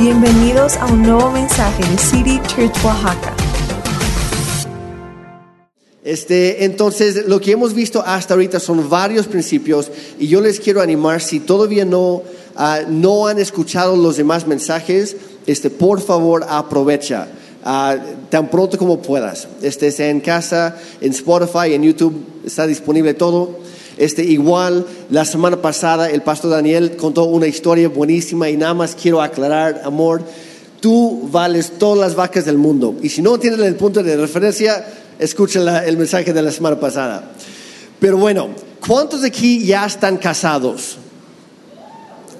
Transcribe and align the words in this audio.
Bienvenidos 0.00 0.78
a 0.78 0.86
un 0.86 1.02
nuevo 1.02 1.30
mensaje 1.30 1.82
de 1.86 1.98
City 1.98 2.40
Church 2.46 2.72
Oaxaca. 2.82 3.34
Este, 6.02 6.64
entonces, 6.64 7.26
lo 7.28 7.38
que 7.38 7.52
hemos 7.52 7.74
visto 7.74 8.02
hasta 8.06 8.32
ahorita 8.32 8.60
son 8.60 8.88
varios 8.88 9.26
principios 9.26 9.90
y 10.18 10.26
yo 10.26 10.40
les 10.40 10.58
quiero 10.58 10.80
animar, 10.80 11.20
si 11.20 11.38
todavía 11.38 11.84
no, 11.84 12.22
ah, 12.56 12.80
no 12.88 13.26
han 13.26 13.38
escuchado 13.38 13.94
los 13.94 14.16
demás 14.16 14.46
mensajes, 14.46 15.18
este, 15.46 15.68
por 15.68 16.00
favor 16.00 16.46
aprovecha. 16.48 17.28
ah, 17.62 17.98
tan 18.30 18.48
pronto 18.48 18.78
como 18.78 19.02
puedas. 19.02 19.48
Este, 19.60 19.92
sea 19.92 20.08
en 20.08 20.20
casa, 20.20 20.78
en 21.02 21.10
Spotify, 21.10 21.74
en 21.74 21.82
YouTube, 21.82 22.24
está 22.46 22.66
disponible 22.66 23.12
todo. 23.12 23.58
Este, 24.00 24.24
igual, 24.24 24.86
la 25.10 25.26
semana 25.26 25.60
pasada 25.60 26.08
el 26.08 26.22
pastor 26.22 26.52
Daniel 26.52 26.96
contó 26.96 27.24
una 27.24 27.46
historia 27.46 27.90
buenísima 27.90 28.48
y 28.48 28.56
nada 28.56 28.72
más 28.72 28.94
quiero 28.94 29.20
aclarar, 29.20 29.82
amor, 29.84 30.22
tú 30.80 31.28
vales 31.30 31.72
todas 31.78 31.98
las 31.98 32.14
vacas 32.14 32.46
del 32.46 32.56
mundo. 32.56 32.94
Y 33.02 33.10
si 33.10 33.20
no 33.20 33.38
tienes 33.38 33.60
el 33.60 33.74
punto 33.74 34.02
de 34.02 34.16
referencia, 34.16 34.86
escucha 35.18 35.84
el 35.84 35.98
mensaje 35.98 36.32
de 36.32 36.40
la 36.40 36.50
semana 36.50 36.80
pasada. 36.80 37.32
Pero 38.00 38.16
bueno, 38.16 38.48
¿cuántos 38.86 39.20
de 39.20 39.28
aquí 39.28 39.66
ya 39.66 39.84
están 39.84 40.16
casados? 40.16 40.96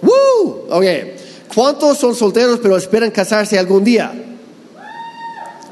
¡Woo! 0.01 0.65
Ok. 0.71 0.87
¿Cuántos 1.55 1.99
son 1.99 2.15
solteros 2.15 2.59
pero 2.63 2.79
esperan 2.79 3.11
casarse 3.11 3.59
algún 3.59 3.85
día? 3.85 4.30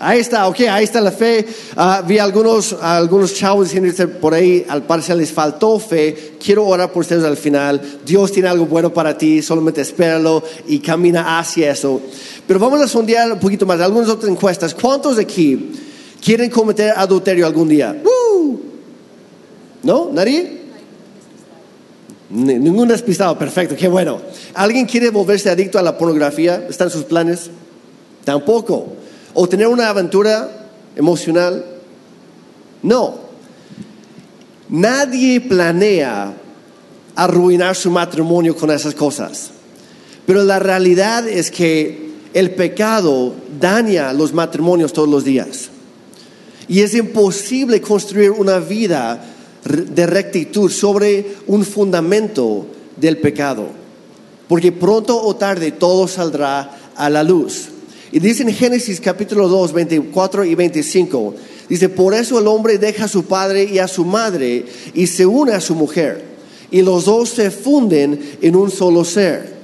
Ahí 0.01 0.21
está, 0.21 0.47
ok, 0.47 0.61
ahí 0.71 0.85
está 0.85 1.01
la 1.01 1.11
fe. 1.11 1.45
Ah, 1.77 2.03
vi 2.07 2.19
algunos, 2.19 2.73
algunos 2.81 3.35
chavos 3.35 3.71
diciendo 3.71 3.93
por 4.21 4.33
ahí, 4.35 4.65
al 4.69 4.85
parecer 4.85 5.17
les 5.17 5.33
faltó 5.33 5.79
fe. 5.81 6.35
Quiero 6.43 6.67
orar 6.67 6.93
por 6.93 7.01
ustedes 7.01 7.25
al 7.25 7.37
final. 7.37 7.81
Dios 8.07 8.31
tiene 8.31 8.49
algo 8.49 8.67
bueno 8.67 8.93
para 8.95 9.19
ti, 9.19 9.43
solamente 9.43 9.81
espéralo 9.81 10.43
y 10.69 10.79
camina 10.79 11.39
hacia 11.39 11.73
eso. 11.73 12.01
Pero 12.47 12.61
vamos 12.61 12.81
a 12.81 12.87
sondear 12.87 13.33
un 13.33 13.41
poquito 13.41 13.67
más, 13.67 13.81
algunas 13.81 14.09
otras 14.09 14.31
encuestas. 14.31 14.73
¿Cuántos 14.75 15.17
de 15.17 15.23
aquí 15.23 15.73
quieren 16.25 16.49
cometer 16.51 16.93
adulterio 16.97 17.45
algún 17.47 17.69
día? 17.69 17.97
¿No? 19.83 20.11
¿Nadie? 20.13 20.59
Ni- 22.31 22.59
Ningún 22.59 22.89
despistado, 22.89 23.39
perfecto, 23.39 23.75
qué 23.77 23.89
bueno. 23.89 24.21
¿Alguien 24.55 24.87
quiere 24.87 25.11
volverse 25.11 25.51
adicto 25.51 25.79
a 25.79 25.83
la 25.83 25.97
pornografía? 25.97 26.67
¿Están 26.69 26.91
sus 26.91 27.05
planes? 27.05 27.51
Tampoco. 28.25 28.93
¿O 29.41 29.49
tener 29.49 29.69
una 29.69 29.89
aventura 29.89 30.51
emocional? 30.97 31.65
No. 32.83 33.15
Nadie 34.69 35.41
planea 35.41 36.35
arruinar 37.15 37.77
su 37.77 37.89
matrimonio 37.89 38.57
con 38.57 38.73
esas 38.73 38.97
cosas. 38.97 39.53
Pero 40.27 40.43
la 40.43 40.59
realidad 40.59 41.29
es 41.29 41.53
que 41.53 42.15
el 42.35 42.51
pecado 42.57 43.33
daña 43.61 44.13
los 44.13 44.35
matrimonios 44.35 44.93
todos 44.93 45.09
los 45.09 45.23
días. 45.23 45.69
Y 46.67 46.81
es 46.81 46.97
imposible 46.97 47.81
construir 47.81 48.33
una 48.33 48.59
vida 48.59 49.25
de 49.65 50.07
rectitud 50.09 50.69
sobre 50.69 51.37
un 51.47 51.65
fundamento 51.65 52.67
del 52.97 53.19
pecado. 53.19 53.69
Porque 54.49 54.73
pronto 54.73 55.17
o 55.23 55.37
tarde 55.37 55.71
todo 55.71 56.09
saldrá 56.09 56.77
a 56.97 57.09
la 57.09 57.23
luz. 57.23 57.69
Y 58.11 58.21
dice 58.21 58.43
en 58.43 58.55
Génesis 58.55 59.01
capítulo 59.01 59.49
2, 59.49 59.73
24 59.73 60.45
y 60.45 60.55
25, 60.55 61.35
dice, 61.69 61.89
por 61.89 62.15
eso 62.15 62.39
el 62.39 62.47
hombre 62.47 62.79
deja 62.79 63.05
a 63.05 63.09
su 63.09 63.25
padre 63.25 63.65
y 63.65 63.79
a 63.79 63.89
su 63.89 64.05
madre 64.05 64.65
y 64.95 65.07
se 65.07 65.27
une 65.27 65.53
a 65.53 65.61
su 65.61 65.75
mujer. 65.75 66.25
Y 66.71 66.83
los 66.83 67.05
dos 67.05 67.31
se 67.31 67.51
funden 67.51 68.21
en 68.41 68.57
un 68.57 68.71
solo 68.71 69.05
ser. 69.05 69.59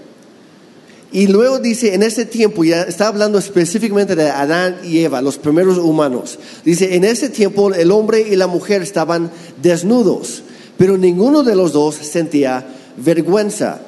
Y 1.15 1.29
luego 1.29 1.61
dice, 1.61 1.95
en 1.95 2.03
ese 2.03 2.25
tiempo, 2.25 2.65
ya 2.65 2.83
está 2.83 3.07
hablando 3.07 3.39
específicamente 3.39 4.17
de 4.17 4.29
Adán 4.31 4.79
y 4.83 4.99
Eva, 4.99 5.23
los 5.23 5.39
primeros 5.39 5.79
humanos. 5.79 6.39
Dice, 6.65 6.97
en 6.97 7.05
ese 7.05 7.31
tiempo 7.31 7.73
el 7.73 7.93
hombre 7.93 8.27
y 8.29 8.35
la 8.35 8.49
mujer 8.49 8.83
estaban 8.83 9.31
desnudos, 9.63 10.43
pero 10.77 10.99
ninguno 10.99 11.45
de 11.45 11.55
los 11.55 11.73
dos 11.73 11.95
sentía 11.95 12.67
vergüenza. 12.97 13.81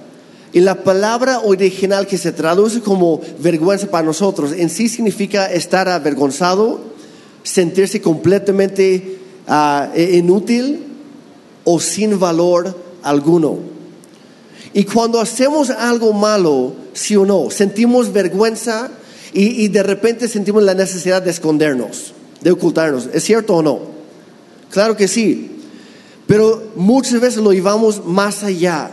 Y 0.57 0.61
la 0.61 0.83
palabra 0.83 1.41
original 1.41 2.07
que 2.07 2.17
se 2.17 2.33
traduce 2.33 2.81
como 2.81 3.21
vergüenza 3.41 3.89
para 3.89 4.07
nosotros 4.07 4.53
en 4.53 4.71
sí 4.71 4.89
significa 4.89 5.53
estar 5.53 5.87
avergonzado, 5.87 6.81
sentirse 7.43 8.01
completamente 8.01 9.19
ah, 9.47 9.91
inútil 9.95 10.83
o 11.63 11.79
sin 11.79 12.19
valor 12.19 12.75
alguno. 13.03 13.59
Y 14.73 14.85
cuando 14.85 15.21
hacemos 15.21 15.69
algo 15.69 16.15
malo, 16.15 16.73
sí 16.95 17.17
o 17.17 17.27
no, 17.27 17.51
sentimos 17.51 18.11
vergüenza 18.11 18.91
y, 19.35 19.63
y 19.63 19.69
de 19.69 19.83
repente 19.83 20.27
sentimos 20.27 20.63
la 20.63 20.73
necesidad 20.73 21.21
de 21.21 21.33
escondernos, 21.33 22.15
de 22.41 22.53
ocultarnos. 22.53 23.11
¿Es 23.13 23.25
cierto 23.25 23.57
o 23.57 23.63
no? 23.63 23.81
Claro 24.71 24.97
que 24.97 25.07
sí. 25.07 25.51
Pero 26.27 26.73
muchas 26.77 27.21
veces 27.21 27.43
lo 27.43 27.53
llevamos 27.53 28.07
más 28.07 28.43
allá 28.43 28.91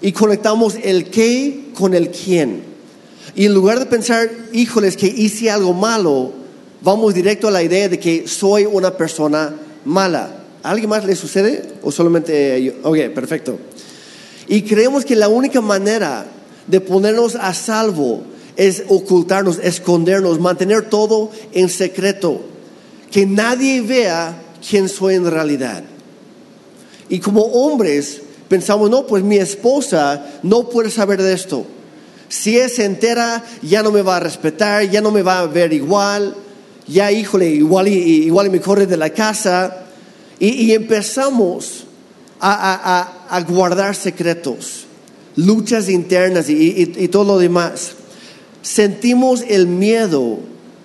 y 0.00 0.12
conectamos 0.12 0.76
el 0.82 1.10
qué 1.10 1.70
con 1.74 1.94
el 1.94 2.10
quién. 2.10 2.62
Y 3.34 3.46
en 3.46 3.54
lugar 3.54 3.78
de 3.78 3.86
pensar, 3.86 4.30
híjoles, 4.52 4.96
que 4.96 5.06
hice 5.06 5.50
algo 5.50 5.72
malo, 5.72 6.32
vamos 6.82 7.14
directo 7.14 7.48
a 7.48 7.50
la 7.50 7.62
idea 7.62 7.88
de 7.88 7.98
que 7.98 8.26
soy 8.26 8.64
una 8.64 8.96
persona 8.96 9.54
mala. 9.84 10.44
¿A 10.62 10.70
alguien 10.70 10.90
más 10.90 11.04
le 11.04 11.16
sucede? 11.16 11.62
¿O 11.82 11.92
solamente 11.92 12.62
yo? 12.62 12.72
Ok, 12.82 12.98
perfecto. 13.14 13.58
Y 14.48 14.62
creemos 14.62 15.04
que 15.04 15.16
la 15.16 15.28
única 15.28 15.60
manera 15.60 16.26
de 16.66 16.80
ponernos 16.80 17.36
a 17.36 17.54
salvo 17.54 18.22
es 18.56 18.84
ocultarnos, 18.88 19.58
escondernos, 19.62 20.40
mantener 20.40 20.88
todo 20.90 21.30
en 21.52 21.68
secreto. 21.68 22.42
Que 23.10 23.26
nadie 23.26 23.80
vea 23.80 24.42
quién 24.68 24.88
soy 24.88 25.14
en 25.14 25.30
realidad. 25.30 25.84
Y 27.08 27.20
como 27.20 27.42
hombres 27.42 28.22
pensamos, 28.50 28.90
no, 28.90 29.06
pues 29.06 29.22
mi 29.22 29.36
esposa 29.36 30.26
no 30.42 30.68
puede 30.68 30.90
saber 30.90 31.22
de 31.22 31.32
esto. 31.32 31.64
Si 32.28 32.58
es 32.58 32.78
entera, 32.80 33.44
ya 33.62 33.82
no 33.82 33.90
me 33.92 34.02
va 34.02 34.16
a 34.16 34.20
respetar, 34.20 34.90
ya 34.90 35.00
no 35.00 35.10
me 35.12 35.22
va 35.22 35.38
a 35.38 35.46
ver 35.46 35.72
igual, 35.72 36.34
ya 36.86 37.10
híjole, 37.12 37.48
igual 37.48 37.86
y, 37.88 37.92
igual 38.26 38.48
y 38.48 38.50
me 38.50 38.60
corre 38.60 38.86
de 38.86 38.96
la 38.96 39.10
casa. 39.10 39.84
Y, 40.40 40.72
empezamos 40.72 41.84
a, 42.40 43.28
a- 43.30 43.40
guardar 43.42 43.94
secretos, 43.94 44.86
luchas 45.36 45.88
internas 45.88 46.48
y- 46.50 46.92
y 46.96 47.08
todo 47.08 47.24
lo 47.24 47.38
demás. 47.38 47.92
Sentimos 48.62 49.42
el 49.48 49.66
miedo 49.66 50.38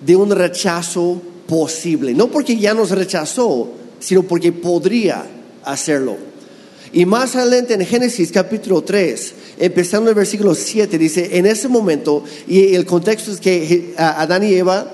de 0.04 0.14
un 0.16 0.30
rechazo 0.30 1.20
posible, 1.48 2.14
no 2.14 2.28
porque 2.28 2.56
ya 2.58 2.74
nos 2.74 2.90
rechazó, 2.90 3.70
sino 3.98 4.22
porque 4.22 4.52
podría 4.52 5.24
hacerlo. 5.64 6.16
Y 6.96 7.04
más 7.04 7.36
adelante 7.36 7.74
en 7.74 7.84
Génesis 7.84 8.32
capítulo 8.32 8.82
3, 8.82 9.34
empezando 9.58 10.06
en 10.06 10.14
el 10.14 10.14
versículo 10.14 10.54
7, 10.54 10.96
dice, 10.96 11.36
en 11.36 11.44
ese 11.44 11.68
momento, 11.68 12.24
y 12.48 12.74
el 12.74 12.86
contexto 12.86 13.32
es 13.32 13.38
que 13.38 13.92
Adán 13.98 14.44
y 14.44 14.54
Eva 14.54 14.90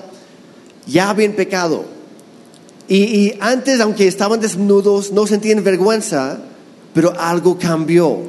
ya 0.85 1.09
habían 1.09 1.31
pecado. 1.31 1.85
Y, 2.89 2.97
y 2.97 3.37
antes, 3.39 3.79
aunque 3.79 4.05
estaban 4.05 4.41
desnudos, 4.41 5.13
no 5.13 5.25
sentían 5.27 5.63
vergüenza, 5.63 6.41
pero 6.93 7.17
algo 7.17 7.57
cambió. 7.57 8.19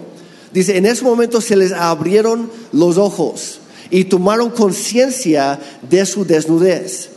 Dice, 0.52 0.76
en 0.76 0.86
ese 0.86 1.02
momento 1.02 1.40
se 1.40 1.56
les 1.56 1.72
abrieron 1.72 2.52
los 2.70 2.96
ojos 2.96 3.58
y 3.90 4.04
tomaron 4.04 4.50
conciencia 4.50 5.58
de 5.90 6.06
su 6.06 6.24
desnudez. 6.24 7.08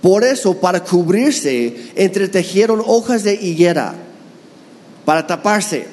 Por 0.00 0.24
eso, 0.24 0.54
para 0.58 0.82
cubrirse, 0.82 1.76
entretejieron 1.94 2.82
hojas 2.84 3.22
de 3.22 3.34
higuera 3.34 4.08
para 5.04 5.26
taparse. 5.26 5.86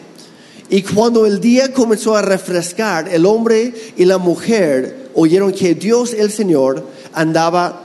Y 0.70 0.84
cuando 0.84 1.26
el 1.26 1.40
día 1.40 1.74
comenzó 1.74 2.16
a 2.16 2.22
refrescar, 2.22 3.10
el 3.10 3.26
hombre 3.26 3.74
y 3.98 4.06
la 4.06 4.18
mujer 4.18 5.10
oyeron 5.16 5.52
que 5.52 5.74
Dios 5.74 6.14
el 6.14 6.32
Señor 6.32 6.86
andaba 7.14 7.84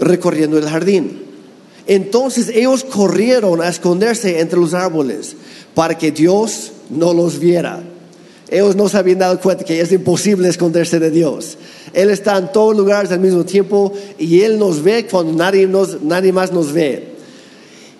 recorriendo 0.00 0.58
el 0.58 0.68
jardín. 0.68 1.22
Entonces 1.86 2.48
ellos 2.48 2.82
corrieron 2.82 3.60
a 3.60 3.68
esconderse 3.68 4.40
entre 4.40 4.58
los 4.58 4.74
árboles 4.74 5.36
para 5.74 5.96
que 5.96 6.10
Dios 6.10 6.72
no 6.90 7.12
los 7.12 7.38
viera. 7.38 7.82
Ellos 8.50 8.76
no 8.76 8.88
se 8.88 8.98
habían 8.98 9.18
dado 9.18 9.40
cuenta 9.40 9.64
que 9.64 9.80
es 9.80 9.92
imposible 9.92 10.48
esconderse 10.48 10.98
de 10.98 11.10
Dios. 11.10 11.56
Él 11.92 12.10
está 12.10 12.36
en 12.36 12.52
todos 12.52 12.76
lugares 12.76 13.10
al 13.10 13.20
mismo 13.20 13.44
tiempo 13.44 13.92
y 14.18 14.40
Él 14.40 14.58
nos 14.58 14.82
ve 14.82 15.06
cuando 15.10 15.32
nadie, 15.32 15.66
nos, 15.66 16.02
nadie 16.02 16.32
más 16.32 16.52
nos 16.52 16.72
ve. 16.72 17.13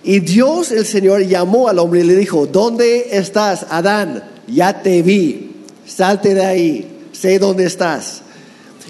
Y 0.04 0.20
Dios 0.20 0.70
el 0.70 0.84
Señor 0.84 1.22
llamó 1.22 1.68
al 1.68 1.78
hombre 1.78 2.00
y 2.00 2.04
le 2.04 2.14
dijo, 2.14 2.46
¿dónde 2.46 3.16
estás, 3.16 3.66
Adán? 3.70 4.22
Ya 4.46 4.82
te 4.82 5.02
vi, 5.02 5.52
salte 5.86 6.34
de 6.34 6.44
ahí, 6.44 6.86
sé 7.12 7.38
dónde 7.38 7.64
estás. 7.64 8.20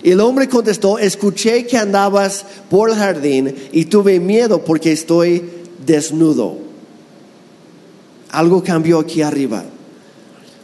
Y 0.03 0.11
el 0.11 0.21
hombre 0.21 0.49
contestó, 0.49 0.99
escuché 0.99 1.67
que 1.67 1.79
andabas 1.79 2.45
por 2.69 2.91
el 2.91 2.97
jardín 2.97 3.55
y 3.71 3.85
tuve 3.85 4.19
miedo 4.19 4.65
porque 4.65 4.91
estoy 4.91 5.43
desnudo. 5.87 6.59
Algo 8.31 8.65
cambió 8.65 8.99
aquí 8.99 9.23
arriba. 9.23 9.65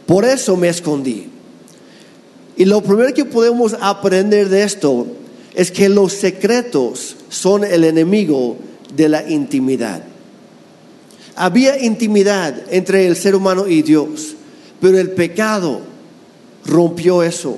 Por 0.05 0.25
eso 0.25 0.57
me 0.57 0.67
escondí. 0.67 1.29
Y 2.57 2.65
lo 2.65 2.81
primero 2.83 3.13
que 3.13 3.23
podemos 3.23 3.77
aprender 3.79 4.49
de 4.49 4.63
esto 4.63 5.07
es 5.55 5.71
que 5.71 5.87
los 5.87 6.11
secretos 6.11 7.15
son 7.29 7.63
el 7.63 7.85
enemigo 7.85 8.57
de 8.93 9.07
la 9.07 9.27
intimidad. 9.29 10.10
Había 11.41 11.83
intimidad 11.83 12.53
entre 12.69 13.07
el 13.07 13.15
ser 13.15 13.33
humano 13.33 13.67
y 13.67 13.81
Dios, 13.81 14.35
pero 14.79 14.99
el 14.99 15.09
pecado 15.09 15.81
rompió 16.67 17.23
eso. 17.23 17.57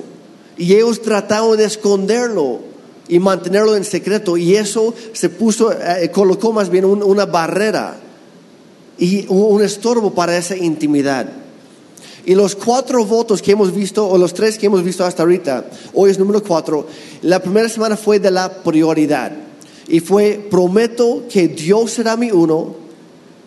Y 0.56 0.72
ellos 0.72 1.02
trataron 1.02 1.58
de 1.58 1.66
esconderlo 1.66 2.60
y 3.08 3.18
mantenerlo 3.18 3.76
en 3.76 3.84
secreto. 3.84 4.38
Y 4.38 4.56
eso 4.56 4.94
se 5.12 5.28
puso, 5.28 5.70
eh, 5.70 6.10
colocó 6.10 6.50
más 6.50 6.70
bien 6.70 6.86
un- 6.86 7.02
una 7.02 7.26
barrera 7.26 7.96
y 8.98 9.26
un, 9.28 9.62
estorbo 9.62 10.14
para 10.14 10.34
esa 10.34 10.56
intimidad. 10.56 11.26
Y 12.24 12.34
los 12.34 12.56
cuatro 12.56 13.04
votos 13.04 13.42
que 13.42 13.52
hemos 13.52 13.74
visto, 13.74 14.08
o 14.08 14.16
los 14.16 14.32
tres 14.32 14.56
que 14.56 14.64
hemos 14.64 14.82
visto 14.82 15.04
hasta 15.04 15.24
ahorita, 15.24 15.66
hoy 15.92 16.10
es 16.10 16.18
número 16.18 16.42
cuatro, 16.42 16.86
la 17.20 17.38
primera 17.38 17.68
semana 17.68 17.98
fue 17.98 18.18
de 18.18 18.30
la 18.30 18.50
prioridad. 18.50 19.30
Y 19.88 20.00
fue, 20.00 20.40
prometo 20.50 21.24
que 21.28 21.48
Dios 21.48 21.90
será 21.90 22.16
mi 22.16 22.30
uno 22.30 22.83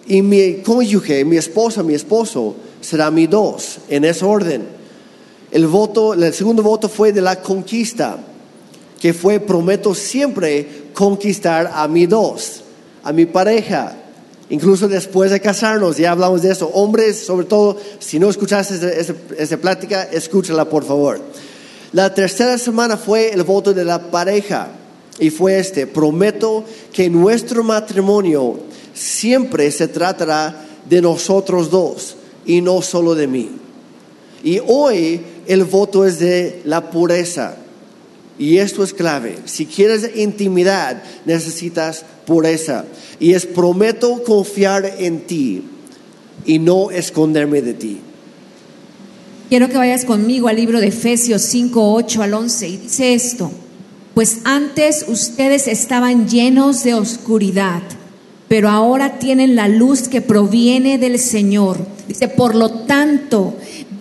y 0.07 0.21
mi 0.21 0.61
cónyuge, 0.61 1.25
mi 1.25 1.37
esposa, 1.37 1.83
mi 1.83 1.93
esposo, 1.93 2.55
será 2.81 3.11
mi 3.11 3.27
dos, 3.27 3.79
en 3.89 4.05
ese 4.05 4.23
orden. 4.23 4.67
El 5.51 5.67
voto, 5.67 6.13
el 6.13 6.33
segundo 6.33 6.63
voto 6.63 6.87
fue 6.89 7.11
de 7.11 7.21
la 7.21 7.41
conquista, 7.41 8.17
que 8.99 9.13
fue, 9.13 9.39
prometo 9.39 9.93
siempre 9.93 10.87
conquistar 10.93 11.71
a 11.73 11.87
mi 11.87 12.05
dos, 12.05 12.63
a 13.03 13.11
mi 13.11 13.25
pareja. 13.25 13.95
Incluso 14.49 14.87
después 14.87 15.29
de 15.31 15.41
casarnos, 15.41 15.97
ya 15.97 16.11
hablamos 16.11 16.41
de 16.41 16.51
eso. 16.51 16.69
Hombres, 16.73 17.19
sobre 17.19 17.45
todo, 17.45 17.77
si 17.99 18.17
no 18.17 18.29
escuchaste 18.29 19.01
esa, 19.37 19.57
plática, 19.57 20.03
escúchala 20.03 20.69
por 20.69 20.85
favor. 20.85 21.19
La 21.91 22.13
tercera 22.13 22.57
semana 22.57 22.95
fue 22.95 23.33
el 23.33 23.43
voto 23.43 23.73
de 23.73 23.83
la 23.83 24.09
pareja 24.09 24.69
y 25.19 25.29
fue 25.29 25.59
este, 25.59 25.85
prometo 25.85 26.63
que 26.93 27.09
nuestro 27.09 27.63
matrimonio 27.63 28.59
siempre 28.97 29.71
se 29.71 29.87
tratará 29.87 30.65
de 30.89 31.01
nosotros 31.01 31.69
dos 31.69 32.17
y 32.45 32.61
no 32.61 32.81
solo 32.81 33.15
de 33.15 33.27
mí. 33.27 33.49
Y 34.43 34.59
hoy 34.65 35.21
el 35.47 35.63
voto 35.63 36.05
es 36.05 36.19
de 36.19 36.61
la 36.65 36.89
pureza. 36.89 37.57
Y 38.39 38.57
esto 38.57 38.83
es 38.83 38.93
clave. 38.93 39.37
Si 39.45 39.65
quieres 39.65 40.11
intimidad, 40.15 41.01
necesitas 41.25 42.05
pureza. 42.25 42.85
Y 43.19 43.33
es 43.33 43.45
prometo 43.45 44.23
confiar 44.23 44.85
en 44.99 45.21
ti 45.21 45.63
y 46.45 46.59
no 46.59 46.91
esconderme 46.91 47.61
de 47.61 47.73
ti. 47.73 47.99
Quiero 49.49 49.69
que 49.69 49.77
vayas 49.77 50.05
conmigo 50.05 50.49
al 50.49 50.57
libro 50.57 50.79
de 50.79 50.87
Efesios 50.87 51.41
5, 51.43 51.93
8 51.93 52.21
al 52.21 52.33
11 52.33 52.67
y 52.67 52.77
dice 52.77 53.13
esto, 53.13 53.49
pues 54.13 54.39
antes 54.43 55.05
ustedes 55.07 55.67
estaban 55.67 56.27
llenos 56.27 56.83
de 56.83 56.95
oscuridad, 56.95 57.81
pero 58.47 58.69
ahora 58.69 59.19
tienen 59.19 59.55
la 59.55 59.67
luz 59.67 60.07
que 60.07 60.21
proviene 60.21 60.97
del 60.97 61.19
Señor. 61.19 61.77
Dice, 62.07 62.27
por 62.27 62.55
lo 62.55 62.69
tanto, 62.69 63.55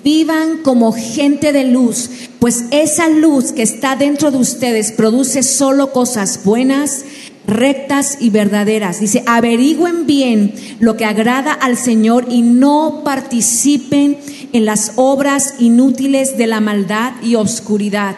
vivan 0.04 0.58
como 0.62 0.92
gente 0.92 1.52
de 1.52 1.64
luz, 1.64 2.10
pues 2.38 2.66
esa 2.70 3.08
luz 3.08 3.50
que 3.52 3.62
está 3.62 3.96
dentro 3.96 4.30
de 4.30 4.38
ustedes 4.38 4.92
produce 4.92 5.42
solo 5.42 5.92
cosas 5.92 6.44
buenas, 6.44 7.04
rectas 7.46 8.18
y 8.20 8.30
verdaderas. 8.30 9.00
Dice, 9.00 9.24
averigüen 9.26 10.06
bien 10.06 10.54
lo 10.78 10.96
que 10.96 11.04
agrada 11.04 11.52
al 11.52 11.76
Señor 11.76 12.26
y 12.28 12.42
no 12.42 13.02
participen 13.04 14.18
en 14.52 14.64
las 14.64 14.92
obras 14.94 15.54
inútiles 15.58 16.38
de 16.38 16.46
la 16.46 16.60
maldad 16.60 17.14
y 17.22 17.34
oscuridad. 17.34 18.16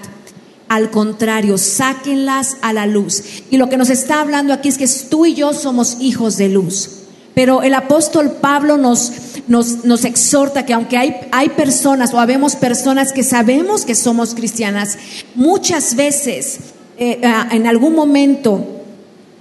Al 0.69 0.91
contrario, 0.91 1.57
sáquenlas 1.59 2.57
a 2.61 2.73
la 2.73 2.87
luz. 2.87 3.23
Y 3.51 3.57
lo 3.57 3.69
que 3.69 3.77
nos 3.77 3.91
está 3.91 4.21
hablando 4.21 4.53
aquí 4.53 4.69
es 4.69 4.79
que 4.79 4.89
tú 5.09 5.27
y 5.27 5.35
yo 5.35 5.53
somos 5.53 5.97
hijos 6.01 6.37
de 6.37 6.49
luz. 6.49 6.91
Pero 7.35 7.63
el 7.63 7.75
apóstol 7.75 8.33
Pablo 8.41 8.77
nos, 8.77 9.13
nos, 9.47 9.85
nos 9.85 10.05
exhorta 10.05 10.67
que 10.67 10.75
aunque 10.75 10.97
hay, 10.97 11.17
hay 11.31 11.51
personas 11.51 12.13
o 12.13 12.21
habemos 12.21 12.57
personas 12.57 13.13
que 13.13 13.23
sabemos 13.23 13.85
que 13.85 13.95
somos 13.95 14.35
cristianas, 14.35 14.99
muchas 15.35 15.95
veces 15.95 16.59
eh, 16.99 17.21
en 17.53 17.67
algún 17.69 17.95
momento 17.95 18.67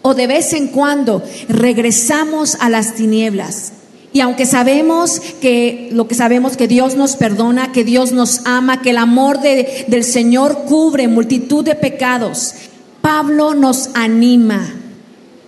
o 0.03 0.13
de 0.13 0.27
vez 0.27 0.53
en 0.53 0.68
cuando 0.68 1.23
regresamos 1.50 2.56
a 2.59 2.69
las 2.69 2.94
tinieblas. 2.94 3.73
Y 4.18 4.22
aunque 4.22 4.48
sabemos 4.48 5.19
que 5.42 5.90
lo 5.92 6.08
que 6.08 6.16
sabemos 6.16 6.58
que 6.58 6.68
Dios 6.68 6.96
nos 6.96 7.16
perdona, 7.18 7.72
que 7.72 7.84
Dios 7.84 8.14
nos 8.14 8.42
ama, 8.48 8.81
que 8.81 8.90
el 8.90 8.98
amor 8.98 9.42
de- 9.42 9.86
del 9.90 10.04
Señor 10.04 10.64
cubre 10.66 11.08
multitud 11.08 11.64
de 11.64 11.75
pecados, 11.75 12.56
Pablo 13.04 13.54
nos 13.54 13.92
anima. 13.94 14.74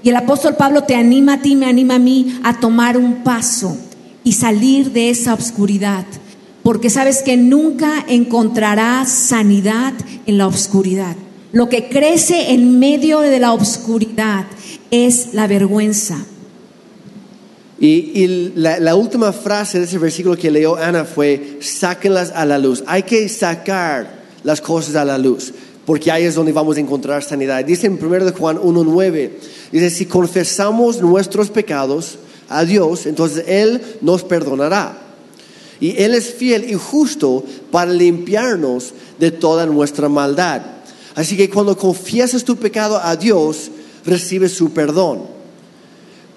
Y 0.04 0.10
el 0.10 0.16
apóstol 0.18 0.56
Pablo 0.56 0.84
te 0.84 0.94
anima 0.94 1.34
a 1.34 1.42
ti, 1.42 1.56
me 1.56 1.66
anima 1.66 1.96
a 1.96 2.00
mí 2.00 2.40
a 2.44 2.60
tomar 2.60 2.96
un 2.96 3.24
paso 3.24 3.76
y 4.24 4.34
salir 4.34 4.92
de 4.92 5.10
esa 5.10 5.34
oscuridad. 5.34 6.06
Porque 6.62 6.92
sabes 6.92 7.24
que 7.24 7.38
nunca 7.38 8.06
encontrarás 8.08 9.10
sanidad 9.10 9.94
en 10.28 10.38
la 10.38 10.46
oscuridad. 10.46 11.16
Lo 11.54 11.70
que 11.70 11.90
crece 11.90 12.52
en 12.52 12.78
medio 12.78 13.22
de 13.22 13.40
la 13.40 13.52
oscuridad 13.52 14.46
es 14.92 15.30
la 15.34 15.48
vergüenza. 15.48 16.18
Y, 17.82 18.52
la, 18.56 18.96
última 18.96 19.32
frase 19.32 19.80
de 19.80 19.86
ese 19.86 19.98
versículo 19.98 20.36
que 20.36 20.52
leyó 20.52 20.76
Ana 20.76 21.06
fue, 21.06 21.60
sáquenlas 21.62 22.32
a 22.32 22.46
la 22.46 22.58
luz. 22.58 22.84
Hay 22.88 23.04
que 23.04 23.30
sacar 23.30 24.20
las 24.44 24.60
cosas 24.60 24.96
a 24.96 25.06
la 25.06 25.18
luz, 25.18 25.54
porque 25.86 26.12
ahí 26.12 26.26
es 26.26 26.36
donde 26.36 26.52
vamos 26.52 26.76
a 26.76 26.82
encontrar 26.82 27.24
sanidad. 27.24 27.64
Dice 27.64 27.88
en 27.88 27.94
1 27.94 28.26
de 28.26 28.32
Juan 28.32 28.58
1.9, 28.58 29.30
dice, 29.72 29.90
si 29.90 30.06
confesamos 30.06 31.02
nuestros 31.02 31.50
pecados 31.50 32.18
a 32.50 32.66
Dios, 32.66 33.06
entonces 33.06 33.46
Él 33.48 33.82
nos 34.02 34.24
perdonará. 34.24 34.98
Y 35.80 35.96
Él 36.04 36.14
es 36.16 36.34
fiel 36.34 36.70
y 36.70 36.74
justo 36.74 37.46
para 37.72 37.92
limpiarnos 37.94 38.94
de 39.20 39.32
toda 39.32 39.66
nuestra 39.66 40.10
maldad. 40.10 40.62
Así 41.16 41.38
que 41.38 41.50
cuando 41.50 41.78
confiesas 41.78 42.44
tu 42.44 42.58
pecado 42.58 43.00
a 43.02 43.16
Dios, 43.16 43.72
recibes 44.06 44.52
su 44.52 44.74
perdón. 44.74 45.39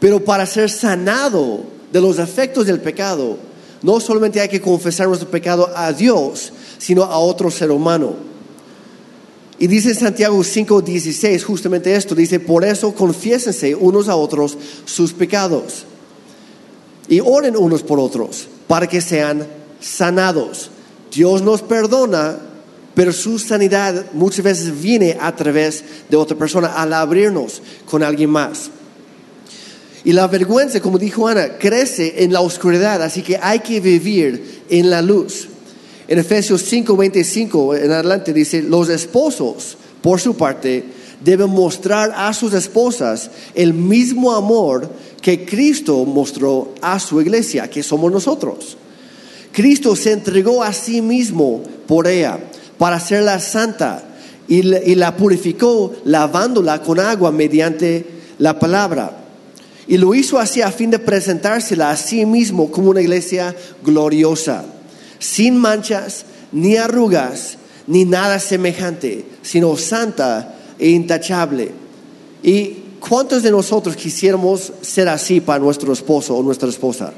Pero 0.03 0.25
para 0.25 0.47
ser 0.47 0.69
sanado 0.69 1.61
de 1.93 2.01
los 2.01 2.19
efectos 2.19 2.67
del 2.67 2.81
pecado, 2.81 3.39
no 3.83 4.01
solamente 4.01 4.41
hay 4.41 4.49
que 4.49 4.61
confesar 4.61 5.07
nuestro 5.07 5.31
pecado 5.31 5.71
a 5.77 5.93
Dios, 5.93 6.53
sino 6.77 7.05
a 7.05 7.19
otro 7.19 7.53
ser 7.53 7.71
humano. 7.71 8.17
Y 9.61 9.69
dice 9.69 9.95
Santiago 9.95 10.43
5:16 10.43 11.45
justamente 11.45 11.95
esto, 11.95 12.17
dice, 12.17 12.41
por 12.41 12.65
eso 12.65 12.93
confiésense 12.93 13.77
unos 13.77 14.09
a 14.09 14.17
otros 14.17 14.59
sus 14.87 15.13
pecados 15.13 15.85
y 17.07 17.21
oren 17.21 17.57
unos 17.57 17.85
por 17.85 18.01
otros 18.01 18.49
para 18.67 18.89
que 18.89 19.01
sean 19.01 19.47
sanados. 19.81 20.73
Dios 21.15 21.43
nos 21.43 21.63
perdona, 21.63 22.39
pero 22.97 23.13
su 23.13 23.39
sanidad 23.39 24.07
muchas 24.15 24.45
veces 24.45 24.83
viene 24.83 25.17
a 25.21 25.37
través 25.37 25.85
de 26.11 26.17
otra 26.17 26.37
persona 26.37 26.75
al 26.75 26.93
abrirnos 26.93 27.63
con 27.89 28.03
alguien 28.03 28.31
más. 28.31 28.69
Y 30.05 30.13
la 30.13 30.27
vergüenza, 30.27 30.81
como 30.81 30.99
dijo 30.99 31.29
Ana, 31.29 31.59
crece 31.59 32.25
en 32.25 32.33
la 32.33 32.41
oscuridad, 32.41 33.03
así 33.03 33.23
que 33.23 33.39
hay 33.41 33.61
que 33.61 33.81
vivir 33.81 34.63
en 34.69 34.91
la 34.91 35.01
luz. 35.01 35.49
En 36.09 36.19
Efesios 36.19 36.65
5:25 36.71 37.77
en 37.77 37.93
adelante 37.93 38.33
dice, 38.33 38.63
los 38.63 38.89
esposos, 38.89 39.77
por 40.03 40.21
su 40.21 40.37
parte, 40.37 40.85
deben 41.25 41.51
mostrar 41.51 42.13
a 42.17 42.35
sus 42.35 42.53
esposas 42.53 43.31
el 43.55 43.73
mismo 43.73 44.33
amor 44.33 44.91
que 45.21 45.45
Cristo 45.45 46.05
mostró 46.05 46.75
a 46.81 46.99
su 46.99 47.21
iglesia, 47.21 47.71
que 47.71 47.83
somos 47.83 48.11
nosotros. 48.11 48.77
Cristo 49.53 49.95
se 49.95 50.13
entregó 50.13 50.63
a 50.63 50.73
sí 50.73 51.01
mismo 51.01 51.63
por 51.87 52.09
ella 52.09 52.39
para 52.79 52.97
hacerla 52.97 53.39
santa 53.39 54.03
y 54.49 54.63
la, 54.95 55.17
purificó 55.17 55.93
lavándola 56.05 56.83
con 56.83 56.99
agua 56.99 57.31
mediante 57.31 58.05
la 58.39 58.59
palabra. 58.59 59.22
Y 59.87 59.99
lo 59.99 60.15
hizo 60.15 60.39
así 60.39 60.63
a 60.63 60.71
fin 60.71 60.91
de 60.91 60.99
presentársela 60.99 61.91
a 61.91 61.97
sí 61.97 62.25
mismo 62.25 62.71
como 62.71 62.91
una 62.91 63.01
iglesia 63.01 63.55
gloriosa, 63.85 64.65
sin 65.19 65.57
manchas, 65.57 66.25
ni 66.53 66.77
arrugas, 66.77 67.59
ni 67.87 68.05
nada 68.05 68.39
semejante, 68.39 69.25
sino 69.43 69.77
santa 69.77 70.55
e 70.79 70.91
intachable. 70.91 71.73
¿Y 72.43 72.77
cuántos 73.01 73.43
de 73.43 73.51
nosotros 73.51 73.97
quisiéramos 73.97 74.73
ser 74.83 75.09
así 75.09 75.41
para 75.41 75.59
nuestro 75.59 75.93
esposo 75.93 76.37
o 76.37 76.43
nuestra 76.43 76.69
esposa? 76.69 77.13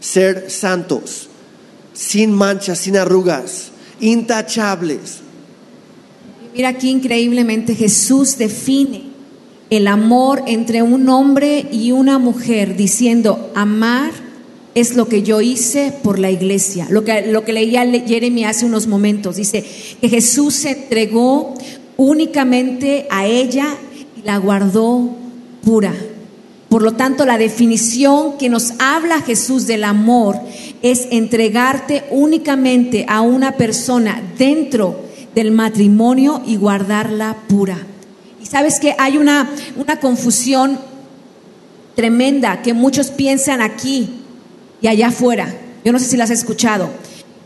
Ser 0.00 0.50
santos, 0.50 1.28
sin 1.94 2.32
manchas, 2.32 2.78
sin 2.78 2.96
arrugas, 2.96 3.70
intachables. 4.00 5.20
Mira 6.54 6.68
aquí 6.68 6.90
increíblemente 6.90 7.74
Jesús 7.74 8.36
define 8.36 9.07
el 9.70 9.86
amor 9.86 10.42
entre 10.46 10.82
un 10.82 11.08
hombre 11.08 11.66
y 11.70 11.92
una 11.92 12.18
mujer 12.18 12.76
diciendo, 12.76 13.50
amar 13.54 14.12
es 14.74 14.94
lo 14.94 15.08
que 15.08 15.22
yo 15.22 15.40
hice 15.40 15.92
por 16.02 16.18
la 16.18 16.30
iglesia. 16.30 16.86
Lo 16.90 17.04
que, 17.04 17.26
lo 17.26 17.44
que 17.44 17.52
leía 17.52 17.84
Jeremy 17.84 18.44
hace 18.44 18.64
unos 18.64 18.86
momentos. 18.86 19.36
Dice 19.36 19.64
que 20.00 20.08
Jesús 20.08 20.54
se 20.54 20.70
entregó 20.70 21.54
únicamente 21.96 23.06
a 23.10 23.26
ella 23.26 23.74
y 24.16 24.22
la 24.22 24.38
guardó 24.38 25.10
pura. 25.64 25.94
Por 26.68 26.82
lo 26.82 26.92
tanto, 26.92 27.24
la 27.24 27.38
definición 27.38 28.38
que 28.38 28.48
nos 28.48 28.74
habla 28.78 29.22
Jesús 29.22 29.66
del 29.66 29.84
amor 29.84 30.36
es 30.82 31.08
entregarte 31.10 32.04
únicamente 32.10 33.04
a 33.08 33.22
una 33.22 33.52
persona 33.52 34.22
dentro 34.38 35.00
del 35.34 35.50
matrimonio 35.50 36.42
y 36.46 36.56
guardarla 36.56 37.36
pura. 37.48 37.78
Sabes 38.50 38.80
que 38.80 38.94
hay 38.98 39.18
una, 39.18 39.50
una 39.76 40.00
confusión 40.00 40.78
tremenda 41.94 42.62
que 42.62 42.72
muchos 42.72 43.10
piensan 43.10 43.60
aquí 43.60 44.08
y 44.80 44.86
allá 44.86 45.08
afuera. 45.08 45.54
Yo 45.84 45.92
no 45.92 45.98
sé 45.98 46.06
si 46.06 46.16
las 46.16 46.30
has 46.30 46.38
escuchado. 46.38 46.88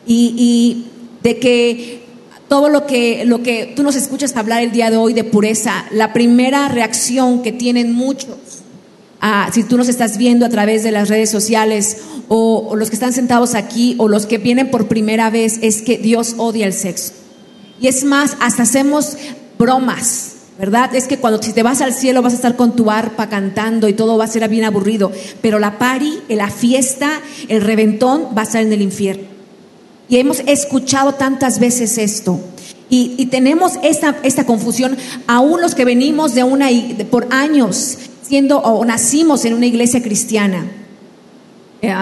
Y, 0.06 0.86
de 1.22 1.38
que 1.38 2.02
todo 2.48 2.68
lo 2.68 2.84
que, 2.84 3.24
lo 3.24 3.44
que 3.44 3.72
tú 3.76 3.84
nos 3.84 3.94
escuchas 3.94 4.36
hablar 4.36 4.62
el 4.62 4.72
día 4.72 4.90
de 4.90 4.96
hoy 4.96 5.12
de 5.12 5.22
pureza, 5.22 5.86
la 5.92 6.12
primera 6.12 6.68
reacción 6.68 7.42
que 7.42 7.52
tienen 7.52 7.92
muchos, 7.92 8.36
ah, 9.20 9.48
si 9.52 9.62
tú 9.62 9.76
nos 9.78 9.88
estás 9.88 10.18
viendo 10.18 10.44
a 10.44 10.48
través 10.48 10.82
de 10.82 10.90
las 10.90 11.08
redes 11.08 11.30
sociales 11.30 11.98
o 12.26 12.74
los 12.74 12.90
que 12.90 12.96
están 12.96 13.12
sentados 13.12 13.54
aquí 13.54 13.94
o 13.98 14.08
los 14.08 14.26
que 14.26 14.38
vienen 14.38 14.70
por 14.70 14.88
primera 14.88 15.30
vez, 15.30 15.60
es 15.62 15.80
que 15.80 15.96
Dios 15.96 16.34
odia 16.38 16.66
el 16.66 16.72
sexo. 16.72 17.12
Y 17.80 17.86
es 17.86 18.02
más, 18.02 18.36
hasta 18.40 18.64
hacemos 18.64 19.16
bromas. 19.58 20.31
¿Verdad? 20.62 20.94
Es 20.94 21.08
que 21.08 21.18
cuando 21.18 21.42
si 21.42 21.52
te 21.52 21.64
vas 21.64 21.80
al 21.80 21.92
cielo 21.92 22.22
vas 22.22 22.34
a 22.34 22.36
estar 22.36 22.54
con 22.54 22.76
tu 22.76 22.88
arpa 22.88 23.28
cantando 23.28 23.88
y 23.88 23.94
todo 23.94 24.16
va 24.16 24.26
a 24.26 24.28
ser 24.28 24.48
bien 24.48 24.62
aburrido, 24.62 25.10
pero 25.40 25.58
la 25.58 25.76
pari, 25.76 26.20
la 26.28 26.50
fiesta, 26.50 27.20
el 27.48 27.62
reventón 27.62 28.28
va 28.38 28.42
a 28.42 28.44
estar 28.44 28.62
en 28.62 28.72
el 28.72 28.80
infierno. 28.80 29.24
Y 30.08 30.18
hemos 30.18 30.38
escuchado 30.46 31.14
tantas 31.14 31.58
veces 31.58 31.98
esto. 31.98 32.38
Y, 32.88 33.16
y 33.18 33.26
tenemos 33.26 33.72
esta, 33.82 34.18
esta 34.22 34.46
confusión, 34.46 34.96
aún 35.26 35.60
los 35.60 35.74
que 35.74 35.84
venimos 35.84 36.32
de 36.32 36.44
una 36.44 36.68
por 37.10 37.26
años 37.32 37.98
siendo 38.22 38.58
o 38.58 38.84
nacimos 38.84 39.44
en 39.44 39.54
una 39.54 39.66
iglesia 39.66 40.00
cristiana. 40.00 40.64
Eh, 41.80 41.92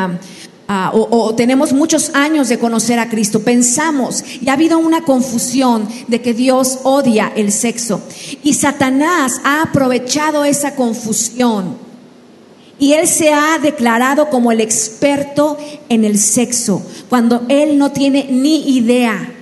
ah, 0.70 0.92
o, 0.94 1.08
o 1.10 1.34
tenemos 1.34 1.72
muchos 1.72 2.10
años 2.14 2.48
de 2.48 2.58
conocer 2.58 2.98
a 2.98 3.08
Cristo, 3.08 3.42
pensamos 3.42 4.24
y 4.40 4.48
ha 4.48 4.54
habido 4.54 4.78
una 4.78 5.02
confusión 5.02 5.88
de 6.08 6.22
que 6.22 6.32
Dios 6.32 6.78
odia 6.84 7.32
el 7.34 7.52
sexo. 7.52 8.00
Y 8.42 8.54
Satanás 8.54 9.40
ha 9.44 9.62
aprovechado 9.62 10.44
esa 10.44 10.74
confusión 10.76 11.90
y 12.80 12.94
él 12.94 13.06
se 13.06 13.28
ha 13.28 13.58
declarado 13.58 14.30
como 14.30 14.50
el 14.50 14.60
experto 14.60 15.58
en 15.90 16.04
el 16.04 16.18
sexo, 16.18 16.82
cuando 17.10 17.44
él 17.50 17.76
no 17.76 17.92
tiene 17.92 18.28
ni 18.30 18.74
idea 18.74 19.34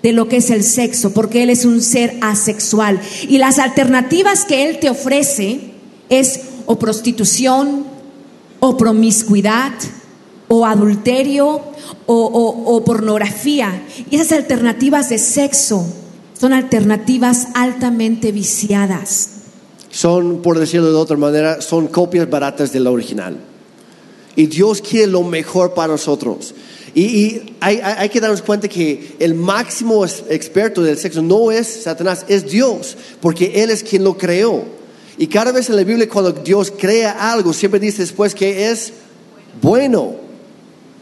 de 0.00 0.12
lo 0.12 0.28
que 0.28 0.36
es 0.36 0.50
el 0.50 0.62
sexo, 0.62 1.12
porque 1.12 1.42
él 1.42 1.50
es 1.50 1.64
un 1.64 1.82
ser 1.82 2.16
asexual. 2.20 3.00
Y 3.28 3.38
las 3.38 3.58
alternativas 3.58 4.44
que 4.44 4.68
él 4.68 4.78
te 4.78 4.90
ofrece 4.90 5.72
es 6.08 6.40
o 6.66 6.78
prostitución, 6.78 7.84
o 8.60 8.76
promiscuidad, 8.76 9.72
o 10.48 10.66
adulterio, 10.66 11.46
o, 12.06 12.14
o- 12.14 12.74
o 12.76 12.84
pornografía. 12.84 13.82
Y 14.10 14.16
esas 14.16 14.32
alternativas 14.32 15.08
de 15.08 15.18
sexo 15.18 15.86
son 16.38 16.52
alternativas 16.52 17.48
altamente 17.54 18.32
viciadas. 18.32 19.30
Son, 19.90 20.42
por 20.42 20.58
decirlo 20.58 20.90
de 20.90 20.96
otra 20.96 21.16
manera, 21.16 21.60
son 21.62 21.86
copias 21.86 22.28
baratas 22.28 22.72
de 22.72 22.80
la 22.80 22.90
original. 22.90 23.38
Y 24.36 24.46
Dios 24.46 24.80
quiere 24.82 25.06
lo 25.06 25.22
mejor 25.22 25.74
para 25.74 25.92
nosotros. 25.92 26.54
Y, 26.94 27.02
y 27.02 27.56
hay, 27.60 27.80
hay- 27.82 28.08
que 28.08 28.20
darnos 28.20 28.42
cuenta 28.42 28.68
que 28.68 29.16
el 29.20 29.34
máximo 29.34 30.04
experto 30.04 30.82
del 30.82 30.98
sexo 30.98 31.22
no 31.22 31.50
es 31.52 31.66
Satanás, 31.84 32.24
es 32.28 32.50
Dios, 32.50 32.96
porque 33.20 33.62
Él 33.62 33.70
es 33.70 33.82
quien 33.82 34.04
lo 34.04 34.16
creó. 34.18 34.64
Y 35.16 35.28
cada 35.28 35.52
vez 35.52 35.70
en 35.70 35.76
la 35.76 35.84
Biblia 35.84 36.08
cuando 36.08 36.32
Dios 36.32 36.72
crea 36.76 37.32
algo, 37.32 37.52
siempre 37.52 37.78
dice 37.80 38.02
después 38.02 38.34
que 38.34 38.70
es 38.70 38.92
bueno. 39.62 40.23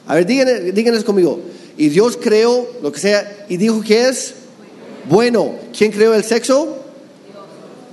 A 0.06 0.14
ver, 0.14 0.26
díganle, 0.26 0.72
díganles 0.72 1.04
conmigo. 1.04 1.40
Y 1.76 1.88
Dios 1.88 2.18
creó 2.20 2.68
lo 2.82 2.92
que 2.92 3.00
sea 3.00 3.46
y 3.48 3.56
dijo 3.56 3.82
que 3.82 4.08
es 4.08 4.34
bueno. 5.08 5.54
¿Quién 5.76 5.90
creó 5.90 6.14
el 6.14 6.24
sexo? 6.24 6.78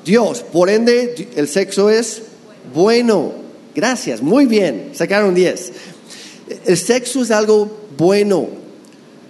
Dios. 0.05 0.43
Por 0.51 0.69
ende, 0.69 1.29
el 1.35 1.47
sexo 1.47 1.89
es 1.89 2.21
bueno. 2.73 3.33
Gracias, 3.75 4.21
muy 4.21 4.45
bien. 4.45 4.91
Sacaron 4.93 5.33
10. 5.35 5.71
El 6.65 6.77
sexo 6.77 7.21
es 7.21 7.31
algo 7.31 7.69
bueno. 7.97 8.47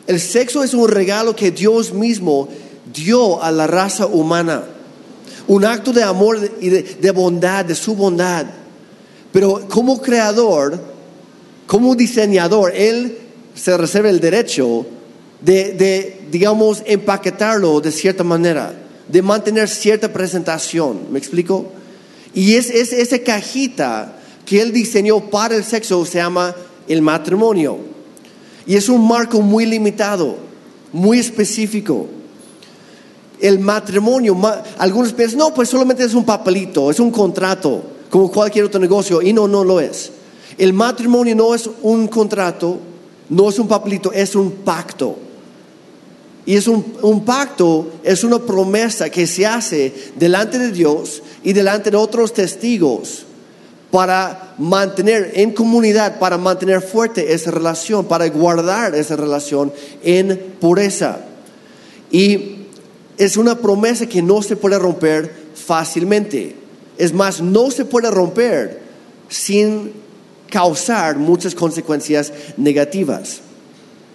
El 0.07 0.19
sexo 0.19 0.63
es 0.63 0.73
un 0.73 0.87
regalo 0.87 1.35
que 1.35 1.51
Dios 1.51 1.93
mismo 1.93 2.47
dio 2.93 3.43
a 3.43 3.51
la 3.51 3.67
raza 3.67 4.07
humana. 4.07 4.63
Un 5.47 5.65
acto 5.65 5.91
de 5.91 6.03
amor 6.03 6.39
y 6.59 6.69
de 6.69 7.11
bondad, 7.11 7.65
de 7.65 7.75
su 7.75 7.95
bondad. 7.95 8.45
Pero 9.31 9.67
como 9.67 10.01
creador, 10.01 10.79
como 11.69 11.93
diseñador, 11.93 12.73
Él 12.75 13.19
se 13.53 13.77
reserva 13.77 14.09
el 14.09 14.19
derecho 14.19 14.87
de, 15.39 16.17
digamos, 16.31 16.81
empaquetarlo 16.87 17.79
de 17.79 17.91
cierta 17.91 18.23
manera, 18.23 18.73
de 19.07 19.21
mantener 19.21 19.69
cierta 19.69 20.11
presentación. 20.11 21.11
¿Me 21.11 21.19
explico? 21.19 21.67
Y 22.33 22.55
es, 22.55 22.71
es 22.71 22.91
esa 22.91 23.19
cajita 23.19 24.17
que 24.47 24.59
Él 24.63 24.73
diseñó 24.73 25.29
para 25.29 25.55
el 25.55 25.63
sexo 25.63 26.03
se 26.07 26.17
llama 26.17 26.55
el 26.87 27.03
matrimonio. 27.03 27.77
Y 28.65 28.75
es 28.75 28.89
un 28.89 29.07
marco 29.07 29.39
muy 29.39 29.67
limitado, 29.67 30.37
muy 30.91 31.19
específico. 31.19 32.07
El 33.39 33.59
matrimonio, 33.59 34.33
ma- 34.33 34.63
algunos 34.79 35.13
piensan, 35.13 35.37
no, 35.37 35.53
pues 35.53 35.69
solamente 35.69 36.03
es 36.03 36.15
un 36.15 36.25
papelito, 36.25 36.89
es 36.89 36.99
un 36.99 37.11
contrato, 37.11 37.83
como 38.09 38.31
cualquier 38.31 38.65
otro 38.65 38.79
negocio, 38.79 39.21
y 39.21 39.33
no, 39.33 39.47
no 39.47 39.63
lo 39.63 39.79
es. 39.79 40.13
El 40.57 40.73
matrimonio 40.73 41.35
no 41.35 41.53
es 41.53 41.69
un 41.81 42.07
contrato, 42.07 42.79
no 43.29 43.49
es 43.49 43.59
un 43.59 43.67
papelito, 43.67 44.11
es 44.11 44.35
un 44.35 44.51
pacto. 44.51 45.17
Y 46.45 46.55
es 46.55 46.67
un, 46.67 46.93
un 47.01 47.25
pacto, 47.25 47.93
es 48.03 48.23
una 48.23 48.39
promesa 48.39 49.09
que 49.09 49.27
se 49.27 49.45
hace 49.45 49.93
delante 50.15 50.57
de 50.57 50.71
Dios 50.71 51.21
y 51.43 51.53
delante 51.53 51.91
de 51.91 51.97
otros 51.97 52.33
testigos 52.33 53.25
para 53.91 54.53
mantener 54.57 55.31
en 55.35 55.51
comunidad, 55.51 56.19
para 56.19 56.37
mantener 56.37 56.81
fuerte 56.81 57.33
esa 57.33 57.51
relación, 57.51 58.05
para 58.05 58.27
guardar 58.29 58.95
esa 58.95 59.15
relación 59.15 59.71
en 60.03 60.55
pureza. 60.59 61.19
Y 62.11 62.55
es 63.17 63.37
una 63.37 63.55
promesa 63.55 64.07
que 64.07 64.21
no 64.21 64.41
se 64.41 64.55
puede 64.55 64.79
romper 64.79 65.31
fácilmente. 65.53 66.55
Es 66.97 67.13
más, 67.13 67.41
no 67.41 67.71
se 67.71 67.85
puede 67.85 68.09
romper 68.11 68.81
sin 69.27 69.91
causar 70.49 71.17
muchas 71.17 71.55
consecuencias 71.55 72.33
negativas. 72.57 73.41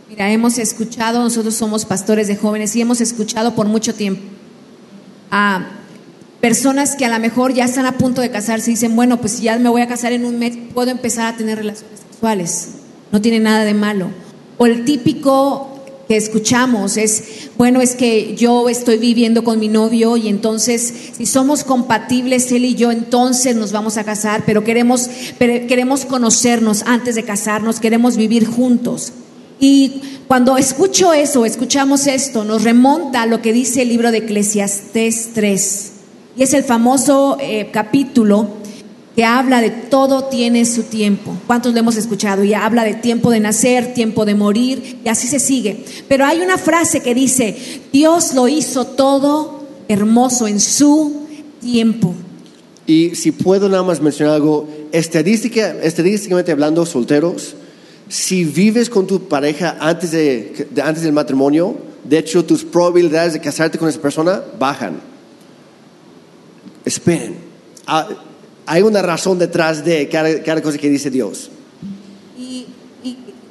Mira, 0.08 0.30
hemos 0.30 0.58
escuchado, 0.58 1.20
nosotros 1.20 1.54
somos 1.54 1.84
pastores 1.84 2.28
de 2.28 2.36
jóvenes 2.36 2.76
y 2.76 2.80
hemos 2.80 3.00
escuchado 3.00 3.54
por 3.54 3.66
mucho 3.66 3.94
tiempo 3.94 4.22
a 5.30 5.66
personas 6.40 6.94
que 6.94 7.04
a 7.04 7.08
lo 7.08 7.18
mejor 7.18 7.54
ya 7.54 7.64
están 7.64 7.86
a 7.86 7.98
punto 7.98 8.20
de 8.20 8.30
casarse 8.30 8.70
y 8.70 8.74
dicen, 8.74 8.94
bueno, 8.94 9.20
pues 9.20 9.32
si 9.32 9.44
ya 9.44 9.58
me 9.58 9.68
voy 9.68 9.82
a 9.82 9.88
casar 9.88 10.12
en 10.12 10.24
un 10.24 10.38
mes, 10.38 10.56
puedo 10.72 10.90
empezar 10.90 11.32
a 11.32 11.36
tener 11.36 11.58
relaciones 11.58 12.00
sexuales. 12.00 12.68
No 13.10 13.20
tiene 13.20 13.40
nada 13.40 13.64
de 13.64 13.74
malo. 13.74 14.10
O 14.58 14.66
el 14.66 14.84
típico 14.84 15.73
que 16.08 16.16
escuchamos 16.16 16.96
es, 16.96 17.48
bueno, 17.56 17.80
es 17.80 17.94
que 17.94 18.34
yo 18.36 18.68
estoy 18.68 18.98
viviendo 18.98 19.44
con 19.44 19.58
mi 19.58 19.68
novio 19.68 20.16
y 20.16 20.28
entonces 20.28 20.92
si 21.16 21.26
somos 21.26 21.64
compatibles 21.64 22.50
él 22.52 22.64
y 22.64 22.74
yo, 22.74 22.90
entonces 22.90 23.56
nos 23.56 23.72
vamos 23.72 23.96
a 23.96 24.04
casar, 24.04 24.42
pero 24.44 24.64
queremos, 24.64 25.08
pero 25.38 25.66
queremos 25.66 26.04
conocernos 26.04 26.82
antes 26.82 27.14
de 27.14 27.24
casarnos, 27.24 27.80
queremos 27.80 28.16
vivir 28.16 28.46
juntos. 28.46 29.12
Y 29.60 30.02
cuando 30.26 30.56
escucho 30.56 31.12
eso, 31.12 31.46
escuchamos 31.46 32.06
esto, 32.06 32.44
nos 32.44 32.64
remonta 32.64 33.22
a 33.22 33.26
lo 33.26 33.40
que 33.40 33.52
dice 33.52 33.82
el 33.82 33.88
libro 33.88 34.10
de 34.10 34.18
Eclesiastés 34.18 35.30
3. 35.32 35.92
Y 36.36 36.42
es 36.42 36.52
el 36.52 36.64
famoso 36.64 37.38
eh, 37.40 37.70
capítulo 37.72 38.63
que 39.14 39.24
habla 39.24 39.60
de 39.60 39.70
todo 39.70 40.24
tiene 40.24 40.64
su 40.64 40.84
tiempo. 40.84 41.36
¿Cuántos 41.46 41.72
lo 41.72 41.78
hemos 41.78 41.96
escuchado? 41.96 42.42
Y 42.42 42.52
habla 42.54 42.84
de 42.84 42.94
tiempo 42.94 43.30
de 43.30 43.40
nacer, 43.40 43.94
tiempo 43.94 44.24
de 44.24 44.34
morir, 44.34 44.98
y 45.04 45.08
así 45.08 45.28
se 45.28 45.38
sigue. 45.38 45.84
Pero 46.08 46.24
hay 46.24 46.40
una 46.40 46.58
frase 46.58 47.00
que 47.00 47.14
dice, 47.14 47.56
Dios 47.92 48.34
lo 48.34 48.48
hizo 48.48 48.86
todo 48.86 49.64
hermoso 49.88 50.48
en 50.48 50.58
su 50.58 51.26
tiempo. 51.60 52.14
Y 52.86 53.14
si 53.14 53.32
puedo 53.32 53.68
nada 53.68 53.82
más 53.82 54.00
mencionar 54.00 54.34
algo, 54.34 54.68
estadística, 54.92 55.70
estadísticamente 55.82 56.52
hablando, 56.52 56.84
solteros, 56.84 57.54
si 58.08 58.44
vives 58.44 58.90
con 58.90 59.06
tu 59.06 59.28
pareja 59.28 59.76
antes, 59.80 60.10
de, 60.10 60.68
antes 60.82 61.02
del 61.02 61.12
matrimonio, 61.12 61.76
de 62.02 62.18
hecho 62.18 62.44
tus 62.44 62.64
probabilidades 62.64 63.32
de 63.32 63.40
casarte 63.40 63.78
con 63.78 63.88
esa 63.88 64.00
persona 64.00 64.42
bajan. 64.58 65.00
Esperen. 66.84 67.36
Ah, 67.86 68.08
hay 68.66 68.82
una 68.82 69.02
razón 69.02 69.38
detrás 69.38 69.84
de 69.84 70.08
cada, 70.08 70.62
cosa 70.62 70.78
que 70.78 70.88
dice 70.88 71.10
Dios. 71.10 71.50
Y, 72.38 72.66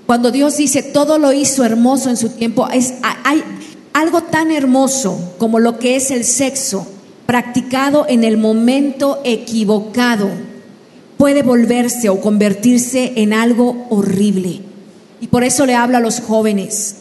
cuando 0.05 0.31
Dios 0.31 0.57
dice 0.57 0.83
todo 0.83 1.17
lo 1.17 1.31
hizo 1.31 1.63
hermoso 1.63 2.09
en 2.09 2.17
su 2.17 2.29
tiempo, 2.29 2.67
es, 2.69 2.93
hay 3.01 3.43
algo 3.93 4.23
tan 4.23 4.51
hermoso 4.51 5.33
como 5.37 5.59
lo 5.59 5.79
que 5.79 5.95
es 5.95 6.11
el 6.11 6.23
sexo 6.23 6.87
practicado 7.25 8.05
en 8.09 8.23
el 8.23 8.37
momento 8.37 9.21
equivocado 9.23 10.29
puede 11.17 11.41
volverse 11.41 12.09
o 12.09 12.19
convertirse 12.19 13.13
en 13.15 13.33
algo 13.33 13.87
horrible. 13.89 14.59
Y 15.21 15.27
por 15.27 15.43
eso 15.43 15.65
le 15.65 15.75
hablo 15.75 15.97
a 15.97 16.01
los 16.01 16.19
jóvenes. 16.19 16.95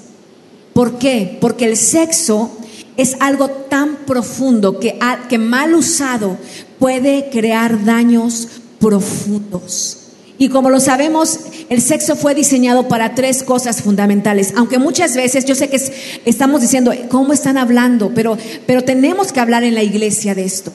¿Por 0.72 0.98
qué? 0.98 1.38
Porque 1.40 1.64
el 1.64 1.76
sexo 1.76 2.50
es 2.96 3.16
algo 3.20 3.48
tan 3.48 3.96
profundo 4.06 4.78
que, 4.78 4.98
que 5.28 5.38
mal 5.38 5.74
usado 5.74 6.38
puede 6.82 7.30
crear 7.30 7.84
daños 7.84 8.48
profundos. 8.80 9.98
Y 10.36 10.48
como 10.48 10.68
lo 10.68 10.80
sabemos, 10.80 11.38
el 11.68 11.80
sexo 11.80 12.16
fue 12.16 12.34
diseñado 12.34 12.88
para 12.88 13.14
tres 13.14 13.44
cosas 13.44 13.82
fundamentales. 13.82 14.52
Aunque 14.56 14.80
muchas 14.80 15.14
veces 15.14 15.44
yo 15.44 15.54
sé 15.54 15.70
que 15.70 15.80
estamos 16.24 16.60
diciendo, 16.60 16.92
¿cómo 17.08 17.32
están 17.32 17.56
hablando? 17.56 18.10
Pero, 18.16 18.36
pero 18.66 18.82
tenemos 18.82 19.32
que 19.32 19.38
hablar 19.38 19.62
en 19.62 19.76
la 19.76 19.84
iglesia 19.84 20.34
de 20.34 20.42
esto. 20.42 20.72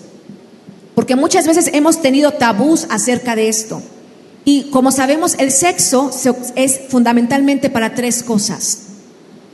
Porque 0.95 1.17
muchas 1.17 1.45
veces 1.45 1.71
hemos 1.73 2.01
tenido 2.01 2.31
tabús 2.31 2.87
acerca 2.89 3.35
de 3.35 3.49
esto. 3.49 3.81
Y 4.45 4.69
como 4.69 4.93
sabemos, 4.93 5.35
el 5.39 5.51
sexo 5.51 6.09
es 6.55 6.79
fundamentalmente 6.87 7.69
para 7.69 7.95
tres 7.95 8.23
cosas. 8.23 8.83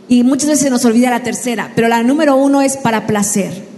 Y 0.07 0.21
muchas 0.21 0.49
veces 0.49 0.65
se 0.65 0.69
nos 0.69 0.85
olvida 0.85 1.09
la 1.09 1.23
tercera, 1.23 1.71
pero 1.75 1.87
la 1.87 2.03
número 2.03 2.35
uno 2.35 2.61
es 2.61 2.77
para 2.77 3.07
placer. 3.07 3.72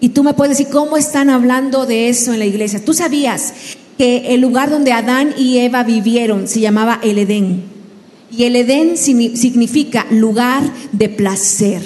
Y 0.00 0.10
tú 0.10 0.24
me 0.24 0.34
puedes 0.34 0.56
decir, 0.56 0.72
¿cómo 0.72 0.96
están 0.96 1.28
hablando 1.28 1.84
de 1.84 2.08
eso 2.08 2.32
en 2.32 2.38
la 2.38 2.46
iglesia? 2.46 2.82
Tú 2.84 2.94
sabías 2.94 3.52
que 3.98 4.34
el 4.34 4.40
lugar 4.40 4.70
donde 4.70 4.92
Adán 4.92 5.34
y 5.36 5.58
Eva 5.58 5.82
vivieron 5.82 6.48
se 6.48 6.60
llamaba 6.60 6.98
el 7.02 7.18
Edén. 7.18 7.64
Y 8.30 8.44
el 8.44 8.56
Edén 8.56 8.96
significa 8.96 10.06
lugar 10.10 10.62
de 10.92 11.08
placer. 11.10 11.82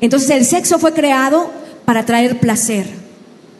Entonces 0.00 0.30
el 0.30 0.44
sexo 0.46 0.78
fue 0.78 0.94
creado 0.94 1.50
para 1.84 2.06
traer 2.06 2.40
placer. 2.40 2.86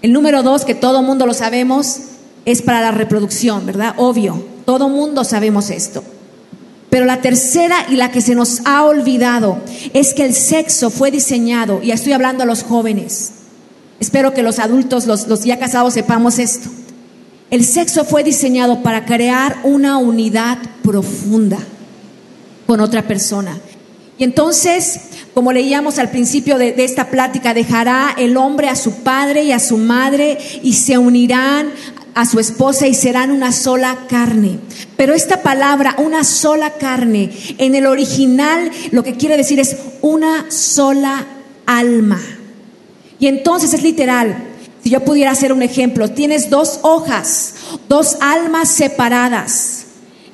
El 0.02 0.12
número 0.12 0.42
dos, 0.42 0.64
que 0.64 0.74
todo 0.74 1.02
mundo 1.02 1.26
lo 1.26 1.34
sabemos, 1.34 1.98
es 2.46 2.62
para 2.62 2.80
la 2.80 2.92
reproducción, 2.92 3.66
¿verdad? 3.66 3.94
Obvio, 3.98 4.42
todo 4.64 4.88
mundo 4.88 5.24
sabemos 5.24 5.68
esto. 5.68 6.02
Pero 6.88 7.04
la 7.04 7.20
tercera 7.20 7.76
y 7.90 7.96
la 7.96 8.10
que 8.10 8.20
se 8.20 8.34
nos 8.34 8.62
ha 8.64 8.84
olvidado 8.84 9.58
es 9.92 10.14
que 10.14 10.24
el 10.24 10.32
sexo 10.32 10.88
fue 10.90 11.10
diseñado, 11.10 11.82
y 11.82 11.90
estoy 11.90 12.12
hablando 12.12 12.44
a 12.44 12.46
los 12.46 12.62
jóvenes, 12.62 13.32
espero 14.00 14.34
que 14.34 14.42
los 14.42 14.58
adultos, 14.58 15.06
los, 15.06 15.44
ya 15.44 15.58
casados 15.58 15.94
sepamos 15.94 16.38
esto. 16.38 16.68
El 17.50 17.64
sexo 17.64 18.04
fue 18.04 18.24
diseñado 18.24 18.82
para 18.82 19.04
crear 19.04 19.58
una 19.62 19.98
unidad 19.98 20.58
profunda 20.82 21.58
con 22.66 22.80
otra 22.80 23.02
persona. 23.02 23.58
Y 24.18 24.24
entonces, 24.24 25.00
como 25.34 25.52
leíamos 25.52 25.98
al 25.98 26.10
principio 26.10 26.58
de, 26.58 26.74
esta 26.84 27.08
plática, 27.10 27.54
dejará 27.54 28.14
el 28.16 28.36
hombre 28.36 28.68
a 28.68 28.76
su 28.76 29.02
padre 29.02 29.44
y 29.44 29.52
a 29.52 29.60
su 29.60 29.78
madre 29.78 30.38
y 30.62 30.72
se 30.72 30.98
unirán 30.98 31.70
a 32.14 32.24
su 32.24 32.40
esposa 32.40 32.86
y 32.86 32.94
serán 32.94 33.30
una 33.30 33.52
sola 33.52 34.06
carne. 34.08 34.58
Pero 34.96 35.12
esta 35.12 35.42
palabra, 35.42 35.94
una 35.98 36.24
sola 36.24 36.70
carne, 36.70 37.30
en 37.58 37.74
el 37.74 37.86
original 37.86 38.70
lo 38.90 39.04
que 39.04 39.16
quiere 39.16 39.36
decir 39.36 39.60
es 39.60 39.76
una 40.00 40.50
sola 40.50 41.26
alma. 41.66 42.18
Y 43.18 43.26
entonces 43.26 43.72
es 43.74 43.82
literal. 43.82 44.36
Si 44.82 44.90
yo 44.90 45.04
pudiera 45.04 45.32
hacer 45.32 45.52
un 45.52 45.62
ejemplo, 45.62 46.10
tienes 46.10 46.50
dos 46.50 46.80
hojas, 46.82 47.54
dos 47.88 48.16
almas 48.20 48.68
separadas 48.68 49.86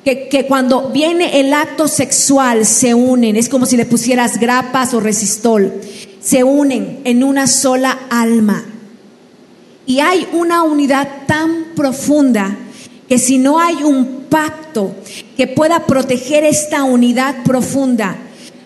que, 0.04 0.46
cuando 0.48 0.88
viene 0.90 1.40
el 1.40 1.54
acto 1.54 1.86
sexual 1.86 2.66
se 2.66 2.94
unen, 2.94 3.36
es 3.36 3.48
como 3.48 3.66
si 3.66 3.76
le 3.76 3.86
pusieras 3.86 4.38
grapas 4.38 4.94
o 4.94 5.00
resistol, 5.00 5.72
se 6.20 6.42
unen 6.42 7.00
en 7.04 7.22
una 7.22 7.46
sola 7.46 8.00
alma. 8.10 8.64
Y 9.86 10.00
hay 10.00 10.28
una 10.32 10.62
unidad 10.62 11.08
tan 11.26 11.66
profunda 11.76 12.56
que 13.08 13.18
si 13.18 13.38
no 13.38 13.60
hay 13.60 13.82
un 13.84 14.26
pacto 14.28 14.94
que 15.36 15.46
pueda 15.46 15.86
proteger 15.86 16.44
esta 16.44 16.82
unidad 16.84 17.44
profunda, 17.44 18.16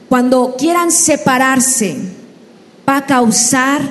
cuando 0.08 0.56
quieran 0.56 0.90
separarse, 0.90 1.96
va 2.88 2.98
a 2.98 3.06
causar, 3.06 3.82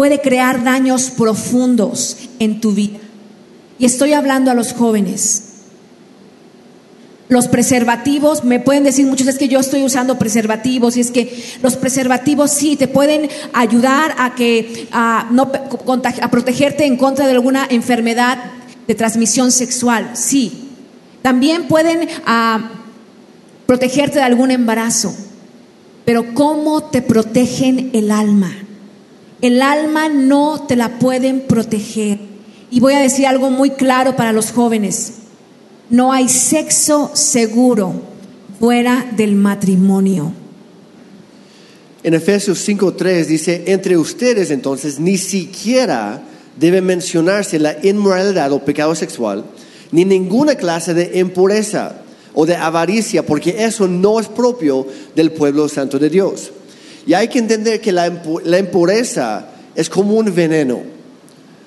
puede 0.00 0.22
crear 0.22 0.64
daños 0.64 1.10
profundos 1.10 2.16
en 2.38 2.62
tu 2.62 2.72
vida. 2.72 2.96
Y 3.78 3.84
estoy 3.84 4.14
hablando 4.14 4.50
a 4.50 4.54
los 4.54 4.72
jóvenes. 4.72 5.42
Los 7.28 7.48
preservativos, 7.48 8.42
me 8.42 8.60
pueden 8.60 8.82
decir 8.82 9.04
muchos, 9.04 9.26
es 9.26 9.36
que 9.36 9.48
yo 9.48 9.60
estoy 9.60 9.84
usando 9.84 10.18
preservativos 10.18 10.96
y 10.96 11.00
es 11.00 11.10
que 11.10 11.44
los 11.62 11.76
preservativos 11.76 12.50
sí 12.50 12.76
te 12.76 12.88
pueden 12.88 13.28
ayudar 13.52 14.14
a 14.16 14.34
que 14.34 14.88
a, 14.90 15.28
a 15.28 16.30
protegerte 16.30 16.86
en 16.86 16.96
contra 16.96 17.26
de 17.26 17.32
alguna 17.32 17.66
enfermedad 17.68 18.38
de 18.86 18.94
transmisión 18.94 19.52
sexual, 19.52 20.12
sí. 20.14 20.70
También 21.20 21.68
pueden 21.68 22.08
protegerte 23.66 24.20
de 24.20 24.24
algún 24.24 24.50
embarazo, 24.50 25.14
pero 26.06 26.32
¿cómo 26.32 26.84
te 26.84 27.02
protegen 27.02 27.90
el 27.92 28.10
alma? 28.10 28.50
El 29.42 29.62
alma 29.62 30.08
no 30.08 30.66
te 30.66 30.76
la 30.76 30.98
pueden 30.98 31.40
proteger. 31.42 32.18
Y 32.70 32.80
voy 32.80 32.94
a 32.94 33.00
decir 33.00 33.26
algo 33.26 33.50
muy 33.50 33.70
claro 33.70 34.14
para 34.16 34.32
los 34.32 34.52
jóvenes. 34.52 35.14
No 35.88 36.12
hay 36.12 36.28
sexo 36.28 37.10
seguro 37.14 37.94
fuera 38.58 39.10
del 39.16 39.34
matrimonio. 39.34 40.32
En 42.02 42.14
Efesios 42.14 42.66
5:3 42.66 43.26
dice, 43.26 43.64
entre 43.66 43.96
ustedes 43.96 44.50
entonces 44.50 45.00
ni 45.00 45.18
siquiera 45.18 46.22
debe 46.56 46.80
mencionarse 46.80 47.58
la 47.58 47.76
inmoralidad 47.82 48.52
o 48.52 48.64
pecado 48.64 48.94
sexual, 48.94 49.44
ni 49.90 50.04
ninguna 50.04 50.54
clase 50.54 50.94
de 50.94 51.18
impureza 51.18 52.02
o 52.34 52.46
de 52.46 52.56
avaricia, 52.56 53.24
porque 53.26 53.64
eso 53.64 53.88
no 53.88 54.20
es 54.20 54.28
propio 54.28 54.86
del 55.16 55.32
pueblo 55.32 55.68
santo 55.68 55.98
de 55.98 56.10
Dios. 56.10 56.52
Y 57.10 57.14
hay 57.14 57.26
que 57.26 57.40
entender 57.40 57.80
que 57.80 57.90
la, 57.90 58.06
impureza 58.06 59.48
es 59.74 59.90
como 59.90 60.14
un 60.14 60.32
veneno. 60.32 60.80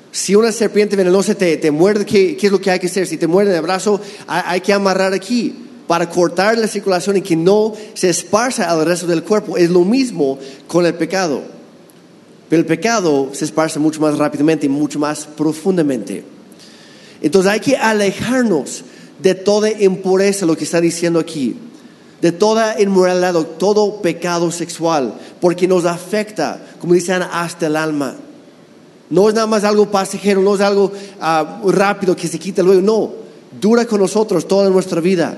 Si 0.09 0.35
una 0.35 0.53
serpiente 0.53 0.95
venenosa 0.95 1.35
te, 1.35 1.57
te 1.57 1.69
muerde, 1.69 2.05
¿qué, 2.05 2.37
¿qué, 2.37 2.45
es 2.45 2.51
lo 2.53 2.61
que 2.61 2.71
hay 2.71 2.79
que 2.79 2.87
hacer? 2.87 3.05
Si 3.05 3.17
te 3.17 3.27
muerde 3.27 3.53
el 3.53 3.61
brazo, 3.61 3.99
hay, 4.25 4.61
que 4.61 4.71
amarrar 4.71 5.11
aquí 5.11 5.53
para 5.85 6.09
cortar 6.09 6.57
la 6.57 6.69
circulación 6.69 7.17
y 7.17 7.21
que 7.21 7.35
no 7.35 7.73
se 7.93 8.09
esparza 8.09 8.71
al 8.71 8.85
resto 8.85 9.05
del 9.05 9.23
cuerpo. 9.23 9.57
Es 9.57 9.69
lo 9.69 9.81
mismo 9.81 10.39
con 10.65 10.85
el 10.85 10.93
pecado. 10.93 11.41
Pero 12.47 12.61
el 12.61 12.65
pecado 12.65 13.31
se 13.33 13.43
esparce 13.43 13.79
mucho 13.79 13.99
más 13.99 14.17
rápidamente 14.17 14.67
y 14.67 14.69
mucho 14.69 14.97
más 14.97 15.25
profundamente. 15.25 16.23
Entonces 17.21 17.51
hay 17.51 17.59
que 17.59 17.75
alejarnos 17.75 18.85
de 19.21 19.35
toda 19.35 19.69
impureza, 19.69 20.45
lo 20.45 20.55
que 20.55 20.63
está 20.63 20.79
diciendo 20.79 21.19
aquí, 21.19 21.57
de 22.23 22.31
toda 22.31 22.79
inmoralidad, 22.79 23.33
todo 23.59 24.01
pecado 24.01 24.49
sexual, 24.49 25.13
porque 25.41 25.67
nos 25.67 25.83
afecta, 25.83 26.57
como 26.79 26.93
dicen, 26.93 27.21
hasta 27.21 27.67
el 27.67 27.75
alma. 27.75 28.15
No 29.09 29.27
es 29.27 29.35
nada 29.35 29.45
más 29.45 29.65
algo 29.65 29.91
pasajero, 29.91 30.41
no 30.41 30.55
es 30.55 30.61
algo 30.61 30.89
ah, 31.19 31.59
rápido 31.65 32.15
que 32.15 32.29
se 32.29 32.39
quita 32.39 32.63
luego, 32.63 32.81
no, 32.81 33.11
dura 33.59 33.83
con 33.83 33.99
nosotros 33.99 34.47
toda 34.47 34.69
nuestra 34.69 35.01
vida. 35.01 35.35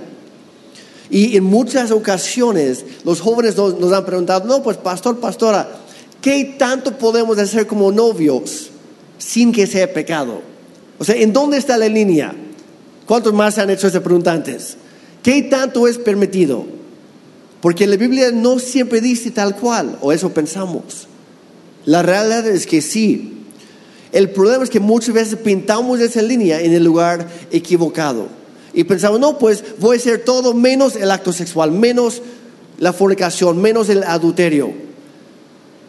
Y 1.09 1.35
en 1.35 1.45
muchas 1.45 1.89
ocasiones 1.89 2.85
los 3.03 3.19
jóvenes 3.19 3.57
nos, 3.57 3.91
han 3.91 4.05
preguntado, 4.05 4.45
no, 4.47 4.61
pues 4.61 4.77
pastor, 4.77 5.19
pastora, 5.19 5.67
¿qué 6.21 6.55
tanto 6.55 6.95
podemos 6.99 7.39
hacer 7.39 7.65
como 7.65 7.91
novios 7.91 8.69
sin 9.17 9.51
que 9.51 9.65
sea 9.65 9.91
pecado? 9.91 10.39
O 10.99 11.03
sea, 11.03 11.15
¿en 11.15 11.33
dónde 11.33 11.57
está 11.57 11.77
la 11.77 11.89
línea? 11.89 12.31
¿Cuántos 13.07 13.33
más 13.33 13.57
han 13.57 13.71
hecho 13.71 13.87
esa 13.87 14.03
pregunta 14.03 14.31
antes? 14.31 14.77
¿Qué 15.25 15.41
tanto 15.41 15.87
es 15.87 15.97
permitido? 15.97 16.67
Porque 17.59 17.87
la 17.87 17.95
Biblia 17.95 18.29
no 18.31 18.59
siempre 18.59 19.01
dice 19.01 19.31
tal 19.31 19.55
cual, 19.55 19.97
o 20.01 20.11
eso 20.11 20.29
pensamos. 20.35 21.07
La 21.83 22.03
realidad 22.03 22.45
es 22.45 22.67
que 22.67 22.79
sí, 22.79 23.47
el 24.11 24.29
problema 24.29 24.63
es 24.63 24.69
que 24.69 24.79
muchas 24.79 25.15
veces 25.15 25.39
pintamos 25.39 25.99
esa 25.99 26.21
línea 26.21 26.61
en 26.61 26.73
el 26.73 26.83
lugar 26.83 27.27
equivocado. 27.49 28.27
Y 28.71 28.83
pensamos, 28.83 29.19
no, 29.19 29.39
pues 29.39 29.63
voy 29.79 29.97
a 29.97 29.99
hacer 29.99 30.23
todo 30.23 30.53
menos 30.53 30.95
el 30.95 31.09
acto 31.09 31.33
sexual, 31.33 31.71
menos 31.71 32.21
la 32.77 32.93
fornicación, 32.93 33.59
menos 33.59 33.89
el 33.89 34.03
adulterio. 34.03 34.73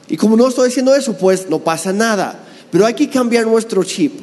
Y 0.09 0.17
como 0.17 0.39
no 0.39 0.49
estoy 0.49 0.71
haciendo 0.71 0.95
eso, 0.95 1.13
pues 1.19 1.51
no 1.51 1.59
pasa 1.59 1.93
nada. 1.93 2.43
Pero 2.71 2.87
hay 2.87 2.95
que 2.95 3.11
cambiar 3.11 3.47
nuestro 3.47 3.85
chip. 3.85 4.19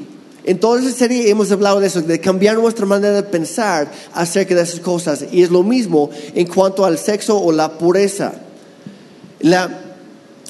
Entonces 0.45 0.95
sería, 0.95 1.27
hemos 1.27 1.51
hablado 1.51 1.79
de 1.79 1.87
eso, 1.87 2.01
de 2.01 2.19
cambiar 2.19 2.57
nuestra 2.57 2.85
manera 2.85 3.13
de 3.13 3.23
pensar 3.23 3.91
acerca 4.13 4.55
de 4.55 4.61
esas 4.61 4.79
cosas. 4.79 5.25
Y 5.31 5.43
es 5.43 5.49
lo 5.49 5.63
mismo 5.63 6.09
en 6.35 6.47
cuanto 6.47 6.85
al 6.85 6.97
sexo 6.97 7.39
o 7.39 7.51
la 7.51 7.77
pureza. 7.77 8.33
La, 9.39 9.95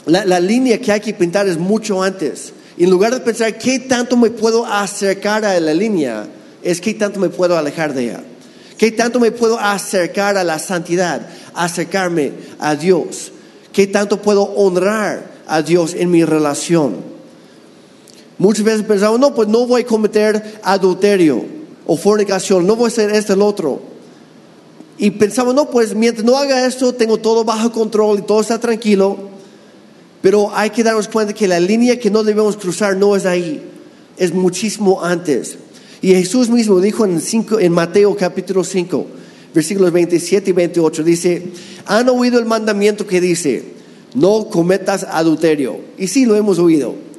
la, 0.06 0.26
la 0.26 0.40
línea 0.40 0.80
que 0.80 0.92
hay 0.92 1.00
que 1.00 1.14
pintar 1.14 1.48
es 1.48 1.58
mucho 1.58 2.02
antes 2.02 2.54
en 2.78 2.90
lugar 2.90 3.14
de 3.14 3.20
pensar 3.20 3.58
qué 3.58 3.80
tanto 3.80 4.18
me 4.18 4.32
puedo 4.32 4.66
acercar 4.66 5.46
a 5.46 5.60
la 5.60 5.74
línea, 5.74 6.26
es 6.64 6.82
qué 6.82 6.94
tanto 6.94 7.20
me 7.20 7.30
puedo 7.30 7.58
alejar 7.58 7.94
de 7.94 8.06
ella. 8.06 8.24
¿Qué 8.78 8.92
tanto 8.92 9.20
me 9.20 9.32
puedo 9.32 9.60
acercar 9.60 10.38
a 10.38 10.44
la 10.44 10.58
santidad? 10.58 11.22
Acercarme 11.54 12.32
a 12.60 12.76
Dios. 12.76 13.32
¿Qué 13.72 13.86
tanto 13.88 14.22
puedo 14.22 14.44
honrar 14.44 15.32
a 15.48 15.62
Dios 15.62 15.94
en 15.94 16.10
mi 16.10 16.26
relación? 16.26 17.13
Muchas 18.44 18.66
veces 18.66 18.84
pensamos, 18.84 19.22
no, 19.22 19.34
pues 19.34 19.48
no 19.48 19.66
voy 19.66 19.84
a 19.84 19.86
cometer 19.86 20.60
adulterio 20.64 21.46
o 21.88 21.96
fornicación, 21.96 22.68
no 22.68 22.76
voy 22.76 22.86
a 22.86 22.88
hacer 22.90 23.10
esto, 23.12 23.32
el 23.32 23.42
otro. 23.42 23.82
Y 24.98 25.12
pensamos, 25.12 25.56
no, 25.56 25.70
pues 25.70 25.96
mientras 25.96 26.26
no 26.26 26.36
haga 26.38 26.66
esto, 26.68 26.94
tengo 26.94 27.18
todo 27.20 27.46
bajo 27.46 27.72
control 27.72 28.20
y 28.20 28.22
todo 28.24 28.42
está 28.42 28.60
tranquilo. 28.60 29.18
Pero 30.22 30.52
hay 30.54 30.72
que 30.72 30.84
darnos 30.84 31.08
cuenta 31.08 31.32
que 31.34 31.48
la 31.48 31.58
línea 31.62 31.98
que 31.98 32.12
no 32.12 32.22
debemos 32.26 32.58
cruzar 32.58 32.98
no 32.98 33.16
es 33.16 33.26
ahí, 33.26 33.64
es 34.18 34.34
muchísimo 34.34 35.02
antes. 35.02 35.56
Y 36.02 36.10
Jesús 36.10 36.50
mismo 36.50 36.82
dijo 36.82 37.06
en, 37.06 37.22
cinco- 37.22 37.62
en 37.62 37.72
Mateo 37.72 38.14
capítulo 38.14 38.66
5, 38.66 39.08
versículos 39.56 39.94
27 39.94 40.50
y 40.50 40.54
28, 40.54 41.02
dice, 41.06 41.44
han 41.86 42.10
oído 42.10 42.40
el 42.40 42.46
mandamiento 42.46 43.08
que 43.08 43.22
dice, 43.22 43.64
no 44.16 44.50
cometas 44.50 45.06
adulterio. 45.10 45.78
Y 45.98 46.08
sí, 46.08 46.26
lo 46.26 46.36
hemos 46.36 46.60
oído. 46.60 47.13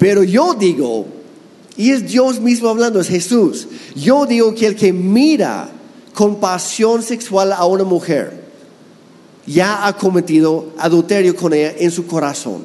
Pero 0.00 0.24
yo 0.24 0.54
digo, 0.54 1.06
y 1.76 1.90
es 1.90 2.08
Dios 2.08 2.40
mismo 2.40 2.70
hablando, 2.70 3.00
es 3.00 3.08
Jesús, 3.08 3.68
yo 3.94 4.24
digo 4.24 4.54
que 4.54 4.66
el 4.66 4.74
que 4.74 4.94
mira 4.94 5.68
con 6.14 6.40
pasión 6.40 7.02
sexual 7.02 7.52
a 7.52 7.66
una 7.66 7.84
mujer, 7.84 8.40
ya 9.46 9.86
ha 9.86 9.94
cometido 9.98 10.72
adulterio 10.78 11.36
con 11.36 11.52
ella 11.52 11.74
en 11.76 11.90
su 11.90 12.06
corazón. 12.06 12.64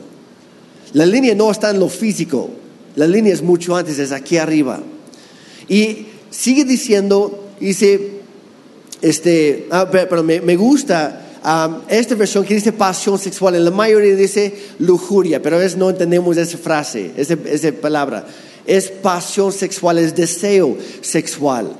La 0.93 1.05
línea 1.05 1.35
no 1.35 1.51
está 1.51 1.71
en 1.71 1.79
lo 1.79 1.89
físico, 1.89 2.49
la 2.95 3.05
línea 3.05 3.33
es 3.33 3.41
mucho 3.41 3.75
antes, 3.75 3.99
es 3.99 4.13
aquí 4.13 4.37
arriba. 4.37 4.81
Y 5.67 6.05
sigue 6.29 6.63
diciendo, 6.63 7.49
dice, 7.59 8.21
este, 9.01 9.67
ah, 9.71 9.89
pe- 9.91 10.05
pero 10.05 10.23
me 10.23 10.55
gusta 10.55 11.24
ah, 11.45 11.81
esta 11.87 12.15
versión 12.15 12.43
que 12.43 12.55
dice 12.55 12.73
pasión 12.73 13.17
sexual, 13.17 13.55
en 13.55 13.63
la 13.63 13.71
mayoría 13.71 14.15
dice 14.15 14.53
lujuria, 14.79 15.41
pero 15.41 15.61
es, 15.61 15.77
no 15.77 15.89
entendemos 15.89 16.35
esa 16.35 16.57
frase, 16.57 17.11
esa, 17.15 17.37
esa 17.45 17.71
palabra. 17.71 18.25
Es 18.65 18.89
pasión 18.89 19.53
sexual, 19.53 19.99
es 19.99 20.15
deseo 20.15 20.75
sexual. 21.01 21.71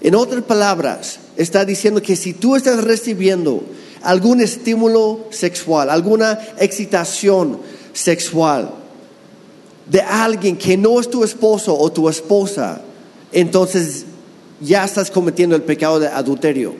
En 0.00 0.14
otras 0.14 0.44
palabras, 0.44 1.18
está 1.36 1.64
diciendo 1.64 2.02
que 2.02 2.14
si 2.14 2.34
tú 2.34 2.56
estás 2.56 2.84
recibiendo 2.84 3.64
algún 4.02 4.40
estímulo 4.40 5.26
sexual, 5.30 5.88
alguna 5.88 6.38
excitación 6.58 7.58
sexual 7.94 8.70
de 9.86 10.00
alguien 10.00 10.56
que 10.56 10.76
no 10.76 11.00
es 11.00 11.10
tu 11.10 11.24
esposo 11.24 11.76
o 11.76 11.90
tu 11.90 12.08
esposa, 12.08 12.82
entonces 13.32 14.04
ya 14.60 14.84
estás 14.84 15.10
cometiendo 15.10 15.56
el 15.56 15.62
pecado 15.62 16.00
de 16.00 16.08
adulterio. 16.08 16.74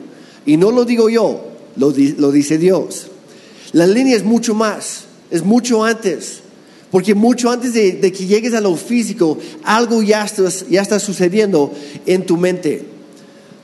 Y 0.45 0.57
no 0.57 0.71
lo 0.71 0.85
digo 0.85 1.09
yo, 1.09 1.54
lo, 1.75 1.93
lo 2.17 2.31
dice 2.31 2.57
Dios. 2.57 3.07
La 3.71 3.87
línea 3.87 4.15
es 4.15 4.23
mucho 4.23 4.53
más, 4.53 5.05
es 5.31 5.43
mucho 5.43 5.83
antes. 5.83 6.41
Porque 6.91 7.13
mucho 7.13 7.49
antes 7.49 7.73
de, 7.73 7.93
de 7.93 8.11
que 8.11 8.25
llegues 8.25 8.53
a 8.53 8.61
lo 8.61 8.75
físico, 8.77 9.37
algo 9.63 10.01
ya 10.01 10.23
está, 10.23 10.43
ya 10.69 10.81
está 10.81 10.97
sucediendo 10.99 11.73
en 12.05 12.25
tu 12.25 12.37
mente. 12.37 12.85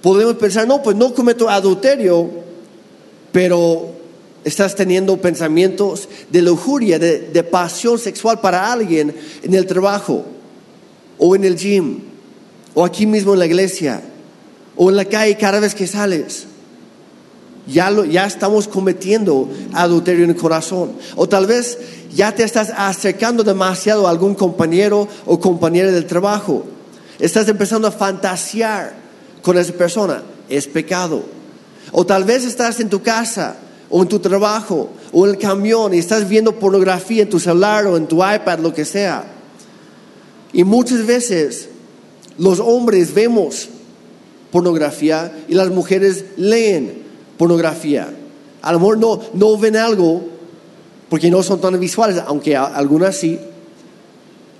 Podemos 0.01 0.35
pensar, 0.35 0.67
no, 0.67 0.83
pues 0.83 0.97
no 0.97 1.13
cometo 1.13 1.47
adulterio, 1.47 2.29
pero 3.31 3.91
estás 4.43 4.75
teniendo 4.75 5.21
pensamientos 5.21 6.09
de 6.29 6.41
lujuria, 6.41 6.99
de, 6.99 7.29
de 7.29 7.43
pasión 7.43 7.99
sexual 7.99 8.41
para 8.41 8.71
alguien 8.71 9.15
en 9.43 9.53
el 9.53 9.65
trabajo, 9.65 10.25
o 11.17 11.35
en 11.35 11.45
el 11.45 11.55
gym, 11.55 11.99
o 12.73 12.83
aquí 12.83 13.05
mismo 13.05 13.33
en 13.33 13.39
la 13.39 13.45
iglesia, 13.45 14.01
o 14.75 14.89
en 14.89 14.95
la 14.95 15.05
calle 15.05 15.37
cada 15.37 15.59
vez 15.59 15.75
que 15.75 15.87
sales. 15.87 16.47
Ya, 17.67 17.91
lo- 17.91 18.05
ya 18.05 18.25
estamos 18.25 18.67
cometiendo 18.67 19.47
adulterio 19.73 20.23
en 20.23 20.31
el 20.31 20.35
corazón. 20.35 20.93
O 21.15 21.29
tal 21.29 21.45
vez 21.45 21.77
ya 22.13 22.33
te 22.33 22.43
estás 22.43 22.71
acercando 22.75 23.43
demasiado 23.43 24.07
a 24.07 24.09
algún 24.09 24.33
compañero 24.35 25.07
o 25.25 25.39
compañera 25.39 25.91
del 25.91 26.05
trabajo. 26.07 26.65
Estás 27.19 27.47
empezando 27.47 27.87
a 27.87 27.91
fantasear 27.91 28.93
con 29.43 29.57
esa 29.57 29.73
persona. 29.73 30.23
Es 30.49 30.67
pecado. 30.67 31.23
O 31.91 32.05
tal 32.05 32.23
vez 32.23 32.45
estás 32.45 32.79
en 32.79 32.89
tu 32.89 33.01
casa 33.01 33.55
o 33.89 34.01
en 34.01 34.07
tu 34.07 34.19
trabajo 34.19 34.89
o 35.11 35.25
en 35.25 35.31
el 35.33 35.37
camión 35.37 35.93
y 35.93 35.99
estás 35.99 36.27
viendo 36.27 36.57
pornografía 36.57 37.23
en 37.23 37.29
tu 37.29 37.39
celular 37.39 37.85
o 37.85 37.95
en 37.97 38.07
tu 38.07 38.17
iPad, 38.17 38.59
lo 38.59 38.73
que 38.73 38.85
sea. 38.85 39.23
Y 40.51 40.63
muchas 40.63 41.05
veces 41.05 41.69
los 42.37 42.59
hombres 42.59 43.13
vemos 43.13 43.69
pornografía 44.51 45.31
y 45.47 45.53
las 45.53 45.69
mujeres 45.69 46.25
leen 46.37 47.00
pornografía. 47.41 48.07
A 48.61 48.71
lo 48.71 48.79
mejor 48.79 48.99
no, 48.99 49.19
no 49.33 49.57
ven 49.57 49.75
algo 49.75 50.21
porque 51.09 51.31
no 51.31 51.41
son 51.41 51.59
tan 51.59 51.79
visuales, 51.79 52.21
aunque 52.27 52.55
algunas 52.55 53.17
sí. 53.17 53.39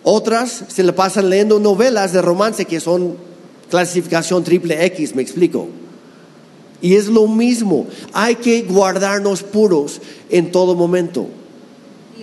Otras 0.02 0.63
se 0.67 0.82
le 0.82 0.91
pasan 0.91 1.30
leyendo 1.30 1.60
novelas 1.60 2.12
de 2.12 2.24
romance 2.24 2.65
que 2.65 2.80
son 2.80 3.17
clasificación 3.70 4.44
triple 4.44 4.84
X, 4.88 5.13
me 5.13 5.22
explico. 5.22 5.67
Y 6.82 6.96
es 6.96 7.06
lo 7.06 7.28
mismo, 7.28 7.86
hay 8.13 8.38
que 8.38 8.63
guardarnos 8.63 9.44
puros 9.44 10.02
en 10.32 10.52
todo 10.52 10.74
momento. 10.74 11.28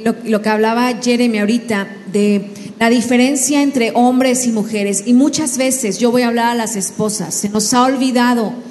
Lo, 0.03 0.17
lo 0.25 0.43
que 0.43 0.49
hablaba 0.49 0.93
Jeremy 1.01 1.39
ahorita 1.39 1.87
de 2.11 2.51
la 2.81 2.91
diferencia 2.91 3.63
entre 3.63 3.93
hombres 3.95 4.45
y 4.45 4.51
mujeres. 4.51 5.05
Y 5.07 5.13
muchas 5.13 5.57
veces 5.57 5.99
yo 6.01 6.11
voy 6.11 6.23
a 6.23 6.29
hablar 6.29 6.49
a 6.49 6.55
las 6.57 6.75
esposas. 6.75 7.33
Se 7.33 7.49
nos 7.49 7.73
ha 7.75 7.85
olvidado 7.85 8.67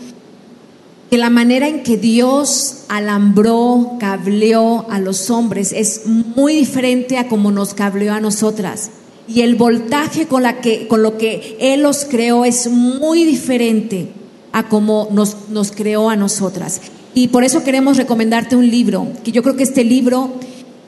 que 1.10 1.18
la 1.18 1.30
manera 1.30 1.68
en 1.68 1.84
que 1.84 1.98
Dios 1.98 2.84
alambró, 2.90 3.94
cableó 4.00 4.90
a 4.90 5.00
los 5.00 5.30
hombres 5.30 5.72
es 5.72 6.06
muy 6.06 6.54
diferente 6.54 7.18
a 7.18 7.28
como 7.28 7.52
nos 7.52 7.74
cableó 7.74 8.14
a 8.14 8.20
nosotras. 8.20 8.92
Y 9.28 9.42
el 9.42 9.56
voltaje 9.56 10.28
con, 10.28 10.44
la 10.44 10.62
que, 10.62 10.88
con 10.88 11.04
lo 11.04 11.18
que 11.18 11.58
Él 11.60 11.82
los 11.84 12.06
creó 12.06 12.46
es 12.46 12.70
muy 12.70 13.26
diferente 13.26 14.10
a 14.52 14.70
como 14.70 15.10
nos, 15.12 15.50
nos 15.50 15.72
creó 15.72 16.10
a 16.10 16.16
nosotras. 16.16 16.82
Y 17.14 17.30
por 17.30 17.44
eso 17.44 17.64
queremos 17.64 17.98
recomendarte 17.98 18.56
un 18.56 18.70
libro, 18.70 19.08
que 19.24 19.32
yo 19.32 19.44
creo 19.44 19.56
que 19.56 19.64
este 19.64 19.84
libro, 19.84 20.34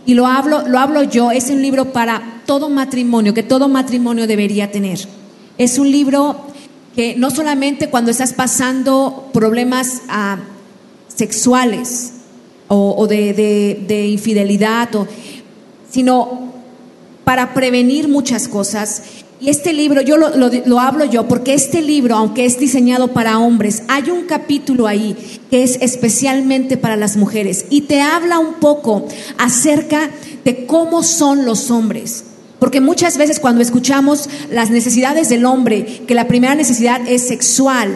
y 0.05 0.13
lo 0.13 0.27
hablo, 0.27 0.67
lo 0.67 0.79
hablo 0.79 1.03
yo, 1.03 1.31
es 1.31 1.49
un 1.49 1.61
libro 1.61 1.91
para 1.91 2.41
todo 2.45 2.69
matrimonio, 2.69 3.33
que 3.33 3.43
todo 3.43 3.67
matrimonio 3.67 4.27
debería 4.27 4.71
tener. 4.71 4.99
Es 5.57 5.77
un 5.77 5.91
libro 5.91 6.48
que 6.99 7.15
no 7.15 7.31
solamente 7.31 7.89
cuando 7.89 8.11
estás 8.11 8.33
pasando 8.33 9.29
problemas 9.31 10.01
ah, 10.09 10.37
sexuales 11.15 12.11
o, 12.67 13.07
de, 13.07 13.31
de- 13.33 13.85
de 13.87 14.07
infidelidad, 14.07 14.89
sino 15.89 16.51
para 17.23 17.53
prevenir 17.53 18.09
muchas 18.09 18.49
cosas. 18.49 19.01
Y 19.39 19.47
este 19.49 19.71
libro, 19.71 20.01
yo 20.01 20.17
lo- 20.17 20.31
lo 20.35 20.79
hablo 20.81 21.05
yo, 21.05 21.25
porque 21.29 21.53
este 21.53 21.81
libro, 21.81 22.17
aunque 22.17 22.43
es 22.45 22.59
diseñado 22.59 23.07
para 23.13 23.39
hombres, 23.39 23.83
hay 23.87 24.09
un 24.09 24.25
capítulo 24.25 24.85
ahí 24.85 25.15
que 25.49 25.63
es 25.63 25.77
especialmente 25.81 26.75
para 26.75 26.97
las 26.97 27.15
mujeres 27.15 27.65
y 27.69 27.79
te 27.81 28.01
habla 28.01 28.39
un 28.39 28.55
poco 28.55 29.07
acerca 29.37 30.09
de 30.43 30.65
cómo 30.65 31.03
son 31.03 31.45
los 31.45 31.71
hombres. 31.71 32.25
Porque 32.59 32.81
muchas 32.81 33.17
veces 33.17 33.39
cuando 33.39 33.61
escuchamos 33.61 34.29
las 34.51 34.69
necesidades 34.69 35.29
del 35.29 35.45
hombre, 35.45 36.03
que 36.05 36.13
la 36.13 36.27
primera 36.27 36.55
necesidad 36.55 37.01
es 37.07 37.27
sexual, 37.27 37.95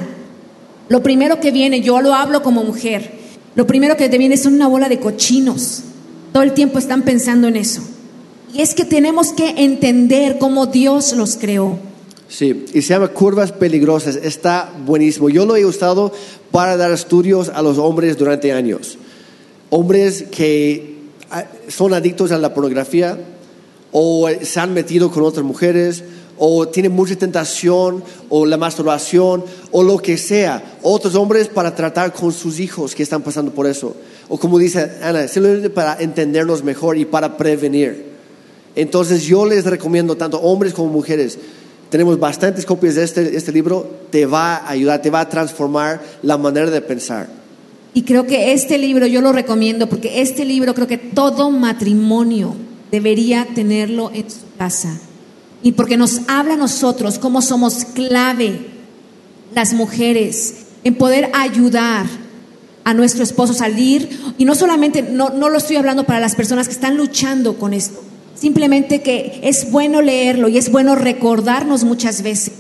lo 0.90 1.04
primero 1.04 1.40
que 1.40 1.52
viene, 1.52 1.82
yo 1.82 2.02
lo 2.02 2.14
hablo 2.14 2.42
como 2.42 2.64
mujer, 2.64 3.12
lo 3.56 3.68
primero 3.68 3.98
que 3.98 4.10
te 4.10 4.18
viene 4.18 4.38
son 4.38 4.54
una 4.54 4.68
bola 4.68 4.90
de 4.90 5.00
cochinos. 5.00 5.84
Todo 6.32 6.44
el 6.44 6.54
tiempo 6.54 6.80
están 6.80 7.04
pensando 7.04 7.48
en 7.48 7.58
eso. 7.58 7.82
Y 8.54 8.62
es 8.62 8.74
que 8.74 8.86
tenemos 8.86 9.34
que 9.34 9.50
entender 9.58 10.38
cómo 10.40 10.66
Dios 10.66 11.14
los 11.14 11.36
creó. 11.38 11.78
Sí, 12.28 12.66
y 12.74 12.82
se 12.82 12.94
llama 12.94 13.10
Curvas 13.10 13.52
Peligrosas. 13.52 14.16
Está 14.16 14.72
buenísimo. 14.86 15.30
Yo 15.30 15.46
lo 15.46 15.56
he 15.56 15.66
usado 15.66 16.12
para 16.52 16.78
dar 16.78 16.92
estudios 16.92 17.50
a 17.50 17.62
los 17.62 17.78
hombres 17.78 18.18
durante 18.18 18.52
años. 18.52 18.98
Hombres 19.70 20.26
que 20.32 20.98
ah, 21.30 21.46
son 21.68 21.94
adictos 21.94 22.32
a 22.32 22.40
la 22.40 22.54
pornografía 22.54 23.20
o 23.94 24.28
se 24.42 24.60
han 24.60 24.74
metido 24.74 25.10
con 25.12 25.24
otras 25.24 25.46
mujeres 25.46 26.04
o 26.38 26.68
tienen 26.68 26.92
mucha 26.92 27.16
tentación 27.16 28.04
o 28.28 28.46
la 28.46 28.58
masturbación 28.58 29.46
o 29.72 29.84
lo 29.84 30.00
que 30.00 30.18
sea. 30.18 30.78
Otros 30.82 31.16
hombres 31.16 31.48
para 31.48 31.74
tratar 31.76 32.12
con 32.12 32.34
sus 32.34 32.60
hijos 32.60 32.96
que 32.96 33.04
están 33.04 33.22
pasando 33.22 33.52
por 33.52 33.68
eso. 33.68 33.96
O 34.28 34.38
como 34.38 34.58
dice 34.58 34.92
Ana, 35.02 35.28
simplemente 35.28 35.70
para 35.70 36.02
entendernos 36.02 36.64
mejor 36.64 36.98
y 36.98 37.06
para 37.06 37.38
prevenir. 37.38 38.14
Entonces 38.76 39.24
yo 39.24 39.46
les 39.46 39.64
recomiendo 39.66 40.18
tanto 40.18 40.42
hombres 40.42 40.74
como 40.74 40.90
mujeres. 40.90 41.38
Tenemos 41.92 42.20
bastantes 42.20 42.66
copias 42.66 42.96
de 42.96 43.04
este, 43.04 43.38
este 43.38 43.52
libro. 43.52 43.88
Te 44.10 44.26
va 44.26 44.56
a 44.56 44.70
ayudar, 44.72 45.02
te 45.04 45.12
va 45.12 45.20
a 45.20 45.30
transformar 45.30 46.02
la 46.24 46.38
manera 46.40 46.72
de 46.72 46.82
pensar. 46.82 47.30
Y 47.94 48.02
creo 48.02 48.26
que 48.26 48.54
este 48.54 48.80
libro 48.80 49.06
yo 49.06 49.22
lo 49.22 49.32
recomiendo 49.32 49.88
porque 49.88 50.22
este 50.22 50.46
libro 50.46 50.74
creo 50.74 50.88
que 50.88 50.98
todo 50.98 51.52
matrimonio 51.52 52.56
debería 52.94 53.48
tenerlo 53.56 54.12
en 54.14 54.30
su 54.30 54.46
casa. 54.56 55.00
Y 55.64 55.72
porque 55.72 55.98
nos 55.98 56.22
habla 56.28 56.54
a 56.54 56.58
nosotros 56.58 57.18
cómo 57.18 57.42
somos 57.42 57.86
clave, 57.86 58.68
las 59.56 59.74
mujeres, 59.74 60.58
en 60.84 60.94
poder 60.94 61.32
ayudar 61.34 62.06
a 62.84 62.94
nuestro 62.94 63.24
esposo 63.24 63.54
a 63.54 63.56
salir. 63.56 64.36
Y 64.38 64.46
no 64.46 64.54
solamente, 64.54 65.02
no, 65.02 65.32
no 65.32 65.50
lo 65.50 65.58
estoy 65.58 65.78
hablando 65.78 66.04
para 66.04 66.20
las 66.20 66.36
personas 66.36 66.68
que 66.68 66.76
están 66.76 66.96
luchando 66.96 67.58
con 67.58 67.74
esto, 67.74 68.00
simplemente 68.36 69.02
que 69.02 69.40
es 69.42 69.72
bueno 69.72 70.04
leerlo 70.04 70.48
y 70.48 70.60
es 70.60 70.72
bueno 70.72 70.94
recordarnos 70.94 71.86
muchas 71.86 72.22
veces 72.22 72.54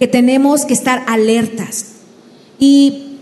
que 0.00 0.08
tenemos 0.08 0.64
que 0.64 0.74
estar 0.74 1.04
alertas. 1.06 1.86
Y 2.58 3.18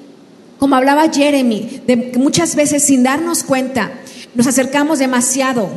como 0.59 0.77
hablaba 0.77 1.13
Jeremy, 1.13 1.83
de 1.87 2.15
muchas 2.17 2.57
veces 2.57 2.83
sin 2.83 3.03
darnos 3.03 3.43
cuenta 3.43 3.93
nos 4.35 4.47
acercamos 4.47 4.99
demasiado 4.99 5.69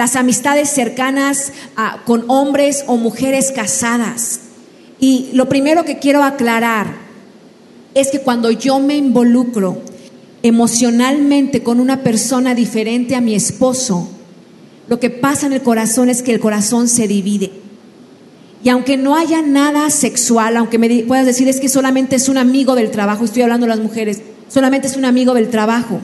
las 0.00 0.16
amistades 0.16 0.70
cercanas 0.70 1.52
a- 1.76 2.02
con 2.06 2.24
hombres 2.28 2.84
o 2.86 2.96
mujeres 2.96 3.52
casadas. 3.52 4.40
Y 4.98 5.28
lo 5.34 5.46
primero 5.46 5.84
que 5.84 5.98
quiero 5.98 6.22
aclarar 6.24 6.86
es 7.94 8.08
que 8.08 8.20
cuando 8.20 8.50
yo 8.50 8.78
me 8.78 8.96
involucro 8.96 9.82
emocionalmente 10.42 11.62
con 11.62 11.80
una 11.80 12.02
persona 12.02 12.54
diferente 12.54 13.14
a 13.14 13.20
mi 13.20 13.34
esposo, 13.34 14.08
lo 14.88 14.98
que 14.98 15.10
pasa 15.10 15.44
en 15.46 15.52
el 15.52 15.60
corazón 15.60 16.08
es 16.08 16.22
que 16.22 16.32
el 16.32 16.40
corazón 16.40 16.88
se 16.88 17.06
divide. 17.06 17.50
Y 18.64 18.70
aunque 18.70 18.96
no 18.96 19.16
haya 19.16 19.42
nada 19.42 19.90
sexual, 19.90 20.56
aunque 20.56 20.78
me 20.78 20.88
puedas 21.02 21.26
decir 21.26 21.46
es 21.46 21.60
que 21.60 21.68
solamente 21.68 22.16
es 22.16 22.30
un 22.30 22.38
amigo 22.38 22.74
del 22.74 22.90
trabajo, 22.90 23.26
estoy 23.26 23.42
hablando 23.42 23.66
de 23.66 23.70
las 23.76 23.80
mujeres, 23.80 24.22
solamente 24.48 24.86
es 24.86 24.96
un 24.96 25.04
amigo 25.04 25.34
del 25.34 25.50
trabajo, 25.50 26.00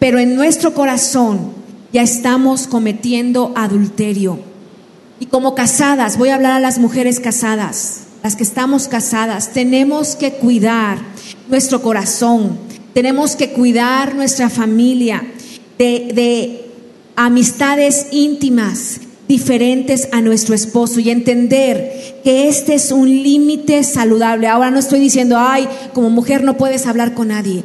pero 0.00 0.18
en 0.18 0.34
nuestro 0.34 0.74
corazón 0.74 1.61
ya 1.92 2.02
estamos 2.02 2.66
cometiendo 2.66 3.52
adulterio. 3.54 4.40
Y 5.20 5.26
como 5.26 5.54
casadas, 5.54 6.18
voy 6.18 6.30
a 6.30 6.34
hablar 6.34 6.52
a 6.52 6.60
las 6.60 6.78
mujeres 6.78 7.20
casadas, 7.20 8.04
las 8.22 8.34
que 8.34 8.42
estamos 8.42 8.88
casadas, 8.88 9.52
tenemos 9.52 10.16
que 10.16 10.32
cuidar 10.32 10.98
nuestro 11.48 11.82
corazón, 11.82 12.58
tenemos 12.94 13.36
que 13.36 13.52
cuidar 13.52 14.14
nuestra 14.14 14.48
familia 14.48 15.22
de, 15.78 16.12
de 16.14 16.70
amistades 17.16 18.06
íntimas 18.10 19.00
diferentes 19.28 20.08
a 20.12 20.20
nuestro 20.20 20.54
esposo 20.54 21.00
y 21.00 21.10
entender 21.10 22.20
que 22.22 22.48
este 22.48 22.74
es 22.74 22.92
un 22.92 23.08
límite 23.08 23.82
saludable. 23.84 24.46
Ahora 24.46 24.70
no 24.70 24.78
estoy 24.78 25.00
diciendo, 25.00 25.36
ay, 25.38 25.68
como 25.94 26.10
mujer 26.10 26.44
no 26.44 26.56
puedes 26.56 26.86
hablar 26.86 27.14
con 27.14 27.28
nadie. 27.28 27.64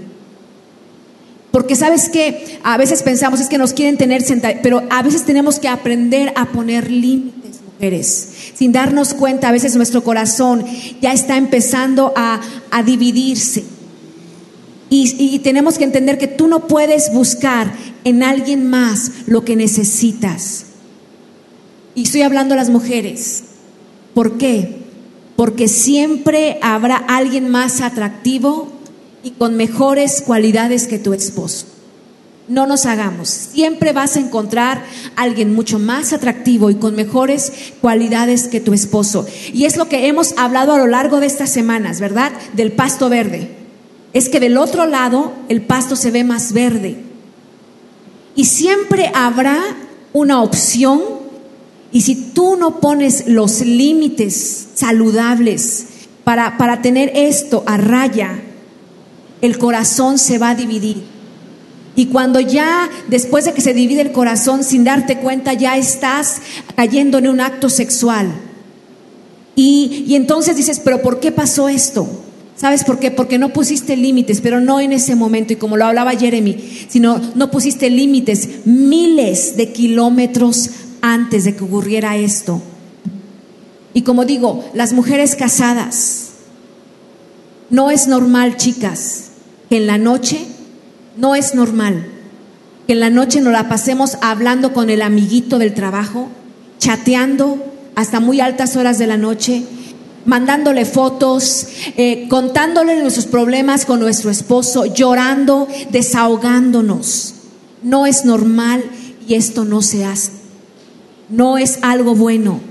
Porque 1.58 1.76
sabes 1.76 2.10
que 2.10 2.60
a 2.62 2.78
veces 2.78 3.02
pensamos 3.02 3.40
es 3.40 3.50
que 3.50 3.58
nos 3.58 3.74
quieren 3.74 3.98
tener 3.98 4.22
sentados, 4.22 4.60
pero 4.62 4.84
a 4.92 5.02
veces 5.02 5.26
tenemos 5.26 5.58
que 5.58 5.68
aprender 5.68 6.32
a 6.36 6.52
poner 6.52 6.92
límites, 6.92 7.62
mujeres. 7.74 8.30
Sin 8.54 8.72
darnos 8.72 9.16
cuenta, 9.16 9.50
a 9.50 9.52
veces 9.52 9.76
nuestro 9.76 10.04
corazón 10.04 10.64
ya 11.02 11.14
está 11.14 11.36
empezando 11.36 12.14
a, 12.16 12.42
a 12.70 12.84
dividirse. 12.84 13.64
Y, 14.92 15.16
y 15.18 15.40
tenemos 15.40 15.80
que 15.80 15.86
entender 15.86 16.20
que 16.20 16.28
tú 16.28 16.48
no 16.48 16.68
puedes 16.68 17.12
buscar 17.12 17.74
en 18.04 18.22
alguien 18.22 18.70
más 18.70 19.12
lo 19.26 19.44
que 19.44 19.56
necesitas. 19.56 20.66
Y 21.96 22.04
estoy 22.04 22.22
hablando 22.22 22.54
a 22.54 22.58
las 22.58 22.70
mujeres. 22.70 23.46
¿Por 24.14 24.38
qué? 24.38 24.78
Porque 25.36 25.68
siempre 25.68 26.60
habrá 26.62 26.98
alguien 26.98 27.50
más 27.50 27.82
atractivo 27.82 28.77
y 29.28 29.32
con 29.32 29.58
mejores 29.58 30.22
cualidades 30.22 30.88
que 30.88 31.00
tu 31.00 31.14
esposo. 31.14 31.66
No 32.48 32.66
nos 32.66 32.86
hagamos. 32.86 33.28
Siempre 33.28 33.92
vas 33.92 34.16
a 34.16 34.22
encontrar 34.22 34.86
a 35.18 35.22
alguien 35.22 35.54
mucho 35.54 35.80
más 35.80 36.14
atractivo 36.14 36.70
y 36.70 36.76
con 36.76 36.96
mejores 36.96 37.52
cualidades 37.82 38.48
que 38.48 38.62
tu 38.62 38.72
esposo. 38.72 39.28
Y 39.52 39.66
es 39.66 39.76
lo 39.76 39.90
que 39.90 40.08
hemos 40.08 40.34
hablado 40.38 40.72
a 40.72 40.78
lo 40.78 40.88
largo 40.88 41.20
de 41.20 41.26
estas 41.28 41.50
semanas, 41.50 42.00
¿verdad? 42.00 42.32
Del 42.54 42.72
pasto 42.72 43.10
verde. 43.10 43.52
Es 44.14 44.30
que 44.30 44.40
del 44.40 44.56
otro 44.56 44.86
lado 44.86 45.34
el 45.50 45.62
pasto 45.62 45.98
se 45.98 46.10
ve 46.10 46.24
más 46.24 46.54
verde. 46.54 46.96
Y 48.34 48.46
siempre 48.46 49.12
habrá 49.14 49.60
una 50.14 50.42
opción. 50.42 51.02
Y 51.92 52.00
si 52.00 52.16
tú 52.16 52.56
no 52.56 52.80
pones 52.80 53.28
los 53.28 53.60
límites 53.60 54.70
saludables 54.74 55.88
para, 56.24 56.58
para 56.58 56.82
tener 56.82 57.12
esto 57.14 57.66
a 57.68 57.76
raya, 57.76 58.44
el 59.42 59.58
corazón 59.58 60.18
se 60.18 60.38
va 60.38 60.50
a 60.50 60.56
dividir. 60.56 61.04
Y 61.96 62.08
cuando 62.08 62.40
ya, 62.40 62.90
después 63.08 63.46
de 63.46 63.54
que 63.54 63.62
se 63.62 63.74
divide 63.74 64.02
el 64.02 64.12
corazón, 64.12 64.64
sin 64.64 64.84
darte 64.84 65.18
cuenta, 65.18 65.54
ya 65.54 65.78
estás 65.78 66.38
cayendo 66.76 67.18
en 67.18 67.28
un 67.28 67.42
acto 67.42 67.70
sexual. 67.70 68.32
Y, 69.56 70.06
y 70.08 70.16
entonces 70.16 70.56
dices, 70.56 70.80
pero 70.80 71.02
¿por 71.02 71.20
qué 71.20 71.32
pasó 71.32 71.68
esto? 71.70 72.08
¿Sabes 72.56 72.84
por 72.84 73.00
qué? 73.00 73.12
Porque 73.12 73.38
no 73.38 73.54
pusiste 73.54 73.96
límites, 73.96 74.42
pero 74.42 74.60
no 74.60 74.80
en 74.80 74.92
ese 74.92 75.16
momento, 75.16 75.54
y 75.54 75.58
como 75.58 75.78
lo 75.78 75.86
hablaba 75.86 76.16
Jeremy, 76.16 76.58
sino 76.90 77.22
no 77.36 77.52
pusiste 77.52 77.90
límites 77.90 78.66
miles 78.66 79.58
de 79.58 79.72
kilómetros 79.72 80.72
antes 81.02 81.44
de 81.46 81.56
que 81.56 81.64
ocurriera 81.64 82.18
esto. 82.18 82.62
Y 83.94 84.02
como 84.02 84.26
digo, 84.26 84.64
las 84.74 84.94
mujeres 84.94 85.36
casadas, 85.36 86.30
no 87.70 87.92
es 87.92 88.08
normal, 88.08 88.58
chicas, 88.58 89.27
que 89.70 89.78
en 89.78 89.88
la 89.88 89.98
noche, 89.98 90.46
no 91.18 91.36
es 91.36 91.56
normal 91.56 92.06
que 92.88 92.94
en 92.94 93.02
la 93.02 93.10
noche 93.10 93.42
nos 93.42 93.52
la 93.52 93.68
pasemos 93.68 94.18
hablando 94.22 94.72
con 94.72 94.90
el 94.90 95.02
amiguito 95.02 95.60
del 95.60 95.74
trabajo, 95.74 96.30
chateando 96.80 97.62
hasta 97.96 98.22
muy 98.22 98.40
altas 98.40 98.78
horas 98.78 98.98
de 98.98 99.08
la 99.08 99.18
noche, 99.18 99.64
mandándole 100.26 100.86
fotos, 100.86 101.68
eh, 101.98 102.28
contándole 102.30 103.00
nuestros 103.02 103.26
problemas 103.26 103.86
con 103.86 104.00
nuestro 104.00 104.32
esposo, 104.32 104.86
llorando, 104.86 105.68
desahogándonos. 105.92 107.34
No 107.84 108.06
es 108.06 108.24
normal 108.24 108.84
y 109.28 109.34
esto 109.34 109.66
no 109.66 109.82
se 109.82 110.06
hace. 110.06 110.32
No 111.30 111.58
es 111.58 111.80
algo 111.82 112.16
bueno. 112.16 112.62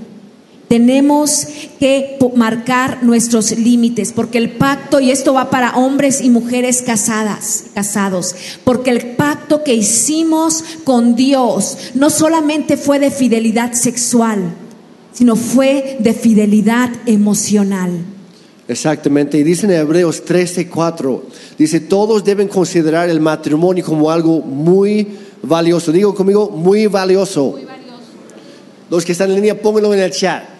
Tenemos 0.67 1.47
que 1.79 2.17
marcar 2.35 3.01
nuestros 3.01 3.57
límites, 3.57 4.11
porque 4.11 4.37
el 4.37 4.51
pacto, 4.51 4.99
y 4.99 5.11
esto 5.11 5.33
va 5.33 5.49
para 5.49 5.77
hombres 5.77 6.19
y 6.19 6.29
mujeres 6.29 6.81
casadas, 6.81 7.65
casados, 7.73 8.35
porque 8.65 8.89
el 8.89 9.15
pacto 9.15 9.63
que 9.63 9.73
hicimos 9.73 10.63
con 10.83 11.15
Dios 11.15 11.77
no 11.93 12.09
solamente 12.09 12.75
fue 12.75 12.99
de 12.99 13.11
fidelidad 13.11 13.73
sexual, 13.73 14.55
sino 15.13 15.37
fue 15.37 15.97
de 15.99 16.13
fidelidad 16.13 16.89
emocional. 17.05 17.91
Exactamente, 18.67 19.37
y 19.37 19.43
dice 19.43 19.65
en 19.65 19.71
Hebreos 19.71 20.25
13, 20.25 20.67
4, 20.67 21.23
dice, 21.57 21.79
todos 21.79 22.25
deben 22.25 22.49
considerar 22.49 23.09
el 23.09 23.21
matrimonio 23.21 23.85
como 23.85 24.11
algo 24.11 24.41
muy 24.41 25.07
valioso. 25.41 25.93
Digo 25.93 26.13
conmigo, 26.13 26.49
muy 26.49 26.87
valioso. 26.87 27.57
Los 28.89 29.05
que 29.05 29.13
están 29.13 29.29
en 29.29 29.35
línea, 29.35 29.61
pónganlo 29.61 29.93
en 29.93 30.01
el 30.01 30.11
chat. 30.11 30.56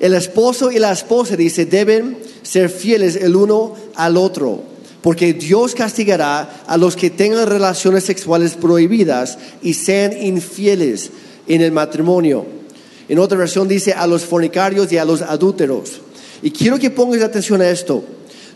El 0.00 0.14
esposo 0.14 0.70
y 0.70 0.78
la 0.78 0.92
esposa, 0.92 1.36
dice, 1.36 1.66
deben 1.66 2.18
ser 2.42 2.68
fieles 2.68 3.16
el 3.16 3.36
uno 3.36 3.74
al 3.94 4.16
otro, 4.16 4.62
porque 5.02 5.32
Dios 5.32 5.74
castigará 5.74 6.64
a 6.66 6.76
los 6.76 6.96
que 6.96 7.10
tengan 7.10 7.46
relaciones 7.46 8.04
sexuales 8.04 8.54
prohibidas 8.54 9.38
y 9.62 9.74
sean 9.74 10.20
infieles 10.20 11.10
en 11.46 11.60
el 11.60 11.72
matrimonio. 11.72 12.46
En 13.08 13.18
otra 13.18 13.38
versión 13.38 13.68
dice 13.68 13.92
a 13.92 14.06
los 14.06 14.24
fornicarios 14.24 14.90
y 14.92 14.98
a 14.98 15.04
los 15.04 15.22
adúlteros. 15.22 16.00
Y 16.42 16.50
quiero 16.50 16.78
que 16.78 16.90
pongas 16.90 17.22
atención 17.22 17.60
a 17.60 17.68
esto. 17.68 18.04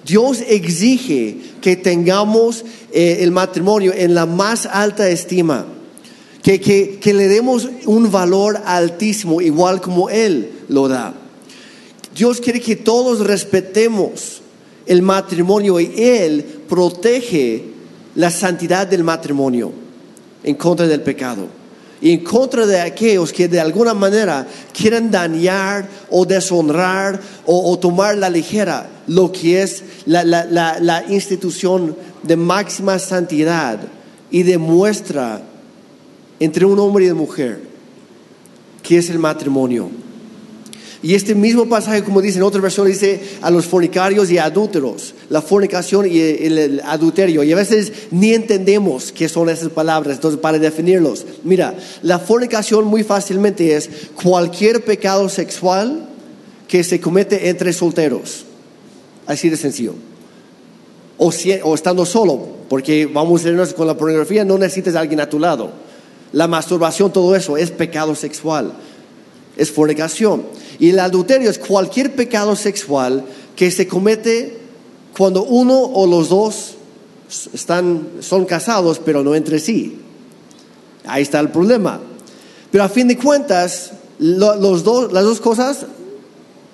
Dios 0.04 0.42
exige 0.46 1.36
que 1.60 1.76
tengamos 1.76 2.64
eh, 2.92 3.18
el 3.20 3.30
matrimonio 3.30 3.92
en 3.94 4.14
la 4.14 4.24
más 4.26 4.64
alta 4.66 5.08
estima, 5.08 5.66
que, 6.42 6.60
que, 6.60 6.98
que 6.98 7.12
le 7.12 7.28
demos 7.28 7.68
un 7.84 8.10
valor 8.10 8.60
altísimo, 8.64 9.40
igual 9.40 9.80
como 9.80 10.08
Él 10.08 10.50
lo 10.68 10.88
da. 10.88 11.14
Dios 12.18 12.40
quiere 12.40 12.60
que 12.60 12.74
todos 12.74 13.20
respetemos 13.20 14.40
el 14.86 15.02
matrimonio 15.02 15.78
y 15.78 15.92
Él 15.96 16.44
protege 16.68 17.62
la 18.16 18.28
santidad 18.32 18.88
del 18.88 19.04
matrimonio 19.04 19.70
en 20.42 20.56
contra 20.56 20.88
del 20.88 21.00
pecado 21.02 21.46
y 22.00 22.10
en 22.10 22.24
contra 22.24 22.66
de 22.66 22.80
aquellos 22.80 23.32
que 23.32 23.46
de 23.46 23.60
alguna 23.60 23.94
manera 23.94 24.48
quieren 24.72 25.12
dañar 25.12 25.88
o 26.10 26.26
deshonrar 26.26 27.20
o, 27.46 27.78
tomar 27.78 28.18
la 28.18 28.28
ligera 28.28 28.90
lo 29.06 29.30
que 29.30 29.62
es 29.62 29.84
la, 30.04 30.24
la, 30.24 30.44
la, 30.44 30.80
la 30.80 31.04
institución 31.08 31.96
de 32.24 32.36
máxima 32.36 32.98
santidad 32.98 33.78
y 34.28 34.42
demuestra 34.42 35.40
entre 36.40 36.64
un 36.64 36.80
hombre 36.80 37.04
y 37.04 37.10
una 37.10 37.20
mujer 37.20 37.60
que 38.82 38.98
es 38.98 39.08
el 39.08 39.20
matrimonio. 39.20 40.07
Y 41.02 41.14
este 41.14 41.34
mismo 41.36 41.68
pasaje, 41.68 42.02
como 42.02 42.20
dice 42.20 42.38
en 42.38 42.42
otra 42.42 42.60
versión, 42.60 42.88
dice 42.88 43.20
a 43.40 43.50
los 43.50 43.66
fornicarios 43.66 44.30
y 44.32 44.38
adúlteros, 44.38 45.14
la 45.30 45.40
fornicación 45.40 46.06
y 46.10 46.18
el, 46.18 46.80
adulterio. 46.84 47.44
Y 47.44 47.52
a 47.52 47.56
veces 47.56 47.92
ni 48.10 48.34
entendemos 48.34 49.12
qué 49.12 49.28
son 49.28 49.48
esas 49.48 49.68
palabras, 49.68 50.16
entonces 50.16 50.40
para 50.40 50.58
definirlos. 50.58 51.24
Mira, 51.44 51.74
la 52.02 52.18
fornicación 52.18 52.84
muy 52.84 53.04
fácilmente 53.04 53.76
es 53.76 53.88
cualquier 54.20 54.84
pecado 54.84 55.28
sexual 55.28 56.08
que 56.66 56.82
se 56.82 57.00
comete 57.00 57.48
entre 57.48 57.72
solteros. 57.72 58.44
Así 59.26 59.48
de 59.50 59.56
sencillo. 59.56 59.94
O, 61.16 61.30
si- 61.30 61.52
estando 61.52 62.06
solo, 62.06 62.40
porque 62.68 63.06
vamos 63.06 63.44
a 63.44 63.48
irnos 63.48 63.72
con 63.72 63.86
la 63.86 63.96
pornografía, 63.96 64.44
no 64.44 64.58
necesitas 64.58 64.96
alguien 64.96 65.20
a 65.20 65.28
tu 65.28 65.38
lado. 65.38 65.70
La 66.32 66.46
masturbación, 66.48 67.12
todo 67.12 67.34
eso 67.36 67.56
es 67.56 67.70
pecado 67.70 68.14
sexual, 68.14 68.72
es 69.58 69.70
fornicación. 69.70 70.44
Y 70.78 70.90
el 70.90 70.98
adulterio 71.00 71.50
es 71.50 71.58
cualquier 71.58 72.14
pecado 72.14 72.56
sexual 72.56 73.24
que 73.56 73.70
se 73.70 73.86
comete 73.86 74.56
cuando 75.16 75.42
uno 75.44 75.78
o 75.82 76.06
los 76.06 76.28
dos 76.30 76.74
están, 77.52 78.08
son 78.20 78.44
casados, 78.46 79.00
pero 79.04 79.22
no 79.22 79.34
entre 79.34 79.58
sí. 79.58 79.98
Ahí 81.04 81.22
está 81.22 81.40
el 81.40 81.50
problema. 81.50 82.00
Pero 82.70 82.84
a 82.84 82.88
fin 82.88 83.08
de 83.08 83.18
cuentas, 83.18 83.92
lo- 84.18 84.56
los 84.56 84.84
dos, 84.84 85.12
las 85.12 85.24
dos 85.24 85.40
cosas, 85.40 85.86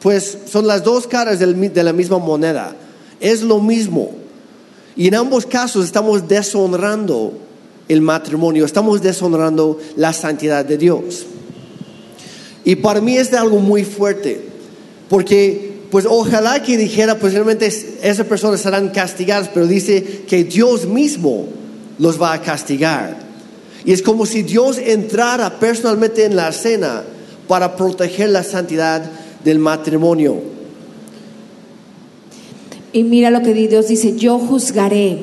pues 0.01 0.39
son 0.51 0.67
las 0.67 0.85
dos 0.85 1.07
caras 1.07 1.39
de 1.39 1.83
la 1.83 1.93
misma 1.93 2.19
moneda. 2.19 2.77
Es 3.21 3.43
lo 3.43 3.61
mismo. 3.61 4.11
Y 4.97 5.09
en 5.09 5.15
ambos 5.15 5.47
casos 5.47 5.85
estamos 5.87 6.29
deshonrando 6.29 7.33
el 7.89 8.01
matrimonio, 8.01 8.65
estamos 8.65 9.01
deshonrando 9.03 9.79
la 9.97 10.13
santidad 10.13 10.65
de 10.65 10.77
Dios. 10.79 11.25
Y 12.65 12.77
para 12.77 13.01
mí 13.01 13.17
es 13.17 13.31
de 13.31 13.37
algo 13.39 13.59
muy 13.59 13.85
fuerte, 13.85 14.41
porque 15.09 15.73
pues 15.91 16.07
ojalá 16.09 16.63
que 16.63 16.77
dijera, 16.77 17.19
pues 17.19 17.35
realmente 17.35 17.67
es- 17.67 17.87
esas 18.03 18.27
personas 18.27 18.61
serán 18.61 18.89
castigadas, 18.89 19.49
pero 19.53 19.67
dice 19.67 20.23
que 20.27 20.43
Dios 20.45 20.87
mismo 20.87 21.47
los 21.99 22.21
va 22.21 22.33
a 22.33 22.43
castigar. 22.43 23.19
Y 23.85 23.93
es 23.93 24.03
como 24.03 24.27
si 24.27 24.43
Dios 24.43 24.79
entrara 24.79 25.61
personalmente 25.61 26.25
en 26.25 26.35
la 26.37 26.49
escena 26.49 27.05
para 27.47 27.77
proteger 27.77 28.31
la 28.31 28.43
santidad 28.43 29.03
del 29.45 29.59
matrimonio. 29.59 30.41
Y 32.93 33.03
mira 33.03 33.31
lo 33.31 33.43
que 33.43 33.53
Dios 33.53 33.89
dice, 33.89 34.17
yo 34.17 34.39
juzgaré, 34.39 35.19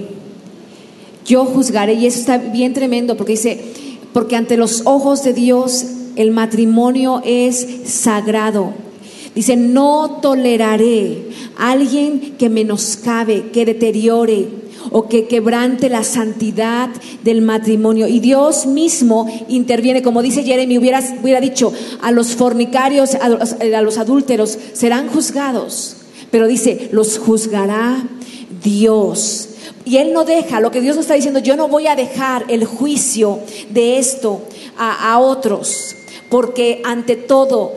yo 1.25 1.45
juzgaré. 1.45 1.93
Y 1.93 2.05
eso 2.05 2.19
está 2.19 2.37
bien 2.37 2.73
tremendo 2.73 3.17
porque 3.17 3.33
dice, 3.33 3.59
porque 4.13 4.35
ante 4.35 4.57
los 4.57 4.81
ojos 4.85 5.23
de 5.23 5.33
Dios 5.33 5.85
el 6.15 6.31
matrimonio 6.31 7.21
es 7.25 7.67
sagrado. 7.85 8.73
Dice, 9.35 9.55
no 9.55 10.19
toleraré 10.21 11.29
a 11.57 11.71
alguien 11.71 12.35
que 12.37 12.49
menoscabe, 12.49 13.51
que 13.51 13.65
deteriore 13.65 14.61
o 14.89 15.07
que 15.07 15.27
quebrante 15.27 15.89
la 15.89 16.03
santidad 16.03 16.89
del 17.23 17.41
matrimonio. 17.41 18.07
Y 18.07 18.19
Dios 18.19 18.65
mismo 18.65 19.27
interviene, 19.47 20.01
como 20.01 20.21
dice 20.21 20.43
Jeremy, 20.43 20.77
hubiera, 20.77 21.01
dicho, 21.39 21.71
a 22.01 22.11
los 22.11 22.35
fornicarios, 22.35 23.15
a 23.15 23.29
los, 23.29 23.53
a 23.53 23.81
los 23.81 23.97
adúlteros 23.97 24.57
serán 24.73 25.07
juzgados. 25.07 25.97
Pero 26.29 26.47
dice, 26.47 26.89
los 26.91 27.17
juzgará 27.17 28.03
Dios. 28.63 29.49
Y 29.85 29.97
Él 29.97 30.13
no 30.13 30.25
deja, 30.25 30.59
lo 30.59 30.71
que 30.71 30.81
Dios 30.81 30.95
nos 30.95 31.05
está 31.05 31.15
diciendo, 31.15 31.39
yo 31.39 31.55
no 31.55 31.67
voy 31.67 31.87
a 31.87 31.95
dejar 31.95 32.45
el 32.49 32.65
juicio 32.65 33.39
de 33.69 33.97
esto 33.97 34.41
a, 34.77 35.13
a 35.13 35.19
otros, 35.19 35.95
porque 36.31 36.81
ante 36.83 37.15
todo, 37.15 37.73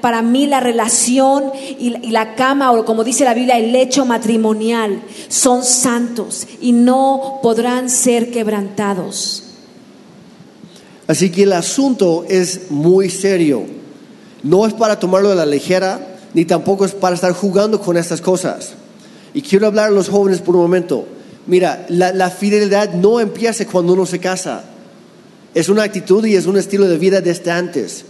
para 0.00 0.22
mí 0.22 0.46
la 0.48 0.58
relación 0.60 1.52
y, 1.78 1.90
la- 1.90 1.98
y 2.02 2.10
la 2.10 2.34
cama, 2.34 2.72
o 2.72 2.84
como 2.84 3.04
dice 3.04 3.22
la 3.24 3.34
Biblia, 3.34 3.58
el 3.58 3.70
lecho 3.72 4.04
matrimonial, 4.04 5.02
son 5.28 5.62
santos 5.62 6.46
y 6.60 6.72
no 6.72 7.38
podrán 7.42 7.88
ser 7.90 8.30
quebrantados. 8.32 9.42
Así 11.06 11.30
que 11.30 11.42
el 11.44 11.52
asunto 11.52 12.24
es 12.28 12.70
muy 12.70 13.10
serio. 13.10 13.62
No 14.42 14.66
es 14.66 14.72
para 14.74 14.98
tomarlo 14.98 15.28
de 15.30 15.36
la 15.36 15.46
ligera, 15.46 16.16
ni 16.32 16.44
tampoco 16.44 16.84
es 16.84 16.92
para 16.92 17.14
estar 17.14 17.32
jugando 17.32 17.80
con 17.80 17.96
estas 17.96 18.20
cosas. 18.20 18.72
Y 19.34 19.42
quiero 19.42 19.66
hablar 19.66 19.86
a 19.88 19.90
los 19.90 20.08
jóvenes 20.08 20.40
por 20.40 20.56
un 20.56 20.62
momento. 20.62 21.06
Mira, 21.46 21.84
la, 21.90 22.12
la 22.12 22.30
fidelidad 22.30 22.92
no 22.94 23.20
empieza 23.20 23.66
cuando 23.66 23.92
uno 23.92 24.06
se 24.06 24.18
casa. 24.18 24.64
Es 25.54 25.68
una 25.68 25.84
actitud 25.84 26.24
y 26.26 26.36
es 26.36 26.46
un 26.46 26.56
estilo 26.56 26.88
de 26.88 26.98
vida 26.98 27.20
desde 27.20 27.50
antes. 27.50 28.04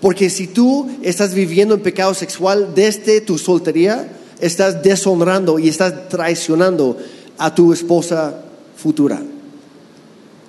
Porque 0.00 0.28
si 0.28 0.46
tú 0.46 0.90
estás 1.02 1.34
viviendo 1.34 1.74
en 1.74 1.80
pecado 1.80 2.12
sexual 2.12 2.72
desde 2.74 3.20
tu 3.22 3.38
soltería, 3.38 4.06
estás 4.40 4.82
deshonrando 4.82 5.58
y 5.58 5.68
estás 5.68 6.08
traicionando 6.08 6.98
a 7.38 7.54
tu 7.54 7.72
esposa 7.72 8.42
futura 8.76 9.22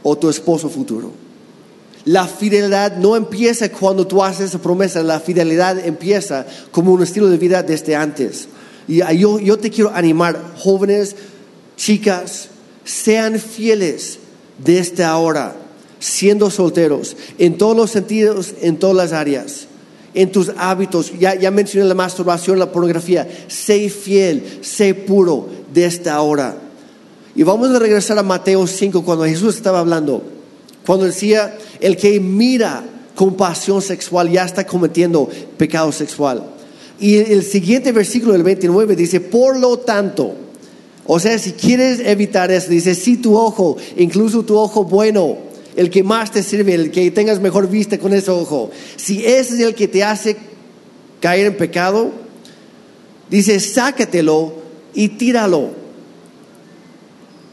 o 0.03 0.17
tu 0.17 0.29
esposo 0.29 0.69
futuro. 0.69 1.11
La 2.05 2.27
fidelidad 2.27 2.97
no 2.97 3.15
empieza 3.15 3.71
cuando 3.71 4.05
tú 4.05 4.23
haces 4.23 4.49
esa 4.49 4.59
promesa, 4.59 5.01
la 5.01 5.19
fidelidad 5.19 5.79
empieza 5.79 6.45
como 6.71 6.91
un 6.93 7.01
estilo 7.01 7.29
de 7.29 7.37
vida 7.37 7.63
desde 7.63 7.95
antes. 7.95 8.47
Y 8.87 8.97
yo, 9.17 9.39
yo 9.39 9.57
te 9.57 9.71
quiero 9.71 9.89
animar, 9.91 10.53
jóvenes, 10.57 11.15
chicas, 11.77 12.49
sean 12.83 13.39
fieles 13.39 14.19
desde 14.63 15.03
ahora, 15.03 15.55
siendo 16.05 16.51
solteros, 16.51 17.17
en 17.39 17.57
todos 17.57 17.75
los 17.75 17.89
sentidos, 17.89 18.53
en 18.61 18.77
todas 18.77 18.95
las 18.95 19.11
áreas, 19.11 19.65
en 20.13 20.31
tus 20.31 20.51
hábitos. 20.55 21.11
Ya, 21.19 21.33
ya 21.33 21.49
mencioné 21.49 21.87
la 21.87 21.95
masturbación, 21.95 22.59
la 22.59 22.71
pornografía. 22.71 23.27
Sé 23.47 23.89
fiel, 23.89 24.59
sé 24.61 24.93
puro 24.93 25.49
desde 25.73 26.11
ahora. 26.11 26.57
Y 27.35 27.41
vamos 27.41 27.71
a 27.71 27.79
regresar 27.79 28.19
a 28.19 28.23
Mateo 28.23 28.67
5 28.67 29.03
cuando 29.03 29.25
Jesús 29.25 29.55
estaba 29.55 29.79
hablando. 29.79 30.21
Cuando 30.85 31.05
decía, 31.05 31.57
el 31.79 31.97
que 31.97 32.19
mira 32.19 32.83
con 33.15 33.33
pasión 33.33 33.81
sexual 33.81 34.29
ya 34.29 34.45
está 34.45 34.63
cometiendo 34.67 35.27
pecado 35.57 35.91
sexual. 35.91 36.43
Y 36.99 37.15
el 37.15 37.41
siguiente 37.41 37.91
versículo, 37.91 38.35
el 38.35 38.43
29, 38.43 38.95
dice, 38.95 39.21
por 39.21 39.57
lo 39.57 39.79
tanto, 39.79 40.35
o 41.07 41.19
sea, 41.19 41.39
si 41.39 41.53
quieres 41.53 41.99
evitar 41.99 42.51
eso, 42.51 42.69
dice, 42.69 42.93
si 42.93 43.17
tu 43.17 43.35
ojo, 43.35 43.75
incluso 43.97 44.43
tu 44.43 44.55
ojo 44.55 44.83
bueno, 44.83 45.54
el 45.75 45.89
que 45.89 46.03
más 46.03 46.31
te 46.31 46.43
sirve, 46.43 46.73
el 46.73 46.91
que 46.91 47.11
tengas 47.11 47.39
mejor 47.39 47.69
vista 47.69 47.97
con 47.97 48.13
ese 48.13 48.31
ojo, 48.31 48.71
si 48.95 49.25
ese 49.25 49.55
es 49.55 49.59
el 49.59 49.75
que 49.75 49.87
te 49.87 50.03
hace 50.03 50.37
caer 51.19 51.47
en 51.47 51.57
pecado, 51.57 52.11
dice, 53.29 53.59
sácatelo 53.59 54.53
y 54.93 55.09
tíralo. 55.09 55.71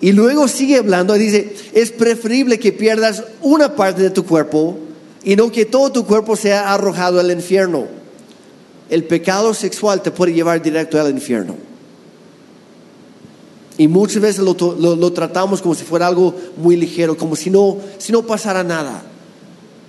Y 0.01 0.13
luego 0.13 0.49
sigue 0.49 0.79
hablando 0.79 1.15
y 1.17 1.21
dice, 1.21 1.55
es 1.73 1.93
preferible 1.93 2.59
que 2.59 2.73
pierdas 2.73 3.25
una 3.41 3.77
parte 3.77 4.03
de 4.03 4.11
tu 4.11 4.25
cuerpo 4.25 4.79
y 5.25 5.37
no 5.37 5.53
que 5.53 5.65
todo 5.65 5.93
tu 5.93 6.07
cuerpo 6.07 6.35
sea 6.37 6.73
arrojado 6.73 7.21
al 7.21 7.31
infierno. 7.31 7.87
El 8.91 9.05
pecado 9.05 9.55
sexual 9.55 10.03
te 10.03 10.11
puede 10.11 10.33
llevar 10.33 10.61
directo 10.61 11.01
al 11.01 11.11
infierno. 11.11 11.72
Y 13.79 13.89
muchas 13.89 14.21
veces 14.21 14.45
lo, 14.45 14.55
lo- 14.79 14.97
lo 14.97 15.13
tratamos 15.13 15.63
como 15.63 15.75
si 15.75 15.85
fuera 15.85 16.07
algo 16.07 16.35
muy 16.57 16.77
ligero, 16.77 17.17
como 17.17 17.35
si 17.37 17.51
no, 17.51 17.79
si 17.99 18.13
no 18.13 18.23
pasara 18.23 18.63
nada, 18.63 19.03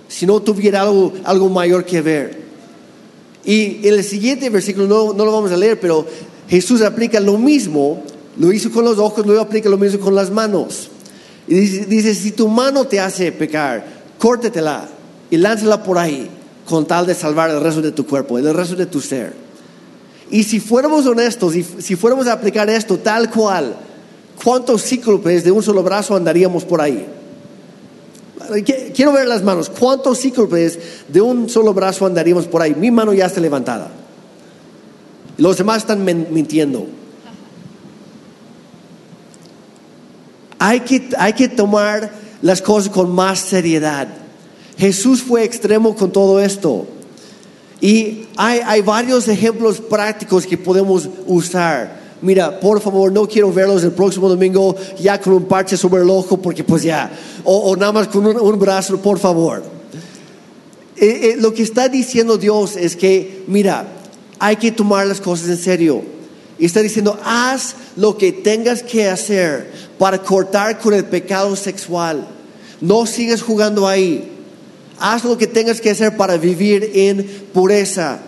si 0.08 0.24
no 0.26 0.40
tuviera 0.40 0.80
algo, 0.82 1.12
algo 1.24 1.48
mayor 1.48 1.84
que 1.84 2.00
ver. 2.00 2.44
Y 3.44 3.86
en 3.86 3.94
el 3.94 4.04
siguiente 4.04 4.48
versículo, 4.48 4.86
no, 4.86 5.12
no 5.12 5.24
lo 5.24 5.32
vamos 5.32 5.52
a 5.52 5.56
leer, 5.56 5.78
pero 5.78 6.06
Jesús 6.48 6.80
aplica 6.80 7.20
lo 7.20 7.36
mismo, 7.36 8.02
lo 8.38 8.50
hizo 8.52 8.70
con 8.70 8.84
los 8.86 8.98
ojos, 8.98 9.26
luego 9.26 9.42
aplica 9.42 9.68
lo 9.68 9.76
mismo 9.76 10.00
con 10.00 10.14
las 10.14 10.30
manos. 10.30 10.88
Y 11.46 11.54
dice, 11.54 12.14
si 12.14 12.32
tu 12.32 12.48
mano 12.48 12.86
te 12.86 13.00
hace 13.00 13.30
pecar, 13.32 13.84
córtetela 14.18 14.88
y 15.30 15.36
lánzala 15.36 15.82
por 15.82 15.98
ahí, 15.98 16.30
con 16.66 16.86
tal 16.86 17.06
de 17.06 17.14
salvar 17.14 17.50
el 17.50 17.60
resto 17.60 17.82
de 17.82 17.92
tu 17.92 18.06
cuerpo, 18.06 18.38
el 18.38 18.54
resto 18.54 18.76
de 18.76 18.86
tu 18.86 19.02
ser. 19.02 19.43
Y 20.34 20.42
si 20.42 20.58
fuéramos 20.58 21.06
honestos, 21.06 21.54
y 21.54 21.62
si 21.62 21.94
fuéramos 21.94 22.26
a 22.26 22.32
aplicar 22.32 22.68
esto 22.68 22.98
tal 22.98 23.30
cual, 23.30 23.76
¿cuántos 24.42 24.82
cíclopes 24.82 25.44
de 25.44 25.52
un 25.52 25.62
solo 25.62 25.80
brazo 25.84 26.16
andaríamos 26.16 26.64
por 26.64 26.80
ahí? 26.80 27.06
Qu- 28.50 28.92
Quiero 28.92 29.12
ver 29.12 29.28
las 29.28 29.44
manos. 29.44 29.70
¿Cuántos 29.70 30.18
cíclopes 30.18 30.76
de 31.06 31.20
un 31.20 31.48
solo 31.48 31.72
brazo 31.72 32.04
andaríamos 32.04 32.48
por 32.48 32.62
ahí? 32.62 32.74
Mi 32.74 32.90
mano 32.90 33.12
ya 33.12 33.26
está 33.26 33.40
levantada. 33.40 33.92
Los 35.38 35.56
demás 35.56 35.78
están 35.78 36.04
mintiendo. 36.04 36.84
Hay 40.58 40.80
que, 40.80 41.10
hay 41.16 41.34
que 41.34 41.48
tomar 41.48 42.10
las 42.42 42.60
cosas 42.60 42.90
con 42.92 43.14
más 43.14 43.38
seriedad. 43.38 44.08
Jesús 44.76 45.22
fue 45.22 45.44
extremo 45.44 45.94
con 45.94 46.10
todo 46.10 46.40
esto. 46.40 46.88
Y 47.80 48.26
hay, 48.36 48.60
hay 48.64 48.80
varios 48.82 49.28
ejemplos 49.28 49.80
prácticos 49.80 50.46
que 50.46 50.56
podemos 50.56 51.08
usar. 51.26 52.02
Mira, 52.22 52.58
por 52.58 52.80
favor, 52.80 53.12
no 53.12 53.28
quiero 53.28 53.52
verlos 53.52 53.84
el 53.84 53.92
próximo 53.92 54.28
domingo 54.28 54.74
ya 54.98 55.20
con 55.20 55.34
un 55.34 55.44
parche 55.44 55.76
sobre 55.76 56.02
el 56.02 56.10
ojo, 56.10 56.38
porque 56.38 56.64
pues 56.64 56.82
ya, 56.82 57.10
o, 57.44 57.56
o 57.70 57.76
nada 57.76 57.92
más 57.92 58.08
con 58.08 58.26
un, 58.26 58.38
un 58.38 58.58
brazo, 58.58 58.96
por 58.98 59.18
favor. 59.18 59.62
Eh, 60.96 61.06
eh, 61.22 61.36
lo 61.38 61.52
que 61.52 61.62
está 61.62 61.88
diciendo 61.88 62.38
Dios 62.38 62.76
es 62.76 62.96
que, 62.96 63.44
mira, 63.46 63.86
hay 64.38 64.56
que 64.56 64.72
tomar 64.72 65.06
las 65.06 65.20
cosas 65.20 65.48
en 65.48 65.58
serio. 65.58 66.02
Y 66.58 66.66
está 66.66 66.80
diciendo, 66.80 67.18
haz 67.24 67.74
lo 67.96 68.16
que 68.16 68.32
tengas 68.32 68.82
que 68.82 69.08
hacer 69.08 69.70
para 69.98 70.22
cortar 70.22 70.78
con 70.78 70.94
el 70.94 71.04
pecado 71.04 71.56
sexual. 71.56 72.26
No 72.80 73.06
sigas 73.06 73.42
jugando 73.42 73.88
ahí. 73.88 74.30
Haz 74.98 75.24
lo 75.24 75.36
que 75.36 75.46
tengas 75.46 75.80
que 75.80 75.90
hacer 75.90 76.16
para 76.16 76.36
vivir 76.36 76.90
en 76.94 77.24
pureza. 77.52 78.20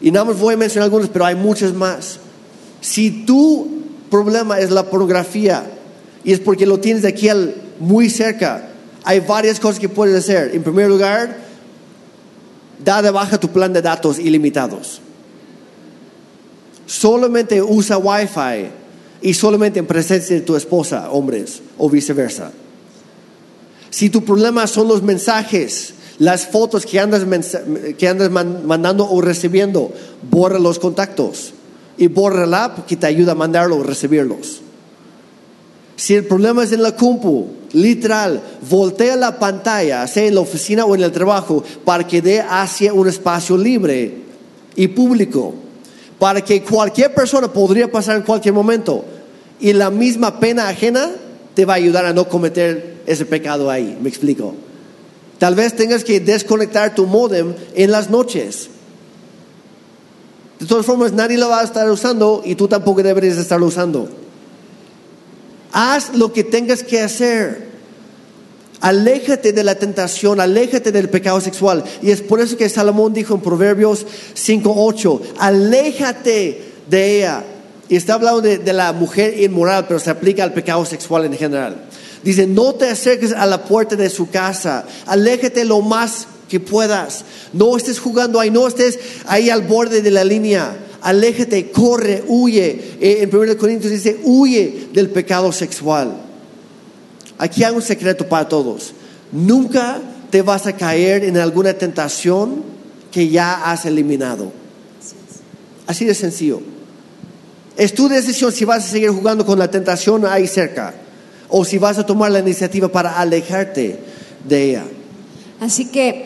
Y 0.00 0.10
nada 0.10 0.26
más 0.26 0.38
voy 0.38 0.54
a 0.54 0.56
mencionar 0.56 0.84
algunos, 0.84 1.08
pero 1.08 1.24
hay 1.24 1.34
muchas 1.34 1.74
más. 1.74 2.18
Si 2.80 3.24
tu 3.24 3.82
problema 4.10 4.58
es 4.60 4.70
la 4.70 4.84
pornografía 4.84 5.64
y 6.24 6.32
es 6.32 6.40
porque 6.40 6.66
lo 6.66 6.80
tienes 6.80 7.02
de 7.02 7.08
aquí 7.08 7.28
al, 7.28 7.54
muy 7.78 8.08
cerca, 8.08 8.68
hay 9.04 9.20
varias 9.20 9.60
cosas 9.60 9.78
que 9.78 9.88
puedes 9.88 10.16
hacer. 10.16 10.54
En 10.54 10.62
primer 10.62 10.88
lugar, 10.88 11.36
da 12.84 13.02
de 13.02 13.10
baja 13.10 13.38
tu 13.38 13.48
plan 13.48 13.72
de 13.72 13.82
datos 13.82 14.18
ilimitados. 14.18 15.00
Solamente 16.86 17.60
usa 17.60 17.98
Wi-Fi 17.98 18.70
y 19.20 19.34
solamente 19.34 19.78
en 19.78 19.86
presencia 19.86 20.36
de 20.36 20.42
tu 20.42 20.56
esposa, 20.56 21.10
hombres, 21.10 21.60
o 21.76 21.90
viceversa. 21.90 22.52
Si 23.90 24.10
tu 24.10 24.24
problema 24.24 24.66
son 24.66 24.88
los 24.88 25.02
mensajes, 25.02 25.94
las 26.18 26.46
fotos 26.46 26.84
que 26.84 26.98
andas, 26.98 27.22
que 27.96 28.08
andas 28.08 28.30
mandando 28.30 29.08
o 29.08 29.20
recibiendo, 29.20 29.92
borra 30.30 30.58
los 30.58 30.78
contactos 30.78 31.52
y 31.96 32.08
borra 32.08 32.46
la 32.46 32.64
app 32.64 32.86
que 32.86 32.96
te 32.96 33.06
ayuda 33.06 33.32
a 33.32 33.34
mandarlo 33.34 33.76
o 33.76 33.82
recibirlos. 33.82 34.60
Si 35.96 36.14
el 36.14 36.24
problema 36.24 36.62
es 36.62 36.72
en 36.72 36.82
la 36.82 36.94
compu, 36.94 37.48
literal, 37.72 38.40
voltea 38.68 39.16
la 39.16 39.38
pantalla, 39.38 40.06
sea 40.06 40.26
en 40.26 40.34
la 40.34 40.40
oficina 40.40 40.84
o 40.84 40.94
en 40.94 41.02
el 41.02 41.12
trabajo, 41.12 41.64
para 41.84 42.06
que 42.06 42.22
dé 42.22 42.40
hacia 42.40 42.92
un 42.92 43.08
espacio 43.08 43.56
libre 43.56 44.14
y 44.76 44.88
público 44.88 45.54
para 46.18 46.40
que 46.40 46.62
cualquier 46.62 47.14
persona 47.14 47.52
podría 47.52 47.90
pasar 47.90 48.16
en 48.16 48.22
cualquier 48.22 48.54
momento. 48.54 49.04
Y 49.60 49.72
la 49.72 49.90
misma 49.90 50.40
pena 50.40 50.68
ajena 50.68 51.10
te 51.54 51.64
va 51.64 51.74
a 51.74 51.76
ayudar 51.76 52.04
a 52.06 52.12
no 52.12 52.28
cometer 52.28 52.98
ese 53.06 53.24
pecado 53.24 53.70
ahí. 53.70 53.96
¿Me 54.00 54.08
explico? 54.08 54.54
Tal 55.38 55.54
vez 55.54 55.76
tengas 55.76 56.04
que 56.04 56.20
desconectar 56.20 56.94
tu 56.94 57.06
modem 57.06 57.54
en 57.74 57.90
las 57.90 58.10
noches. 58.10 58.68
De 60.58 60.66
todas 60.66 60.84
formas, 60.84 61.12
nadie 61.12 61.38
lo 61.38 61.48
va 61.48 61.60
a 61.60 61.64
estar 61.64 61.88
usando 61.90 62.42
y 62.44 62.56
tú 62.56 62.66
tampoco 62.66 63.02
deberías 63.02 63.36
estarlo 63.36 63.66
usando. 63.66 64.08
Haz 65.72 66.14
lo 66.14 66.32
que 66.32 66.42
tengas 66.42 66.82
que 66.82 67.00
hacer. 67.00 67.68
Aléjate 68.80 69.52
de 69.52 69.64
la 69.64 69.74
tentación, 69.74 70.40
aléjate 70.40 70.92
del 70.92 71.08
pecado 71.08 71.40
sexual. 71.40 71.84
Y 72.02 72.10
es 72.10 72.22
por 72.22 72.40
eso 72.40 72.56
que 72.56 72.68
Salomón 72.68 73.12
dijo 73.12 73.34
en 73.34 73.40
Proverbios 73.40 74.06
5.8, 74.34 75.20
aléjate 75.38 76.62
de 76.88 77.18
ella. 77.18 77.44
Y 77.88 77.96
está 77.96 78.14
hablando 78.14 78.40
de, 78.40 78.72
la 78.72 78.92
mujer 78.92 79.40
inmoral, 79.40 79.86
pero 79.86 79.98
se 79.98 80.10
aplica 80.10 80.44
al 80.44 80.52
pecado 80.52 80.84
sexual 80.84 81.24
en 81.24 81.34
general. 81.34 81.76
Dice, 82.22 82.46
no 82.46 82.74
te 82.74 82.88
acerques 82.88 83.32
a 83.32 83.46
la 83.46 83.64
puerta 83.64 83.96
de 83.96 84.10
su 84.10 84.28
casa, 84.28 84.84
aléjate 85.06 85.64
lo 85.64 85.80
más 85.80 86.26
que 86.48 86.58
puedas. 86.58 87.24
No 87.52 87.76
estés 87.76 88.00
jugando 88.00 88.40
ahí, 88.40 88.50
no 88.50 88.66
estés 88.66 88.98
ahí 89.26 89.50
al 89.50 89.62
borde 89.62 90.02
de 90.02 90.10
la 90.10 90.24
línea. 90.24 90.76
Aléjate, 91.00 91.70
corre, 91.70 92.24
huye. 92.26 92.96
Eh, 93.00 93.18
en 93.22 93.34
1 93.34 93.56
Corintios 93.56 93.92
dice, 93.92 94.20
huye 94.24 94.88
del 94.92 95.10
pecado 95.10 95.52
sexual. 95.52 96.16
Aquí 97.38 97.62
hay 97.62 97.72
un 97.72 97.82
secreto 97.82 98.26
para 98.26 98.48
todos. 98.48 98.94
Nunca 99.30 100.00
te 100.30 100.42
vas 100.42 100.66
a 100.66 100.74
caer 100.74 101.24
en 101.24 101.36
alguna 101.36 101.74
tentación 101.74 102.64
que 103.12 103.28
ya 103.28 103.70
has 103.70 103.84
eliminado. 103.84 104.50
Así 105.86 106.04
de 106.04 106.14
sencillo. 106.14 106.60
Es 107.76 107.94
tu 107.94 108.08
decisión 108.08 108.50
si 108.50 108.64
vas 108.64 108.84
a 108.84 108.88
seguir 108.88 109.10
jugando 109.10 109.46
con 109.46 109.58
la 109.58 109.70
tentación 109.70 110.26
ahí 110.26 110.48
cerca 110.48 110.94
o 111.48 111.64
si 111.64 111.78
vas 111.78 111.98
a 111.98 112.06
tomar 112.06 112.30
la 112.30 112.40
iniciativa 112.40 112.88
para 112.88 113.18
alejarte 113.18 113.98
de 114.44 114.64
ella. 114.64 114.84
Así 115.60 115.86
que, 115.86 116.24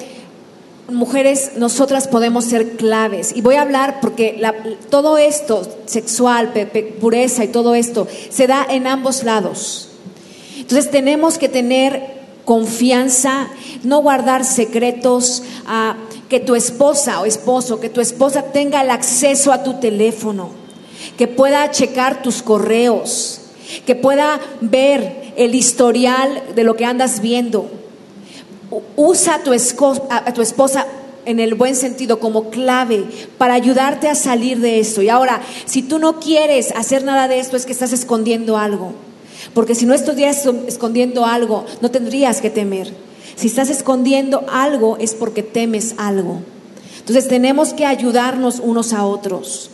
mujeres, 0.88 1.52
nosotras 1.56 2.08
podemos 2.08 2.44
ser 2.44 2.76
claves. 2.76 3.32
Y 3.34 3.40
voy 3.40 3.54
a 3.54 3.62
hablar 3.62 4.00
porque 4.00 4.40
todo 4.90 5.18
esto, 5.18 5.62
sexual, 5.86 6.52
pureza 7.00 7.44
y 7.44 7.48
todo 7.48 7.74
esto, 7.74 8.06
se 8.30 8.46
da 8.46 8.66
en 8.68 8.86
ambos 8.86 9.24
lados. 9.24 9.88
Entonces 10.58 10.90
tenemos 10.90 11.38
que 11.38 11.48
tener 11.48 12.22
confianza, 12.44 13.48
no 13.84 14.02
guardar 14.02 14.44
secretos, 14.44 15.42
a 15.66 15.96
que 16.28 16.40
tu 16.40 16.54
esposa 16.54 17.20
o 17.20 17.26
esposo, 17.26 17.78
que 17.78 17.90
tu 17.90 18.00
esposa 18.00 18.42
tenga 18.52 18.82
el 18.82 18.90
acceso 18.90 19.52
a 19.52 19.62
tu 19.62 19.74
teléfono, 19.74 20.50
que 21.16 21.28
pueda 21.28 21.70
checar 21.70 22.22
tus 22.22 22.42
correos, 22.42 23.41
que 23.86 23.94
pueda 23.94 24.40
ver 24.60 25.32
el 25.36 25.54
historial 25.54 26.42
de 26.54 26.64
lo 26.64 26.76
que 26.76 26.84
andas 26.84 27.20
viendo. 27.20 27.70
Usa 28.96 29.36
a 29.36 29.42
tu, 29.42 29.52
a 29.52 30.32
tu 30.32 30.42
esposa 30.42 30.86
en 31.24 31.40
el 31.40 31.54
buen 31.54 31.76
sentido 31.76 32.18
como 32.18 32.50
clave 32.50 33.04
para 33.38 33.54
ayudarte 33.54 34.08
a 34.08 34.14
salir 34.14 34.60
de 34.60 34.80
esto. 34.80 35.02
Y 35.02 35.08
ahora, 35.08 35.40
si 35.66 35.82
tú 35.82 35.98
no 35.98 36.20
quieres 36.20 36.72
hacer 36.72 37.04
nada 37.04 37.28
de 37.28 37.38
esto, 37.38 37.56
es 37.56 37.66
que 37.66 37.72
estás 37.72 37.92
escondiendo 37.92 38.56
algo. 38.56 38.94
Porque 39.54 39.74
si 39.74 39.86
no 39.86 39.94
estuvieras 39.94 40.46
escondiendo 40.66 41.26
algo, 41.26 41.66
no 41.80 41.90
tendrías 41.90 42.40
que 42.40 42.50
temer. 42.50 42.92
Si 43.36 43.46
estás 43.46 43.70
escondiendo 43.70 44.44
algo 44.50 44.96
es 44.98 45.14
porque 45.14 45.42
temes 45.42 45.94
algo. 45.96 46.40
Entonces 46.98 47.28
tenemos 47.28 47.72
que 47.74 47.84
ayudarnos 47.84 48.60
unos 48.60 48.92
a 48.92 49.04
otros. 49.04 49.70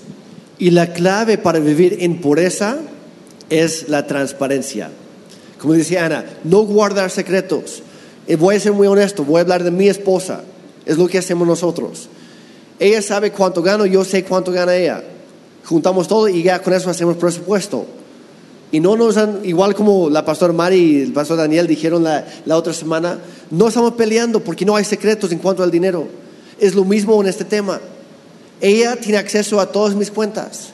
Y 0.59 0.71
la 0.71 0.93
clave 0.93 1.39
para 1.39 1.59
vivir 1.59 1.99
en 2.01 2.21
pureza 2.21 2.79
es 3.51 3.89
la 3.89 4.07
transparencia. 4.07 4.91
Como 5.61 5.75
decía 5.75 6.07
Ana, 6.07 6.25
no 6.45 6.63
guardar 6.63 7.11
secretos. 7.11 7.83
Y 8.27 8.35
voy 8.37 8.57
a 8.57 8.61
ser 8.61 8.73
muy 8.73 8.87
honesto, 8.87 9.25
voy 9.25 9.39
a 9.39 9.43
hablar 9.43 9.65
de 9.65 9.71
mi 9.71 9.89
esposa. 9.89 10.43
Es 10.87 10.99
lo 10.99 11.09
que 11.09 11.19
hacemos 11.19 11.47
nosotros. 11.47 12.09
Ella 12.79 13.03
sabe 13.03 13.33
cuánto 13.33 13.63
gano, 13.63 13.87
yo 13.87 14.05
sé 14.05 14.25
cuánto 14.25 14.53
gana 14.53 14.77
ella. 14.77 15.03
Juntamos 15.65 16.07
todo 16.09 16.29
y 16.29 16.43
ya 16.43 16.63
con 16.63 16.73
eso 16.73 16.91
hacemos 16.91 17.17
presupuesto. 17.17 17.87
Y 18.71 18.81
no 18.81 18.97
nos 18.97 19.17
han, 19.17 19.41
igual 19.45 19.75
como 19.75 20.11
la 20.11 20.25
pastora 20.25 20.53
Mari 20.53 20.77
y 20.77 21.03
el 21.03 21.13
pastor 21.13 21.39
Daniel 21.39 21.67
dijeron 21.67 22.05
la, 22.05 22.27
la, 22.45 22.57
otra 22.57 22.75
semana, 22.75 23.19
no 23.51 23.69
estamos 23.69 23.95
peleando 23.95 24.45
porque 24.45 24.67
no 24.67 24.77
hay 24.77 24.85
secretos 24.85 25.33
en 25.33 25.39
cuanto 25.39 25.63
al 25.63 25.71
dinero. 25.71 26.07
Es 26.61 26.75
lo 26.75 26.85
mismo 26.85 27.21
en 27.21 27.29
este 27.29 27.45
tema. 27.45 27.81
Ella 28.61 28.97
tiene 28.97 29.19
acceso 29.19 29.59
a 29.59 29.67
todas 29.73 29.95
mis 29.95 30.11
cuentas. 30.11 30.73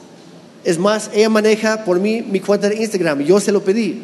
Es 0.65 0.79
más, 0.79 1.11
ella 1.13 1.29
maneja 1.29 1.85
por 1.85 1.99
mí 1.99 2.21
mi 2.21 2.41
cuenta 2.41 2.67
de 2.67 2.75
Instagram. 2.75 3.21
Yo 3.21 3.39
se 3.39 3.51
lo 3.51 3.63
pedí. 3.63 4.03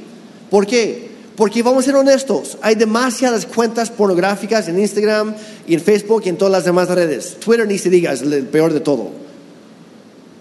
¿Por 0.50 0.68
qué? 0.68 1.10
Porque 1.36 1.64
vamos 1.64 1.84
a 1.84 1.86
ser 1.88 1.96
honestos, 1.96 2.58
hay 2.62 2.76
demasiadas 2.76 3.46
cuentas 3.46 3.90
pornográficas 3.90 4.68
en 4.68 4.78
Instagram 4.78 5.34
y 5.66 5.74
en 5.74 5.82
Facebook 5.82 6.24
y 6.26 6.30
en 6.30 6.38
todas 6.38 6.52
las 6.52 6.66
demás 6.66 6.90
redes. 6.90 7.38
Twitter 7.40 7.68
ni 7.68 7.78
se 7.78 7.90
diga, 7.90 8.12
es 8.12 8.22
el 8.22 8.46
peor 8.46 8.74
de 8.74 8.80
todo. 8.82 9.10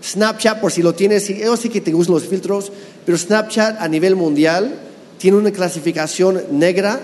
Snapchat, 0.03 0.61
por 0.61 0.73
si 0.73 0.83
lo 0.83 0.95
tienes, 0.95 1.29
yo 1.29 1.57
sé 1.57 1.71
que 1.71 1.81
te 1.81 1.93
gustan 1.93 2.15
los 2.15 2.27
filtros, 2.27 2.73
pero 3.07 3.17
Snapchat 3.17 3.81
a 3.81 3.89
nivel 3.89 4.17
mundial 4.17 4.75
tiene 5.19 5.37
una 5.37 5.53
clasificación 5.53 6.43
negra 6.51 7.01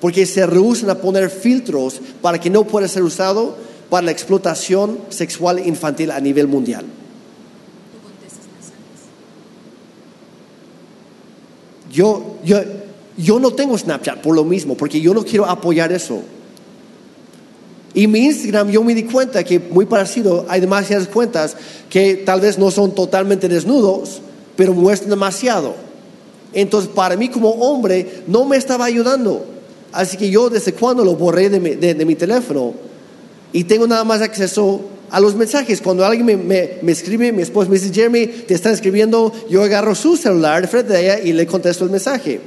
porque 0.00 0.26
se 0.26 0.46
rehusan 0.46 0.90
a 0.90 0.96
poner 0.96 1.30
filtros 1.30 2.00
para 2.22 2.40
que 2.40 2.50
no 2.50 2.64
pueda 2.64 2.88
ser 2.88 3.02
usado 3.02 3.56
para 3.90 4.06
la 4.06 4.12
explotación 4.12 4.98
sexual 5.10 5.64
infantil 5.64 6.10
a 6.10 6.20
nivel 6.20 6.48
mundial. 6.48 6.84
Yo, 11.92 12.36
yo, 12.44 12.58
yo 13.16 13.38
no 13.38 13.52
tengo 13.52 13.76
Snapchat 13.76 14.20
por 14.20 14.34
lo 14.34 14.44
mismo, 14.44 14.76
porque 14.76 15.00
yo 15.00 15.14
no 15.14 15.24
quiero 15.24 15.46
apoyar 15.46 15.92
eso. 15.92 16.22
Y 17.94 18.06
mi 18.06 18.20
Instagram 18.26 18.70
yo 18.70 18.84
me 18.84 18.94
di 18.94 19.04
cuenta 19.04 19.42
que 19.42 19.58
muy 19.58 19.86
parecido, 19.86 20.46
hay 20.48 20.60
demasiadas 20.60 21.08
cuentas 21.08 21.56
que 21.88 22.16
tal 22.16 22.40
vez 22.40 22.58
no 22.58 22.70
son 22.70 22.94
totalmente 22.94 23.48
desnudos, 23.48 24.20
pero 24.56 24.74
muestran 24.74 25.10
demasiado. 25.10 25.74
Entonces 26.52 26.90
para 26.90 27.16
mí 27.16 27.28
como 27.28 27.50
hombre 27.50 28.22
no 28.26 28.44
me 28.44 28.56
estaba 28.56 28.84
ayudando. 28.84 29.44
Así 29.92 30.16
que 30.16 30.30
yo 30.30 30.50
desde 30.50 30.74
cuando 30.74 31.04
lo 31.04 31.16
borré 31.16 31.48
de 31.48 31.60
mi, 31.60 31.70
de, 31.70 31.94
teléfono 32.14 32.74
y 33.52 33.64
tengo 33.64 33.86
nada 33.86 34.04
más 34.04 34.20
acceso 34.20 34.80
a 35.10 35.20
los 35.20 35.34
mensajes. 35.34 35.80
Cuando 35.80 36.04
alguien 36.04 36.26
me, 36.26 36.36
me, 36.36 36.78
me, 36.82 36.92
escribe, 36.92 37.32
mi 37.32 37.42
esposo 37.42 37.70
me 37.70 37.78
dice, 37.78 37.92
Jeremy, 37.92 38.26
te 38.26 38.54
están 38.54 38.72
escribiendo, 38.72 39.32
yo 39.48 39.62
agarro 39.62 39.94
su 39.94 40.16
celular 40.16 40.66
frente 40.68 40.92
de 40.92 41.00
ella 41.00 41.18
y 41.20 41.32
le 41.32 41.46
contesto 41.46 41.84
el 41.84 41.90
mensaje. 41.90 42.40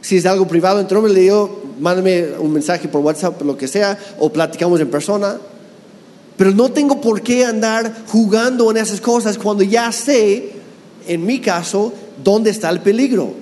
Si 0.00 0.16
es 0.16 0.26
algo 0.26 0.48
privado, 0.48 0.80
entonces 0.80 1.12
le 1.12 1.20
digo, 1.20 1.62
mándame 1.78 2.26
un 2.38 2.52
mensaje 2.52 2.88
por 2.88 3.02
WhatsApp, 3.02 3.40
lo 3.42 3.56
que 3.56 3.68
sea, 3.68 3.98
o 4.18 4.32
platicamos 4.32 4.80
en 4.80 4.90
persona. 4.90 5.38
Pero 6.36 6.50
no 6.50 6.72
tengo 6.72 7.00
por 7.00 7.22
qué 7.22 7.44
andar 7.44 8.04
jugando 8.08 8.70
en 8.70 8.78
esas 8.78 9.00
cosas 9.00 9.38
cuando 9.38 9.62
ya 9.62 9.92
sé, 9.92 10.50
en 11.06 11.24
mi 11.24 11.40
caso, 11.40 11.92
dónde 12.22 12.50
está 12.50 12.68
el 12.70 12.80
peligro. 12.80 13.34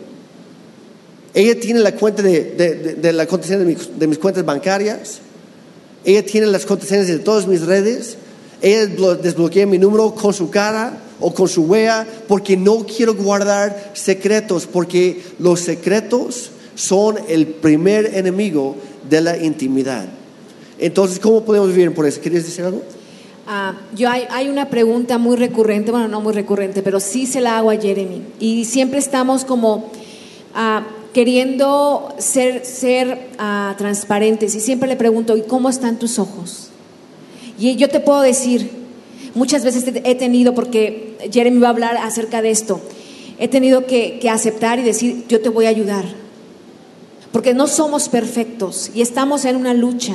Ella 1.32 1.58
tiene 1.58 1.80
la 1.80 1.94
cuenta 1.94 2.22
de, 2.22 2.96
de, 3.00 3.12
la 3.12 3.24
de, 3.24 3.64
mis, 3.64 3.98
de 3.98 4.06
mis 4.06 4.18
cuentas 4.18 4.44
bancarias. 4.44 5.20
Ella 6.04 6.24
tiene 6.24 6.46
las 6.46 6.66
contraseñas 6.66 7.06
de 7.06 7.18
todas 7.18 7.46
mis 7.46 7.62
redes. 7.62 8.16
Ella 8.62 8.86
desbloquea 9.16 9.66
mi 9.66 9.78
número 9.78 10.14
con 10.14 10.32
su 10.32 10.50
cara 10.50 11.00
o 11.20 11.32
con 11.34 11.48
su 11.48 11.62
huella 11.62 12.06
porque 12.28 12.56
no 12.56 12.84
quiero 12.86 13.14
guardar 13.14 13.92
secretos, 13.94 14.66
porque 14.66 15.20
los 15.38 15.60
secretos 15.60 16.50
son 16.74 17.18
el 17.28 17.46
primer 17.46 18.14
enemigo 18.14 18.76
de 19.08 19.20
la 19.20 19.36
intimidad. 19.36 20.08
Entonces, 20.78 21.18
¿cómo 21.18 21.44
podemos 21.44 21.68
vivir 21.68 21.92
por 21.92 22.06
eso? 22.06 22.20
¿Quieres 22.20 22.46
decir 22.46 22.64
algo? 22.64 22.82
Ah, 23.46 23.74
yo 23.94 24.08
hay, 24.08 24.24
hay 24.30 24.48
una 24.48 24.70
pregunta 24.70 25.18
muy 25.18 25.36
recurrente, 25.36 25.90
bueno, 25.90 26.08
no 26.08 26.20
muy 26.20 26.32
recurrente, 26.32 26.82
pero 26.82 27.00
sí 27.00 27.26
se 27.26 27.40
la 27.40 27.58
hago 27.58 27.70
a 27.70 27.76
Jeremy. 27.76 28.22
Y 28.38 28.64
siempre 28.64 28.98
estamos 28.98 29.44
como 29.44 29.90
ah, 30.54 30.86
queriendo 31.12 32.14
ser, 32.18 32.64
ser 32.64 33.30
ah, 33.38 33.74
transparentes. 33.78 34.54
Y 34.54 34.60
siempre 34.60 34.88
le 34.88 34.96
pregunto, 34.96 35.36
¿y 35.36 35.42
cómo 35.42 35.68
están 35.68 35.98
tus 35.98 36.18
ojos? 36.18 36.68
Y 37.58 37.76
yo 37.76 37.88
te 37.88 38.00
puedo 38.00 38.20
decir, 38.20 38.70
muchas 39.34 39.64
veces 39.64 39.84
he 40.04 40.14
tenido, 40.14 40.54
porque 40.54 41.18
Jeremy 41.30 41.60
va 41.60 41.68
a 41.68 41.70
hablar 41.70 41.96
acerca 41.96 42.42
de 42.42 42.50
esto, 42.50 42.80
he 43.38 43.48
tenido 43.48 43.86
que, 43.86 44.18
que 44.20 44.30
aceptar 44.30 44.78
y 44.78 44.82
decir, 44.82 45.24
yo 45.28 45.40
te 45.40 45.48
voy 45.48 45.66
a 45.66 45.70
ayudar. 45.70 46.04
Porque 47.32 47.54
no 47.54 47.68
somos 47.68 48.08
perfectos 48.08 48.90
y 48.94 49.02
estamos 49.02 49.44
en 49.44 49.56
una 49.56 49.72
lucha. 49.72 50.14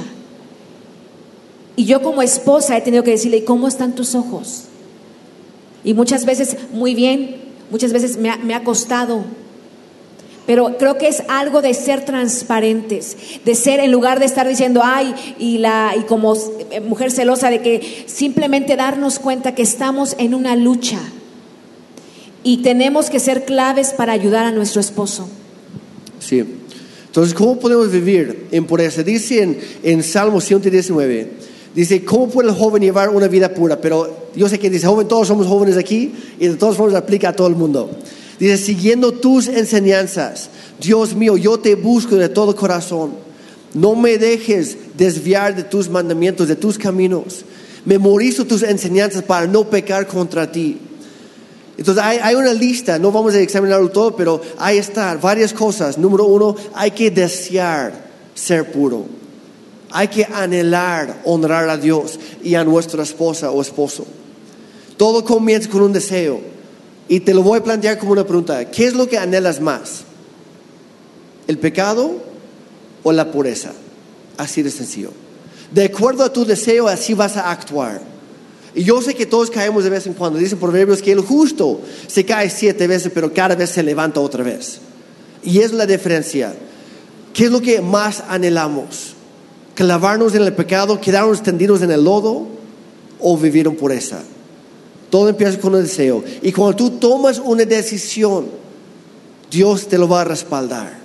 Y 1.78 1.86
yo 1.86 2.02
como 2.02 2.22
esposa 2.22 2.78
he 2.78 2.82
tenido 2.82 3.04
que 3.04 3.12
decirle, 3.12 3.38
¿y 3.38 3.41
cómo 3.43 3.68
están 3.68 3.96
tus 3.96 4.16
ojos? 4.16 4.66
Y 5.84 5.93
muchas 5.93 6.26
veces, 6.26 6.58
muy 6.72 6.96
bien, 6.96 7.38
muchas 7.70 7.93
veces 7.93 8.18
me 8.18 8.30
ha, 8.30 8.38
me 8.38 8.54
ha 8.54 8.64
costado. 8.64 9.24
Pero 10.46 10.78
creo 10.78 10.98
que 10.98 11.08
es 11.08 11.24
algo 11.28 11.62
de 11.62 11.74
ser 11.74 12.06
transparentes, 12.06 13.18
de 13.43 13.56
ser 13.56 13.80
en 13.80 13.91
lugar 13.91 14.20
de 14.20 14.26
estar 14.26 14.48
diciendo, 14.48 14.82
ay, 14.84 15.14
y, 15.39 15.58
la, 15.58 15.93
y 15.98 16.02
como 16.02 16.36
eh, 16.72 16.82
mujer 16.82 17.12
celosa, 17.12 17.50
de 17.50 17.62
que 17.62 18.06
simplemente 18.06 18.76
darnos 18.76 19.20
cuenta 19.20 19.56
que 19.56 19.64
estamos 19.64 20.16
en 20.20 20.36
una 20.36 20.56
lucha 20.56 21.00
y 22.43 22.58
tenemos 22.58 23.10
que 23.10 23.20
ser 23.20 23.43
claves 23.43 23.89
para 23.89 24.14
ayudar 24.14 24.46
a 24.46 24.52
nuestro 24.52 24.80
esposo. 24.80 25.28
Sí. 26.20 26.43
Entonces, 27.08 27.34
¿cómo 27.34 27.58
podemos 27.58 27.91
vivir 27.91 28.48
en 28.52 28.66
pureza? 28.66 29.02
Dice 29.02 29.41
en, 29.41 29.58
en 29.82 30.04
Salmo 30.04 30.39
119, 30.39 31.32
dice, 31.74 32.06
¿cómo 32.06 32.28
puede 32.28 32.50
el 32.50 32.56
joven 32.56 32.84
llevar 32.84 33.10
una 33.10 33.28
vida 33.28 33.54
pura? 33.54 33.82
Pero 33.82 34.28
yo 34.36 34.48
sé 34.48 34.60
que 34.60 34.70
dice, 34.70 34.86
joven, 34.86 35.08
todos 35.08 35.28
somos 35.28 35.48
jóvenes 35.48 35.76
aquí 35.78 36.14
y 36.39 36.48
de 36.48 36.56
todas 36.56 36.78
formas 36.78 36.96
aplica 36.96 37.30
a 37.30 37.34
todo 37.34 37.48
el 37.48 37.56
mundo. 37.56 37.89
Dice, 38.40 38.58
siguiendo 38.58 39.14
tus 39.14 39.48
enseñanzas, 39.48 40.50
Dios 40.80 41.16
mío, 41.16 41.38
yo 41.38 41.60
te 41.60 41.76
busco 41.76 42.16
de 42.16 42.30
todo 42.30 42.56
corazón. 42.56 43.14
No 43.74 43.96
me 43.96 44.18
dejes 44.18 44.78
desviar 44.98 45.56
de 45.56 45.64
tus 45.64 45.90
mandamientos, 45.90 46.48
de 46.48 46.56
tus 46.56 46.78
caminos. 46.78 47.46
Memorizo 47.86 48.46
tus 48.46 48.64
enseñanzas 48.64 49.24
para 49.24 49.48
no 49.48 49.70
pecar 49.70 50.08
contra 50.08 50.52
ti. 50.52 50.80
Entonces 51.78 52.04
hay, 52.04 52.36
una 52.36 52.54
lista, 52.54 52.98
no 52.98 53.12
vamos 53.12 53.34
a 53.34 53.40
examinarlo 53.40 53.90
todo, 53.90 54.16
pero 54.16 54.42
ahí 54.58 54.78
está, 54.78 55.16
varias 55.16 55.54
cosas. 55.54 55.98
Número 55.98 56.26
uno, 56.26 56.56
hay 56.74 56.92
que 56.92 57.12
desear 57.12 58.06
ser 58.34 58.72
puro. 58.72 59.06
Hay 59.92 60.08
que 60.08 60.26
anhelar 60.26 61.22
honrar 61.26 61.70
a 61.70 61.78
Dios 61.78 62.20
y 62.44 62.56
a 62.56 62.64
nuestra 62.64 63.04
esposa 63.04 63.52
o 63.52 63.62
esposo. 63.62 64.06
Todo 64.98 65.24
comienza 65.24 65.70
con 65.70 65.82
un 65.82 65.94
deseo. 65.94 66.55
Y 67.08 67.20
te 67.20 67.34
lo 67.34 67.43
voy 67.43 67.60
a 67.60 67.64
plantear 67.64 67.97
como 67.99 68.14
una 68.14 68.26
pregunta. 68.26 68.70
¿Qué 68.72 68.88
es 68.88 68.93
lo 68.93 69.08
que 69.08 69.18
anhelas 69.18 69.60
más? 69.60 70.03
¿El 71.47 71.60
pecado 71.60 72.14
o 73.03 73.12
la 73.12 73.32
pureza? 73.32 73.72
Así 74.38 74.64
de 74.64 74.72
sencillo. 74.72 75.12
De 75.72 75.86
acuerdo 75.86 76.24
a 76.24 76.34
tu 76.34 76.45
deseo, 76.45 76.88
así 76.88 77.14
vas 77.14 77.38
a 77.38 77.51
actuar. 77.51 78.01
Y 78.74 78.84
yo 78.84 79.01
sé 79.01 79.14
que 79.14 79.26
todos 79.26 79.49
caemos 79.49 79.84
de 79.84 79.89
vez 79.89 80.06
en 80.06 80.14
cuando. 80.14 80.39
Dicen 80.39 80.60
proverbios 80.60 81.01
que 81.01 81.12
el 81.12 81.22
justo 81.22 81.82
se 82.08 82.26
cae 82.26 82.49
siete 82.49 82.88
veces, 82.88 83.12
pero 83.14 83.34
cada 83.34 83.56
vez 83.56 83.70
se 83.70 83.84
levanta 83.84 84.20
otra 84.20 84.43
vez. 84.43 84.80
Y 85.43 85.60
es 85.60 85.72
la 85.72 85.86
diferencia. 85.86 86.53
¿Qué 87.34 87.45
es 87.45 87.51
lo 87.51 87.62
que 87.62 87.82
más 87.82 88.24
anhelamos? 88.28 89.14
¿Clavarnos 89.76 90.34
en 90.36 90.41
el 90.41 90.53
pecado, 90.53 90.99
quedarnos 90.99 91.43
tendidos 91.43 91.82
en 91.82 91.91
el 91.91 92.03
lodo 92.03 92.47
o 93.20 93.38
vivir 93.38 93.68
en 93.68 93.76
pureza? 93.76 94.24
Todo 95.16 95.30
empieza 95.30 95.57
con 95.59 95.74
un 95.74 95.82
deseo. 95.82 96.22
Y 96.41 96.51
cuando 96.51 96.76
tú 96.76 96.89
tomas 96.89 97.39
una 97.39 97.63
decisión, 97.63 98.47
Dios 99.49 99.88
te 99.88 99.97
lo 99.97 100.09
va 100.09 100.20
a 100.20 100.24
respaldar. 100.26 100.99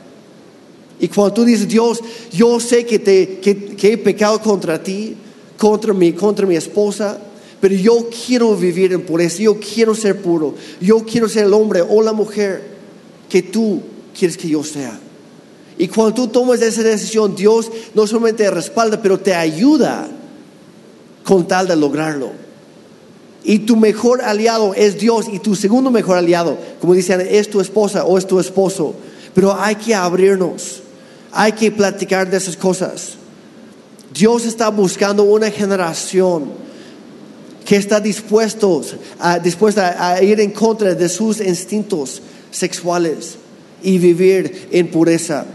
Y 0.99 1.07
cuando 1.07 1.33
tú 1.33 1.45
dices, 1.45 1.69
Dios, 1.69 2.01
yo 2.33 2.59
sé 2.59 2.85
que, 2.85 2.99
te, 2.99 3.39
que, 3.39 3.77
he 3.81 3.97
pecado 3.99 4.41
contra 4.41 4.83
ti, 4.83 5.15
contra 5.57 5.95
mi, 5.95 6.13
contra 6.13 6.45
mi 6.45 6.57
esposa, 6.57 7.21
pero 7.61 7.73
yo 7.73 8.09
quiero 8.27 8.57
vivir 8.57 8.93
en 8.95 9.03
pureza, 9.03 9.45
yo 9.45 9.61
quiero 9.61 9.95
ser 9.95 10.21
puro, 10.21 10.57
yo 10.81 11.05
quiero 11.05 11.29
ser 11.29 11.45
el 11.45 11.55
hombre 11.55 11.81
o 11.81 12.03
la 12.03 12.13
mujer 12.13 12.65
que 13.29 13.43
tú 13.43 13.81
quieres 14.19 14.37
que 14.37 14.49
yo 14.49 14.65
sea. 14.65 14.99
Y 15.79 15.87
cuando 15.87 16.15
tú 16.15 16.27
tomas 16.27 16.61
esa 16.63 16.83
decisión, 16.83 17.37
Dios 17.37 17.71
no 17.95 18.09
solamente 18.09 18.43
te 18.43 18.51
respalda, 18.51 19.01
pero 19.01 19.21
te 19.21 19.37
ayuda 19.37 20.09
con 21.23 21.47
tal 21.47 21.69
de 21.69 21.77
lograrlo. 21.77 22.50
Y 23.43 23.61
tu 23.61 23.77
mejor 23.77 24.23
aliado 24.23 24.75
es 24.75 24.99
Dios 24.99 25.27
y 25.33 25.39
tu 25.39 25.55
segundo 25.55 25.91
mejor 25.91 26.19
aliado, 26.19 26.59
como 26.81 26.95
dicen, 26.95 27.21
es 27.21 27.49
tu 27.49 27.61
esposa 27.61 28.05
o 28.05 28.19
es 28.19 28.27
tu 28.27 28.39
esposo. 28.39 28.95
Pero 29.35 29.55
hay 29.59 29.77
que 29.77 29.95
abrirnos, 29.95 30.83
hay 31.33 31.53
que 31.53 31.71
platicar 31.71 32.29
de 32.29 32.37
esas 32.37 32.57
cosas. 32.57 33.15
Dios 34.13 34.45
está 34.45 34.69
buscando 34.69 35.23
una 35.23 35.51
generación 35.51 36.51
que 37.65 37.77
está 37.77 38.01
dispuesto 38.01 38.83
a, 39.19 39.39
dispuesta 39.39 40.13
a 40.13 40.23
ir 40.23 40.41
en 40.41 40.51
contra 40.51 40.95
de 40.95 41.09
sus 41.09 41.41
instintos 41.41 42.21
sexuales 42.51 43.37
y 43.83 43.99
vivir 43.99 44.69
en 44.73 44.91
pureza. 44.91 45.47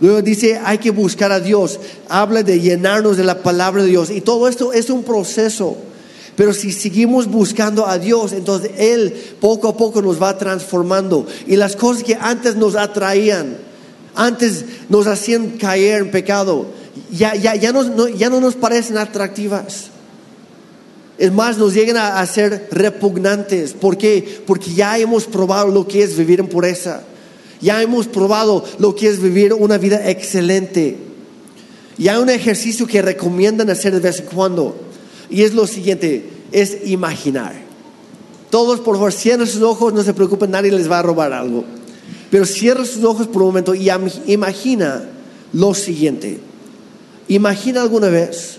Luego 0.00 0.22
dice, 0.22 0.60
hay 0.64 0.78
que 0.78 0.90
buscar 0.90 1.32
a 1.32 1.40
Dios. 1.40 1.78
Habla 2.08 2.42
de 2.42 2.60
llenarnos 2.60 3.16
de 3.16 3.24
la 3.24 3.42
palabra 3.42 3.82
de 3.82 3.90
Dios. 3.90 4.10
Y 4.10 4.20
todo 4.20 4.48
esto 4.48 4.72
es 4.72 4.90
un 4.90 5.02
proceso. 5.02 5.76
Pero 6.38 6.54
si 6.54 6.70
seguimos 6.70 7.26
buscando 7.26 7.88
a 7.88 7.98
Dios, 7.98 8.32
entonces 8.32 8.70
Él 8.78 9.12
poco 9.40 9.66
a 9.66 9.76
poco 9.76 10.00
nos 10.00 10.22
va 10.22 10.38
transformando. 10.38 11.26
Y 11.48 11.56
las 11.56 11.74
cosas 11.74 12.04
que 12.04 12.14
antes 12.14 12.54
nos 12.54 12.76
atraían, 12.76 13.56
antes 14.14 14.64
nos 14.88 15.08
hacían 15.08 15.58
caer 15.58 16.02
en 16.02 16.10
pecado, 16.12 16.66
ya, 17.10 17.34
ya, 17.34 17.56
ya, 17.56 17.72
no, 17.72 18.06
ya 18.06 18.30
no 18.30 18.40
nos 18.40 18.54
parecen 18.54 18.98
atractivas. 18.98 19.86
Es 21.18 21.32
más, 21.32 21.58
nos 21.58 21.74
llegan 21.74 21.96
a, 21.96 22.20
a 22.20 22.26
ser 22.26 22.68
repugnantes. 22.70 23.72
¿Por 23.72 23.98
qué? 23.98 24.40
Porque 24.46 24.72
ya 24.72 24.96
hemos 24.96 25.24
probado 25.24 25.66
lo 25.66 25.88
que 25.88 26.04
es 26.04 26.16
vivir 26.16 26.38
en 26.38 26.46
pureza. 26.46 27.02
Ya 27.60 27.82
hemos 27.82 28.06
probado 28.06 28.64
lo 28.78 28.94
que 28.94 29.08
es 29.08 29.20
vivir 29.20 29.54
una 29.54 29.76
vida 29.76 30.08
excelente. 30.08 30.98
Y 31.98 32.06
hay 32.06 32.18
un 32.18 32.30
ejercicio 32.30 32.86
que 32.86 33.02
recomiendan 33.02 33.70
hacer 33.70 33.92
de 33.92 33.98
vez 33.98 34.20
en 34.20 34.26
cuando. 34.26 34.87
Y 35.30 35.42
es 35.42 35.54
lo 35.54 35.66
siguiente, 35.66 36.30
es 36.52 36.86
imaginar. 36.86 37.54
Todos, 38.50 38.80
por 38.80 38.96
favor, 38.96 39.12
cierren 39.12 39.46
sus 39.46 39.62
ojos, 39.62 39.92
no 39.92 40.02
se 40.02 40.14
preocupen, 40.14 40.50
nadie 40.50 40.72
les 40.72 40.90
va 40.90 41.00
a 41.00 41.02
robar 41.02 41.32
algo. 41.32 41.64
Pero 42.30 42.46
cierra 42.46 42.84
sus 42.84 43.04
ojos 43.04 43.26
por 43.26 43.42
un 43.42 43.48
momento 43.48 43.74
y 43.74 43.90
imagina 44.26 45.08
lo 45.52 45.74
siguiente. 45.74 46.40
Imagina 47.28 47.82
alguna 47.82 48.08
vez 48.08 48.58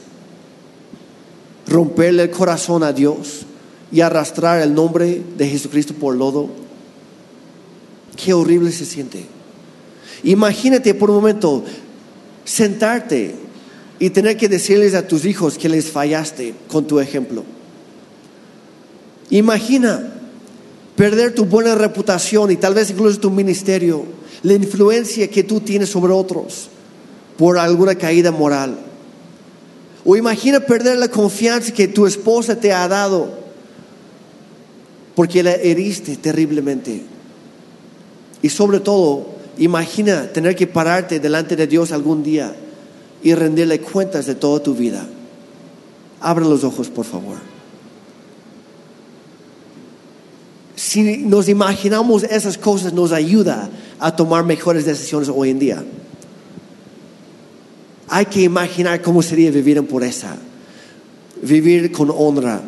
romperle 1.68 2.24
el 2.24 2.32
corazón 2.32 2.84
a 2.84 2.94
Dios 2.94 3.46
y 3.92 4.02
arrastrar 4.02 4.62
el 4.62 4.74
nombre 4.74 5.24
de 5.38 5.48
Jesucristo 5.48 5.94
por 5.94 6.16
lodo. 6.16 6.50
Qué 8.16 8.34
horrible 8.34 8.72
se 8.72 8.86
siente. 8.86 9.26
Imagínate 10.24 10.94
por 10.94 11.10
un 11.10 11.18
momento 11.18 11.64
sentarte 12.44 13.36
y 14.00 14.10
tener 14.10 14.38
que 14.38 14.48
decirles 14.48 14.96
a 14.96 15.08
tus 15.08 15.26
hijos 15.26 15.58
que 15.58 15.68
les 15.68 15.92
fallaste 15.92 16.54
con 16.70 16.88
tu 16.88 17.00
ejemplo. 17.02 17.44
Imagina 19.30 20.14
perder 20.96 21.36
tu 21.36 21.46
buena 21.46 21.76
reputación 21.76 22.50
y 22.52 22.56
tal 22.56 22.74
vez 22.74 22.90
incluso 22.90 23.20
tu 23.20 23.30
ministerio, 23.30 24.06
la 24.42 24.54
influencia 24.54 25.30
que 25.30 25.44
tú 25.44 25.60
tienes 25.60 25.90
sobre 25.90 26.14
otros 26.14 26.70
por 27.38 27.58
alguna 27.58 27.96
caída 27.96 28.32
moral. 28.32 28.78
O 30.06 30.16
imagina 30.16 30.62
perder 30.62 30.98
la 30.98 31.10
confianza 31.10 31.74
que 31.74 31.90
tu 31.90 32.08
esposa 32.08 32.56
te 32.56 32.72
ha 32.72 32.88
dado 32.88 33.38
porque 35.14 35.44
la 35.44 35.52
heriste 35.56 36.16
terriblemente. 36.16 37.04
Y 38.42 38.48
sobre 38.48 38.80
todo, 38.80 39.28
imagina 39.58 40.32
tener 40.32 40.56
que 40.56 40.68
pararte 40.68 41.20
delante 41.20 41.58
de 41.58 41.68
Dios 41.68 41.92
algún 41.92 42.24
día 42.24 42.56
y 43.24 43.34
rendirle 43.34 43.80
cuentas 43.82 44.26
de 44.26 44.36
toda 44.36 44.62
tu 44.62 44.74
vida. 44.74 45.06
Abre 46.22 46.46
los 46.46 46.64
ojos, 46.64 46.90
por 46.90 47.06
favor. 47.06 47.38
Si 50.76 51.18
nos 51.18 51.50
imaginamos 51.50 52.24
esas 52.24 52.58
cosas, 52.58 52.94
nos 52.94 53.12
ayuda 53.12 53.70
a 54.00 54.16
tomar 54.16 54.46
mejores 54.46 54.86
decisiones 54.86 55.30
hoy 55.30 55.50
en 55.50 55.60
día. 55.60 55.84
Hay 58.08 58.26
que 58.26 58.42
imaginar 58.42 59.02
cómo 59.02 59.22
sería 59.22 59.52
vivir 59.52 59.78
en 59.78 59.86
pureza, 59.86 60.36
vivir 61.42 61.92
con 61.92 62.10
honra. 62.10 62.62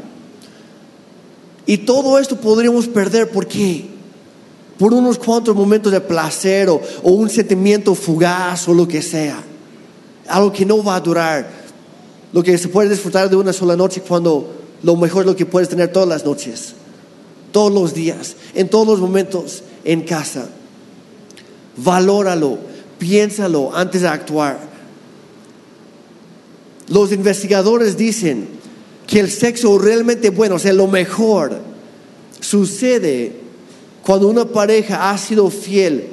Y 1.66 1.78
todo 1.80 2.20
esto 2.20 2.36
podríamos 2.36 2.88
perder, 2.88 3.30
¿por 3.30 3.48
qué? 3.48 3.86
Por 4.78 4.94
unos 4.94 5.18
cuantos 5.18 5.56
momentos 5.56 5.92
de 5.92 6.02
placer 6.02 6.70
o, 6.70 6.82
o 7.04 7.12
un 7.12 7.30
sentimiento 7.30 7.96
fugaz 7.96 8.68
o 8.68 8.74
lo 8.74 8.88
que 8.88 9.02
sea. 9.02 9.42
Algo 10.28 10.52
que 10.52 10.66
no 10.66 10.84
va 10.84 10.96
a 10.96 11.02
durar 11.02 11.62
lo 12.34 12.44
que 12.44 12.58
se 12.58 12.70
puede 12.70 12.90
disfrutar 12.90 13.30
de 13.30 13.36
una 13.36 13.54
sola 13.54 13.76
noche 13.76 14.02
cuando 14.02 14.62
lo 14.84 14.96
mejor 14.96 15.24
es 15.24 15.28
lo 15.28 15.36
que 15.36 15.46
puedes 15.46 15.70
tener 15.70 15.92
todas 15.92 16.08
las 16.08 16.26
noches, 16.26 16.74
todos 17.52 17.72
los 17.72 17.94
días, 17.94 18.36
en 18.54 18.70
todos 18.70 18.88
los 18.88 19.00
momentos 19.00 19.64
en 19.84 20.02
casa. 20.02 20.50
Valóralo, 21.78 22.58
piénsalo 22.98 23.76
antes 23.76 24.02
de 24.02 24.08
actuar. 24.08 24.60
Los 26.88 27.12
investigadores 27.12 27.98
dicen 27.98 28.48
que 29.08 29.20
el 29.20 29.30
sexo 29.30 29.78
realmente 29.78 30.30
bueno, 30.30 30.56
o 30.56 30.60
sea, 30.60 30.74
lo 30.74 30.88
mejor, 30.88 31.60
sucede 32.40 33.34
cuando 34.04 34.28
una 34.28 34.46
pareja 34.46 35.12
ha 35.12 35.18
sido 35.18 35.50
fiel, 35.50 36.08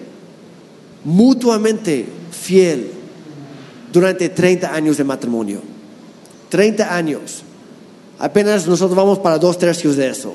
mutuamente 1.04 2.06
fiel, 2.30 2.90
durante 3.92 4.28
30 4.28 4.74
años 4.74 4.96
de 4.96 5.04
matrimonio. 5.04 5.60
30 6.48 6.94
años. 6.94 7.42
Apenas 8.18 8.66
nosotros 8.66 8.96
vamos 8.96 9.18
para 9.18 9.38
dos 9.38 9.58
tercios 9.58 9.96
de 9.96 10.08
eso. 10.08 10.34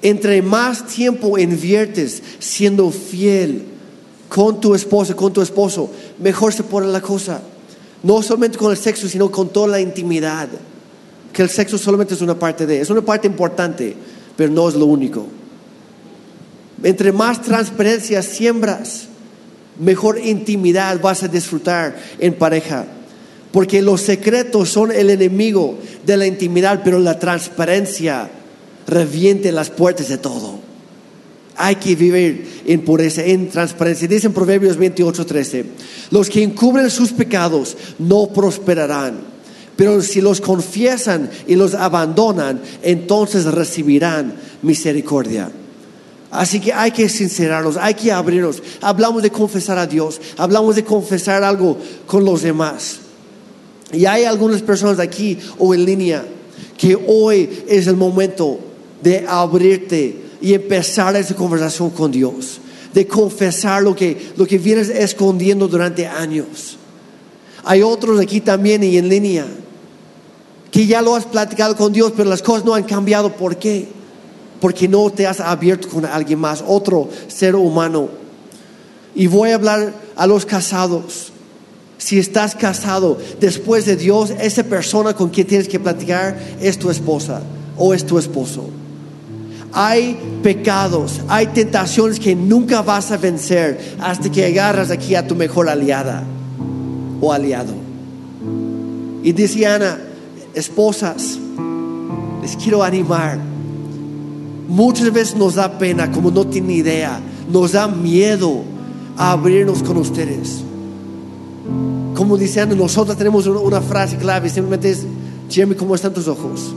Entre 0.00 0.42
más 0.42 0.86
tiempo 0.86 1.38
inviertes 1.38 2.22
siendo 2.38 2.90
fiel 2.90 3.64
con 4.28 4.60
tu 4.60 4.74
esposa, 4.74 5.14
con 5.14 5.32
tu 5.32 5.42
esposo, 5.42 5.90
mejor 6.18 6.52
se 6.52 6.64
pone 6.64 6.88
la 6.88 7.00
cosa. 7.00 7.40
No 8.02 8.22
solamente 8.22 8.58
con 8.58 8.70
el 8.70 8.76
sexo, 8.76 9.08
sino 9.08 9.30
con 9.30 9.50
toda 9.50 9.68
la 9.68 9.80
intimidad. 9.80 10.48
Que 11.32 11.42
el 11.42 11.48
sexo 11.48 11.78
solamente 11.78 12.14
es 12.14 12.20
una 12.20 12.38
parte 12.38 12.66
de, 12.66 12.80
es 12.80 12.90
una 12.90 13.02
parte 13.02 13.26
importante, 13.26 13.94
pero 14.36 14.52
no 14.52 14.68
es 14.68 14.74
lo 14.74 14.86
único. 14.86 15.26
Entre 16.82 17.12
más 17.12 17.40
transparencia 17.42 18.22
siembras, 18.22 19.08
mejor 19.82 20.18
intimidad 20.18 21.00
vas 21.00 21.22
a 21.22 21.28
disfrutar 21.28 21.96
en 22.18 22.34
pareja. 22.34 22.86
Porque 23.50 23.82
los 23.82 24.00
secretos 24.00 24.70
son 24.70 24.92
el 24.92 25.10
enemigo 25.10 25.78
de 26.06 26.16
la 26.16 26.26
intimidad, 26.26 26.80
pero 26.82 26.98
la 26.98 27.18
transparencia 27.18 28.30
reviente 28.86 29.52
las 29.52 29.68
puertas 29.68 30.08
de 30.08 30.18
todo. 30.18 30.58
Hay 31.56 31.76
que 31.76 31.94
vivir 31.94 32.62
en 32.66 32.80
pureza, 32.82 33.22
en 33.24 33.50
transparencia. 33.50 34.08
Dice 34.08 34.28
en 34.28 34.32
Proverbios 34.32 34.78
28, 34.78 35.26
13, 35.26 35.64
los 36.10 36.30
que 36.30 36.42
encubren 36.42 36.88
sus 36.88 37.12
pecados 37.12 37.76
no 37.98 38.28
prosperarán, 38.28 39.18
pero 39.76 40.00
si 40.00 40.22
los 40.22 40.40
confiesan 40.40 41.28
y 41.46 41.56
los 41.56 41.74
abandonan, 41.74 42.62
entonces 42.82 43.44
recibirán 43.44 44.34
misericordia. 44.62 45.50
Así 46.32 46.60
que 46.60 46.72
hay 46.72 46.90
que 46.90 47.10
sincerarnos, 47.10 47.76
hay 47.76 47.92
que 47.92 48.10
abrirnos. 48.10 48.62
Hablamos 48.80 49.22
de 49.22 49.30
confesar 49.30 49.76
a 49.76 49.86
Dios, 49.86 50.18
hablamos 50.38 50.74
de 50.74 50.82
confesar 50.82 51.44
algo 51.44 51.76
con 52.06 52.24
los 52.24 52.40
demás. 52.40 53.00
Y 53.92 54.06
hay 54.06 54.24
algunas 54.24 54.62
personas 54.62 54.98
aquí 54.98 55.38
o 55.58 55.74
en 55.74 55.84
línea 55.84 56.24
que 56.78 56.98
hoy 57.06 57.64
es 57.68 57.86
el 57.86 57.96
momento 57.96 58.58
de 59.02 59.26
abrirte 59.28 60.16
y 60.40 60.54
empezar 60.54 61.14
esa 61.16 61.34
conversación 61.34 61.90
con 61.90 62.10
Dios, 62.10 62.60
de 62.94 63.06
confesar 63.06 63.82
lo 63.82 63.94
que, 63.94 64.32
lo 64.38 64.46
que 64.46 64.56
vienes 64.56 64.88
escondiendo 64.88 65.68
durante 65.68 66.06
años. 66.06 66.78
Hay 67.62 67.82
otros 67.82 68.18
aquí 68.18 68.40
también 68.40 68.82
y 68.82 68.96
en 68.96 69.10
línea 69.10 69.46
que 70.70 70.86
ya 70.86 71.02
lo 71.02 71.14
has 71.14 71.26
platicado 71.26 71.76
con 71.76 71.92
Dios, 71.92 72.14
pero 72.16 72.30
las 72.30 72.40
cosas 72.40 72.64
no 72.64 72.74
han 72.74 72.84
cambiado. 72.84 73.36
¿Por 73.36 73.58
qué? 73.58 74.01
Porque 74.62 74.86
no 74.86 75.10
te 75.10 75.26
has 75.26 75.40
abierto 75.40 75.88
con 75.88 76.06
alguien 76.06 76.38
más, 76.38 76.62
otro 76.64 77.08
ser 77.26 77.56
humano. 77.56 78.08
Y 79.12 79.26
voy 79.26 79.50
a 79.50 79.56
hablar 79.56 79.92
a 80.14 80.24
los 80.28 80.46
casados. 80.46 81.32
Si 81.98 82.20
estás 82.20 82.54
casado 82.54 83.18
después 83.40 83.86
de 83.86 83.96
Dios, 83.96 84.30
esa 84.30 84.62
persona 84.62 85.14
con 85.14 85.30
quien 85.30 85.48
tienes 85.48 85.66
que 85.66 85.80
platicar 85.80 86.38
es 86.60 86.78
tu 86.78 86.90
esposa 86.90 87.42
o 87.76 87.92
es 87.92 88.06
tu 88.06 88.18
esposo. 88.18 88.70
Hay 89.72 90.16
pecados, 90.44 91.20
hay 91.26 91.48
tentaciones 91.48 92.20
que 92.20 92.36
nunca 92.36 92.82
vas 92.82 93.10
a 93.10 93.16
vencer 93.16 93.96
hasta 93.98 94.30
que 94.30 94.46
agarras 94.46 94.92
aquí 94.92 95.16
a 95.16 95.26
tu 95.26 95.34
mejor 95.34 95.68
aliada 95.68 96.22
o 97.20 97.32
aliado. 97.32 97.74
Y 99.24 99.32
dice 99.32 99.66
Ana, 99.66 99.98
esposas, 100.54 101.36
les 102.42 102.56
quiero 102.56 102.84
animar. 102.84 103.51
Muchas 104.72 105.12
veces 105.12 105.36
nos 105.36 105.56
da 105.56 105.78
pena, 105.78 106.10
como 106.10 106.30
no 106.30 106.46
tienen 106.46 106.70
idea, 106.70 107.20
nos 107.52 107.72
da 107.72 107.88
miedo 107.88 108.62
a 109.18 109.32
abrirnos 109.32 109.82
con 109.82 109.98
ustedes. 109.98 110.62
Como 112.14 112.38
dice 112.38 112.62
Ana, 112.62 112.74
nosotros 112.74 113.18
tenemos 113.18 113.46
una 113.46 113.82
frase 113.82 114.16
clave, 114.16 114.48
simplemente 114.48 114.88
es, 114.88 115.04
Jeremy, 115.50 115.74
¿cómo 115.74 115.94
están 115.94 116.14
tus 116.14 116.26
ojos? 116.26 116.74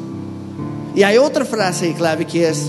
Y 0.93 1.03
hay 1.03 1.17
otra 1.17 1.45
frase 1.45 1.93
clave 1.93 2.27
que 2.27 2.49
es, 2.49 2.67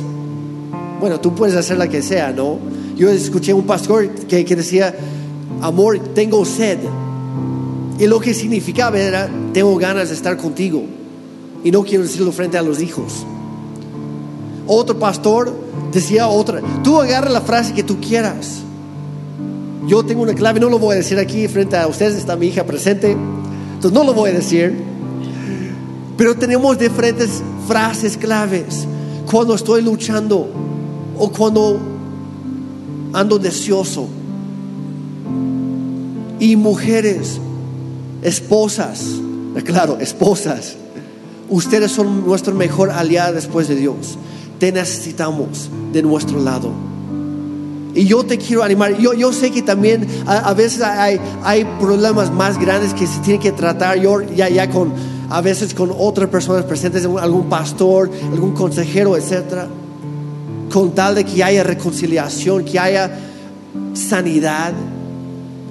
bueno, 1.01 1.19
tú 1.19 1.35
puedes 1.35 1.57
hacer 1.57 1.77
la 1.77 1.89
que 1.89 2.03
sea, 2.03 2.31
¿no? 2.31 2.61
Yo 2.97 3.11
escuché 3.11 3.53
un 3.53 3.67
pastor 3.67 4.09
que, 4.09 4.45
que 4.45 4.55
decía, 4.55 4.95
amor, 5.61 5.99
tengo 6.15 6.45
sed. 6.45 6.79
Y 7.99 8.07
lo 8.07 8.21
que 8.21 8.33
significaba 8.33 8.97
era, 8.97 9.29
tengo 9.53 9.75
ganas 9.77 10.11
de 10.11 10.15
estar 10.15 10.37
contigo. 10.37 10.85
Y 11.65 11.73
no 11.73 11.83
quiero 11.83 12.05
decirlo 12.05 12.31
frente 12.31 12.59
a 12.59 12.63
los 12.63 12.81
hijos. 12.81 13.27
Otro 14.67 14.99
pastor 14.99 15.53
decía 15.93 16.29
otra, 16.29 16.61
tú 16.83 17.01
agarra 17.01 17.31
la 17.31 17.41
frase 17.41 17.73
que 17.73 17.83
tú 17.83 18.01
quieras. 18.01 18.63
Yo 19.87 20.05
tengo 20.05 20.23
una 20.23 20.35
clave, 20.35 20.59
no 20.59 20.69
lo 20.69 20.79
voy 20.79 20.95
a 20.95 20.97
decir 20.97 21.19
aquí 21.19 21.47
frente 21.47 21.77
a 21.77 21.87
ustedes, 21.87 22.17
está 22.17 22.37
mi 22.37 22.47
hija 22.47 22.65
presente, 22.65 23.13
entonces 23.13 23.93
no 23.93 24.03
lo 24.03 24.13
voy 24.13 24.31
a 24.31 24.33
decir. 24.35 24.77
Pero 26.17 26.35
tenemos 26.35 26.79
diferentes 26.79 27.43
frases 27.69 28.17
claves 28.17 28.87
cuando 29.31 29.55
estoy 29.55 29.83
luchando 29.83 30.49
o 31.17 31.31
cuando 31.31 31.79
ando 33.13 33.39
deseoso. 33.39 34.09
Y 36.41 36.57
mujeres, 36.57 37.39
esposas, 38.23 39.05
claro, 39.65 39.99
esposas, 40.01 40.77
ustedes 41.49 41.93
son 41.93 42.27
nuestra 42.27 42.53
mejor 42.53 42.91
aliada 42.91 43.33
después 43.33 43.69
de 43.69 43.77
Dios. 43.77 44.19
Te 44.59 44.73
necesitamos 44.73 45.71
de 45.93 46.03
nuestro 46.03 46.41
lado. 46.41 46.71
Y 47.95 48.05
yo 48.05 48.25
te 48.25 48.37
quiero 48.39 48.63
animar. 48.63 48.99
Yo, 48.99 49.15
yo 49.15 49.33
sé 49.33 49.51
que 49.51 49.63
también 49.63 50.07
a, 50.27 50.53
veces 50.53 50.83
hay, 50.83 51.19
hay, 51.43 51.65
problemas 51.81 52.31
más 52.31 52.59
grandes 52.59 52.93
que 52.93 53.07
se 53.07 53.21
tienen 53.21 53.41
que 53.41 53.53
tratar. 53.53 53.99
Yo 53.99 54.21
ya, 54.21 54.49
ya 54.49 54.69
con, 54.69 54.93
a 55.31 55.41
veces 55.41 55.73
con 55.73 55.91
otras 55.97 56.29
personas 56.29 56.65
presentes, 56.65 57.05
algún 57.05 57.49
pastor, 57.49 58.11
algún 58.33 58.53
consejero, 58.53 59.17
etcétera 59.17 59.69
con 60.77 60.95
tal 60.95 61.15
de 61.15 61.25
que 61.25 61.43
haya 61.43 61.63
reconciliación, 61.63 62.65
que 62.65 62.79
haya 62.79 63.11
sanidad, 63.95 64.73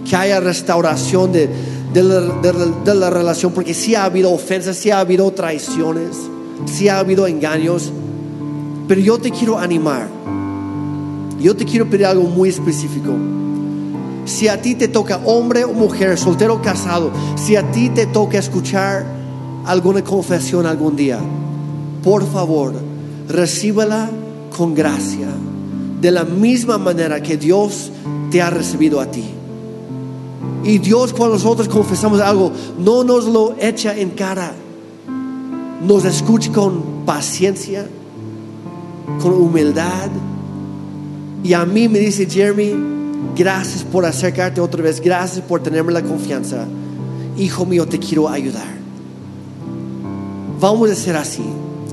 que 0.07 0.15
haya 0.15 0.39
restauración 0.39 1.31
de, 1.31 1.49
de, 1.93 2.95
la, 2.95 3.09
relación, 3.09 3.51
porque 3.51 3.73
si 3.73 3.95
ha 3.95 4.05
habido 4.05 4.31
ofensas, 4.31 4.77
si 4.77 4.91
ha 4.91 4.99
habido 4.99 5.31
traiciones, 5.31 6.17
si 6.65 6.89
ha 6.89 6.99
habido 6.99 7.27
engaños, 7.27 7.91
pero 8.87 9.01
yo 9.01 9.17
te 9.17 9.31
quiero 9.31 9.57
animar, 9.57 10.07
yo 11.39 11.55
te 11.55 11.65
quiero 11.65 11.89
pedir 11.89 12.05
algo 12.05 12.23
muy 12.23 12.49
específico. 12.49 13.11
Si 14.25 14.47
a 14.47 14.61
ti 14.61 14.73
te 14.73 14.87
toca 14.87 15.21
hombre 15.25 15.63
o 15.63 15.73
mujer, 15.73 16.17
soltero 16.17 16.55
o 16.55 16.61
casado, 16.61 17.11
si 17.35 17.55
a 17.55 17.71
ti 17.71 17.89
te 17.89 18.07
toca 18.07 18.39
escuchar 18.39 19.05
alguna 19.65 20.03
confesión 20.03 20.65
algún 20.65 20.95
día, 20.95 21.19
por 22.03 22.25
favor, 22.25 22.73
recíbela 23.27 24.09
con 24.55 24.73
gracia, 24.73 25.27
de 26.01 26.11
la 26.11 26.23
misma 26.23 26.77
manera 26.77 27.21
que 27.21 27.37
Dios 27.37 27.91
te 28.31 28.41
ha 28.41 28.49
recibido 28.49 28.99
a 28.99 29.05
ti. 29.07 29.23
Y 30.63 30.79
Dios 30.79 31.13
cuando 31.13 31.35
nosotros 31.35 31.67
confesamos 31.67 32.19
algo, 32.19 32.51
no 32.79 33.03
nos 33.03 33.25
lo 33.25 33.55
echa 33.59 33.95
en 33.95 34.11
cara, 34.11 34.53
nos 35.85 36.05
escucha 36.05 36.51
con 36.51 37.05
paciencia, 37.05 37.87
con 39.21 39.33
humildad. 39.33 40.09
Y 41.43 41.53
a 41.53 41.65
mí 41.65 41.87
me 41.87 41.99
dice 41.99 42.25
Jeremy, 42.25 42.73
gracias 43.35 43.83
por 43.83 44.05
acercarte 44.05 44.61
otra 44.61 44.81
vez, 44.81 44.99
gracias 44.99 45.43
por 45.45 45.61
tenerme 45.61 45.91
la 45.91 46.01
confianza. 46.01 46.65
Hijo 47.37 47.65
mío, 47.65 47.87
te 47.87 47.99
quiero 47.99 48.29
ayudar. 48.29 48.75
Vamos 50.59 50.89
a 50.89 50.95
ser 50.95 51.15
así 51.15 51.43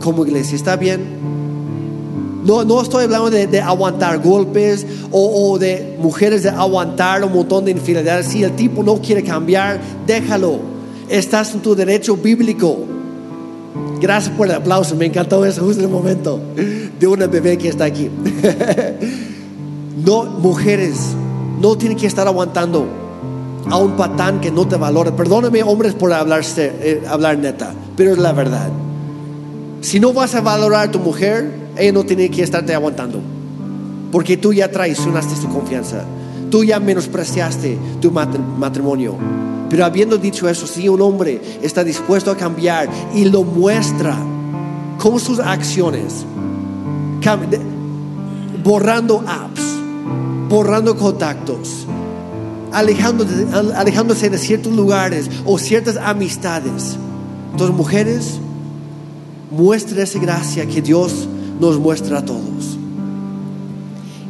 como 0.00 0.24
iglesia, 0.24 0.56
¿está 0.56 0.76
bien? 0.76 1.00
No, 2.44 2.64
no 2.64 2.80
estoy 2.80 3.04
hablando 3.04 3.30
de, 3.30 3.60
aguantar 3.60 4.18
golpes 4.18 4.86
o, 5.10 5.52
o, 5.52 5.58
de 5.58 5.96
mujeres 6.00 6.42
de 6.42 6.48
aguantar 6.48 7.22
un 7.22 7.32
montón 7.32 7.64
de 7.64 7.70
infidelidades. 7.70 8.26
Si 8.26 8.42
el 8.42 8.52
tipo 8.56 8.82
no 8.82 9.00
quiere 9.00 9.22
cambiar, 9.22 9.80
déjalo. 10.06 10.58
Estás 11.08 11.54
en 11.54 11.60
tu 11.60 11.74
derecho 11.74 12.16
bíblico. 12.16 12.78
Gracias 14.02 14.34
por 14.34 14.48
el 14.48 14.54
aplauso. 14.56 14.96
Me 14.96 15.06
encantó 15.06 15.44
eso 15.44 15.62
justo 15.62 15.78
en 15.78 15.86
el 15.86 15.92
momento 15.92 16.40
de 16.98 17.06
una 17.06 17.28
bebé 17.28 17.56
que 17.56 17.68
está 17.68 17.84
aquí. 17.84 18.10
no, 20.04 20.24
mujeres, 20.24 20.96
no 21.60 21.78
tienen 21.78 21.96
que 21.96 22.08
estar 22.08 22.26
aguantando 22.26 22.84
a 23.70 23.76
un 23.76 23.92
patán 23.92 24.40
que 24.40 24.50
no 24.50 24.66
te 24.66 24.74
valora. 24.74 25.14
Perdóname, 25.14 25.62
hombres, 25.62 25.94
por 25.94 26.12
hablarse, 26.12 26.72
eh, 26.80 27.02
hablar 27.08 27.38
neta, 27.38 27.74
pero 27.96 28.10
es 28.10 28.18
la 28.18 28.32
verdad. 28.32 28.70
Si 29.82 30.00
no 30.00 30.12
vas 30.12 30.34
a 30.34 30.40
valorar 30.40 30.88
a 30.88 30.90
tu 30.90 30.98
mujer, 30.98 31.52
ella 31.78 31.92
no 31.92 32.02
tiene 32.02 32.28
que 32.28 32.42
estarte 32.42 32.74
aguantando. 32.74 33.20
Porque 34.10 34.36
tú 34.36 34.52
ya 34.52 34.68
traicionaste 34.68 35.36
su 35.36 35.48
confianza. 35.48 36.02
Tú 36.50 36.64
ya 36.64 36.80
menospreciaste 36.80 37.78
tu 38.00 38.10
matrimonio. 38.10 39.16
Pero 39.72 39.86
habiendo 39.86 40.18
dicho 40.18 40.50
eso, 40.50 40.66
si 40.66 40.86
un 40.86 41.00
hombre 41.00 41.40
está 41.62 41.82
dispuesto 41.82 42.30
a 42.30 42.36
cambiar 42.36 42.90
y 43.14 43.24
lo 43.24 43.42
muestra 43.42 44.14
con 44.98 45.18
sus 45.18 45.38
acciones, 45.38 46.26
borrando 48.62 49.24
apps, 49.26 49.62
borrando 50.50 50.94
contactos, 50.94 51.86
alejándose, 52.70 54.28
de 54.28 54.36
ciertos 54.36 54.74
lugares 54.74 55.30
o 55.46 55.58
ciertas 55.58 55.96
amistades. 55.96 56.98
Entonces, 57.52 57.74
mujeres, 57.74 58.40
muestre 59.50 60.02
esa 60.02 60.18
gracia 60.18 60.66
que 60.66 60.82
Dios 60.82 61.26
nos 61.58 61.78
muestra 61.78 62.18
a 62.18 62.24
todos. 62.26 62.76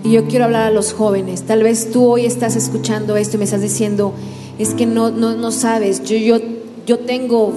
Y 0.05 0.12
yo 0.12 0.24
quiero 0.28 0.45
hablar 0.45 0.68
a 0.68 0.70
los 0.70 0.93
jóvenes. 0.93 1.43
Tal 1.43 1.64
vez 1.64 1.90
tú 1.90 2.05
hoy 2.05 2.26
estás 2.26 2.55
escuchando 2.55 3.16
esto 3.16 3.34
y 3.34 3.38
me 3.38 3.45
estás 3.45 3.61
diciendo, 3.61 4.14
es 4.59 4.74
que 4.74 4.86
no, 4.86 5.11
no, 5.11 5.34
no 5.36 5.50
sabes, 5.50 6.03
yo, 6.05 6.16
yo, 6.16 6.36
yo 6.86 6.98
tengo 7.00 7.53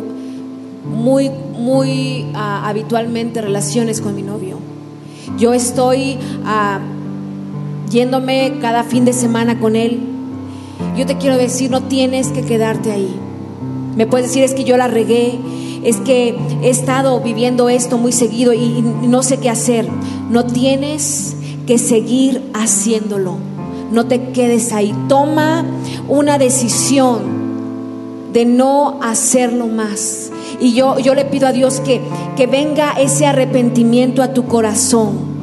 muy, 0.85 1.29
muy 1.29 2.25
ah, 2.33 2.67
habitualmente 2.67 3.41
relaciones 3.41 4.01
con 4.01 4.15
mi 4.15 4.21
novio. 4.21 4.57
Yo 5.37 5.53
estoy 5.53 6.17
ah, 6.45 6.79
yéndome 7.89 8.59
cada 8.61 8.83
fin 8.83 9.05
de 9.05 9.13
semana 9.13 9.59
con 9.59 9.75
él. 9.75 9.99
Yo 10.97 11.05
te 11.05 11.17
quiero 11.17 11.37
decir, 11.37 11.71
no 11.71 11.83
tienes 11.83 12.27
que 12.27 12.41
quedarte 12.41 12.91
ahí. 12.91 13.13
Me 13.95 14.05
puedes 14.05 14.27
decir, 14.27 14.43
es 14.43 14.53
que 14.53 14.63
yo 14.63 14.77
la 14.77 14.87
regué, 14.87 15.39
es 15.83 15.97
que 15.97 16.35
he 16.61 16.69
estado 16.69 17.19
viviendo 17.21 17.69
esto 17.69 17.97
muy 17.97 18.11
seguido 18.11 18.53
y 18.53 18.81
no 18.81 19.23
sé 19.23 19.37
qué 19.37 19.49
hacer. 19.49 19.87
No 20.29 20.45
tienes 20.45 21.35
que 21.65 21.77
seguir 21.77 22.43
haciéndolo. 22.53 23.54
No 23.91 24.05
te 24.05 24.31
quedes 24.31 24.73
ahí. 24.73 24.93
Toma 25.07 25.65
una 26.07 26.37
decisión 26.37 27.45
de 28.33 28.45
no 28.45 28.99
hacerlo 29.01 29.67
más. 29.67 30.31
Y 30.59 30.73
yo, 30.73 30.99
yo 30.99 31.15
le 31.15 31.25
pido 31.25 31.47
a 31.47 31.51
Dios 31.51 31.79
que, 31.79 32.01
que 32.35 32.47
venga 32.47 32.93
ese 32.93 33.25
arrepentimiento 33.25 34.21
a 34.21 34.33
tu 34.33 34.45
corazón 34.45 35.35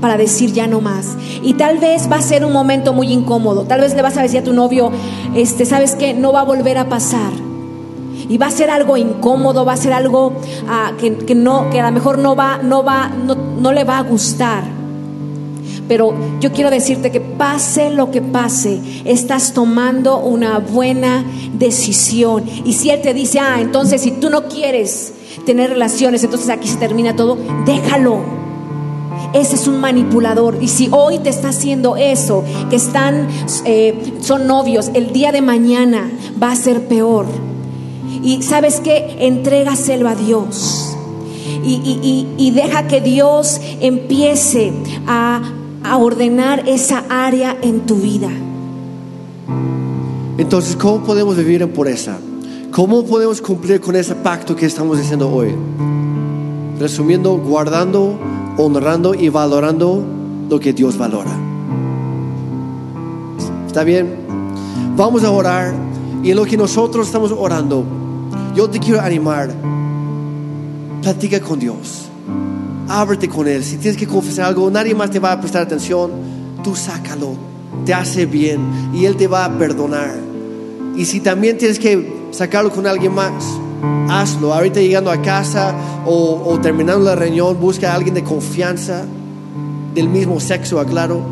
para 0.00 0.16
decir 0.16 0.52
ya 0.52 0.66
no 0.66 0.80
más. 0.80 1.16
Y 1.42 1.54
tal 1.54 1.78
vez 1.78 2.10
va 2.12 2.16
a 2.16 2.22
ser 2.22 2.44
un 2.44 2.52
momento 2.52 2.92
muy 2.92 3.12
incómodo. 3.12 3.64
Tal 3.64 3.80
vez 3.80 3.94
le 3.94 4.02
vas 4.02 4.16
a 4.16 4.22
decir 4.22 4.40
a 4.40 4.44
tu 4.44 4.52
novio, 4.52 4.90
este, 5.34 5.64
sabes 5.64 5.94
que 5.94 6.12
no 6.12 6.32
va 6.32 6.40
a 6.40 6.44
volver 6.44 6.76
a 6.76 6.88
pasar. 6.90 7.32
Y 8.28 8.38
va 8.38 8.46
a 8.46 8.50
ser 8.50 8.70
algo 8.70 8.96
incómodo, 8.96 9.64
va 9.64 9.72
a 9.72 9.76
ser 9.76 9.92
algo 9.92 10.32
ah, 10.68 10.92
que, 10.98 11.34
no, 11.34 11.70
que 11.70 11.80
a 11.80 11.86
lo 11.86 11.92
mejor 11.92 12.18
no 12.18 12.36
va, 12.36 12.58
no 12.62 12.84
va, 12.84 13.08
no, 13.08 13.34
no 13.34 13.72
le 13.72 13.84
va 13.84 13.98
a 13.98 14.02
gustar. 14.02 14.73
Pero 15.88 16.14
yo 16.40 16.52
quiero 16.52 16.70
decirte 16.70 17.10
que 17.10 17.20
pase 17.20 17.90
lo 17.90 18.10
que 18.10 18.22
pase, 18.22 18.80
estás 19.04 19.52
tomando 19.52 20.18
una 20.18 20.58
buena 20.58 21.24
decisión. 21.52 22.44
Y 22.64 22.72
si 22.72 22.90
Él 22.90 23.02
te 23.02 23.12
dice, 23.12 23.38
ah, 23.38 23.60
entonces 23.60 24.00
si 24.02 24.12
tú 24.12 24.30
no 24.30 24.48
quieres 24.48 25.12
tener 25.44 25.70
relaciones, 25.70 26.24
entonces 26.24 26.48
aquí 26.48 26.68
se 26.68 26.76
termina 26.76 27.14
todo, 27.14 27.36
déjalo. 27.66 28.44
Ese 29.32 29.56
es 29.56 29.66
un 29.66 29.80
manipulador. 29.80 30.58
Y 30.60 30.68
si 30.68 30.88
hoy 30.90 31.18
te 31.18 31.28
está 31.28 31.48
haciendo 31.48 31.96
eso, 31.96 32.44
que 32.70 32.76
están, 32.76 33.28
eh, 33.64 34.14
son 34.20 34.46
novios, 34.46 34.90
el 34.94 35.12
día 35.12 35.32
de 35.32 35.42
mañana 35.42 36.10
va 36.40 36.52
a 36.52 36.56
ser 36.56 36.86
peor. 36.86 37.26
Y 38.22 38.42
sabes 38.42 38.80
que 38.80 39.16
entrégaselo 39.20 40.08
a 40.08 40.14
Dios. 40.14 40.96
Y, 41.64 42.26
y, 42.36 42.50
deja 42.50 42.86
que 42.86 43.00
Dios 43.00 43.58
empiece 43.80 44.72
a 45.06 45.40
a 45.84 45.98
ordenar 45.98 46.66
esa 46.66 47.04
área 47.10 47.56
en 47.60 47.80
tu 47.80 47.96
vida. 47.96 48.30
Entonces, 50.38 50.76
¿cómo 50.76 51.04
podemos 51.04 51.36
vivir 51.36 51.62
en 51.62 51.70
pureza? 51.72 52.16
¿Cómo 52.70 53.04
podemos 53.04 53.40
cumplir 53.40 53.80
con 53.80 53.94
ese 53.94 54.14
pacto 54.14 54.56
que 54.56 54.66
estamos 54.66 54.98
diciendo 54.98 55.30
hoy? 55.30 55.54
Resumiendo, 56.80 57.36
guardando, 57.36 58.18
honrando 58.56 59.14
y 59.14 59.28
valorando 59.28 60.02
lo 60.48 60.58
que 60.58 60.72
Dios 60.72 60.96
valora. 60.96 61.30
¿Está 63.66 63.84
bien? 63.84 64.16
Vamos 64.96 65.22
a 65.22 65.30
orar 65.30 65.74
y 66.22 66.30
en 66.30 66.36
lo 66.36 66.44
que 66.46 66.56
nosotros 66.56 67.06
estamos 67.06 67.30
orando, 67.30 67.84
yo 68.56 68.68
te 68.70 68.80
quiero 68.80 69.00
animar. 69.00 69.50
Platica 71.02 71.38
con 71.40 71.58
Dios 71.58 72.08
ábrete 72.88 73.28
con 73.28 73.48
Él. 73.48 73.64
Si 73.64 73.76
tienes 73.76 73.98
que 73.98 74.06
confesar 74.06 74.46
algo, 74.46 74.70
nadie 74.70 74.94
más 74.94 75.10
te 75.10 75.18
va 75.18 75.32
a 75.32 75.40
prestar 75.40 75.62
atención. 75.62 76.10
Tú 76.62 76.74
sácalo, 76.74 77.34
te 77.84 77.94
hace 77.94 78.26
bien 78.26 78.92
y 78.94 79.04
Él 79.04 79.16
te 79.16 79.26
va 79.26 79.44
a 79.44 79.58
perdonar. 79.58 80.14
Y 80.96 81.04
si 81.04 81.20
también 81.20 81.58
tienes 81.58 81.78
que 81.78 82.28
sacarlo 82.30 82.70
con 82.70 82.86
alguien 82.86 83.14
más, 83.14 83.32
hazlo. 84.08 84.54
Ahorita 84.54 84.80
llegando 84.80 85.10
a 85.10 85.20
casa 85.20 85.74
o, 86.06 86.58
terminando 86.62 87.04
la 87.04 87.16
reunión, 87.16 87.58
busca 87.60 87.92
a 87.92 87.94
alguien 87.96 88.14
de 88.14 88.22
confianza, 88.22 89.04
del 89.94 90.08
mismo 90.08 90.40
sexo, 90.40 90.78
aclaro. 90.80 91.22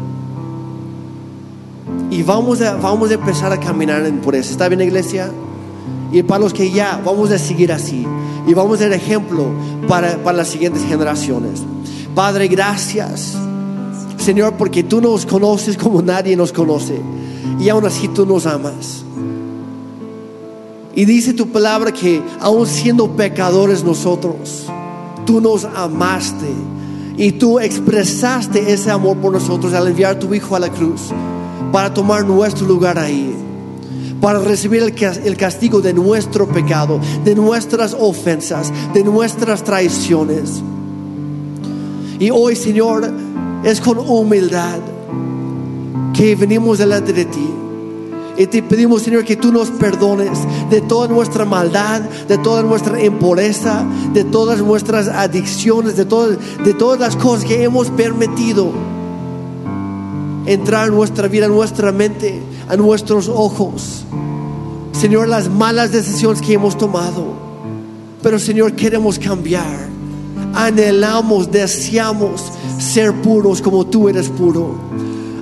Y 2.11 2.22
vamos 2.22 2.61
a, 2.61 2.74
vamos 2.74 3.11
a 3.11 3.14
empezar 3.14 3.53
a 3.53 3.61
caminar 3.61 4.05
en 4.05 4.20
por 4.20 4.34
eso. 4.34 4.50
¿Está 4.50 4.68
bien, 4.68 4.80
iglesia? 4.80 5.30
Y 6.12 6.22
para 6.22 6.40
los 6.40 6.53
que 6.53 6.70
ya, 6.70 7.00
vamos 7.03 7.30
a 7.30 7.38
seguir 7.38 7.72
así 7.72 8.07
y 8.47 8.55
vamos 8.55 8.76
a 8.76 8.84
ser 8.84 8.93
ejemplo 8.93 9.47
para, 9.88 10.16
para 10.22 10.38
las 10.38 10.49
siguientes 10.49 10.82
generaciones. 10.84 11.62
Padre, 12.14 12.49
gracias, 12.49 13.36
Señor, 14.18 14.55
porque 14.55 14.82
tú 14.82 15.01
nos 15.01 15.26
conoces 15.26 15.76
como 15.76 16.03
nadie 16.03 16.36
nos 16.36 16.53
conoce 16.53 17.01
y 17.59 17.68
aún 17.68 17.86
así 17.86 18.09
tú 18.09 18.26
nos 18.26 18.47
amas. 18.47 19.05
Y 20.95 21.05
dice 21.07 21.32
tu 21.32 21.49
palabra 21.49 21.93
que 21.93 22.22
aún 22.40 22.66
siendo 22.66 23.16
pecadores 23.16 23.82
nosotros, 23.82 24.66
tú 25.24 25.40
nos 25.40 25.64
amaste 25.64 26.49
y 27.16 27.32
tú 27.32 27.59
expresaste 27.59 28.72
ese 28.72 28.90
amor 28.90 29.16
por 29.16 29.32
nosotros 29.32 29.72
al 29.72 29.88
enviar 29.88 30.16
a 30.16 30.18
tu 30.18 30.34
Hijo 30.34 30.55
a 30.55 30.59
la 30.59 30.68
cruz 30.68 31.11
para 31.72 31.95
tomar 31.95 32.26
nuestro 32.26 32.66
lugar 32.66 32.99
ahí 32.99 33.34
para 34.22 34.38
recibir 34.38 34.84
el 35.24 35.36
castigo 35.36 35.80
de 35.80 35.92
nuestro 35.92 36.46
pecado, 36.46 37.00
de 37.24 37.34
nuestras 37.34 37.92
ofensas, 37.92 38.72
de 38.94 39.02
nuestras 39.02 39.64
traiciones. 39.64 40.62
Y 42.20 42.30
hoy, 42.30 42.54
Señor, 42.54 43.12
es 43.64 43.80
con 43.80 43.98
humildad 43.98 44.78
que 46.14 46.36
venimos 46.36 46.78
delante 46.78 47.12
de 47.12 47.24
ti. 47.24 47.48
Y 48.38 48.46
te 48.46 48.62
pedimos, 48.62 49.02
Señor, 49.02 49.24
que 49.24 49.34
tú 49.34 49.50
nos 49.50 49.70
perdones 49.70 50.38
de 50.70 50.80
toda 50.82 51.08
nuestra 51.08 51.44
maldad, 51.44 52.02
de 52.28 52.38
toda 52.38 52.62
nuestra 52.62 53.02
impureza, 53.02 53.84
de 54.14 54.22
todas 54.22 54.60
nuestras 54.60 55.08
adicciones, 55.08 55.96
de 55.96 56.04
de 56.04 56.74
todas 56.74 57.00
las 57.00 57.16
cosas 57.16 57.44
que 57.44 57.64
hemos 57.64 57.90
permitido 57.90 58.70
entrar 60.47 60.88
en 60.88 60.95
nuestra 60.95 61.28
vida, 61.28 61.47
en 61.47 61.53
nuestra 61.53 61.93
mente, 61.93 62.43
a 62.68 62.76
nuestros 62.76 63.28
ojos. 63.28 64.05
Señor, 64.93 65.28
las 65.28 65.49
malas 65.49 65.93
decisiones 65.93 66.40
que 66.40 66.55
hemos 66.55 66.76
tomado. 66.76 67.34
Pero 68.22 68.38
Señor, 68.38 68.74
queremos 68.74 69.18
cambiar. 69.18 69.88
Anhelamos, 70.55 71.51
deseamos 71.51 72.45
ser 72.78 73.12
puros 73.22 73.61
como 73.62 73.86
tú 73.86 74.09
eres 74.09 74.28
puro. 74.28 74.74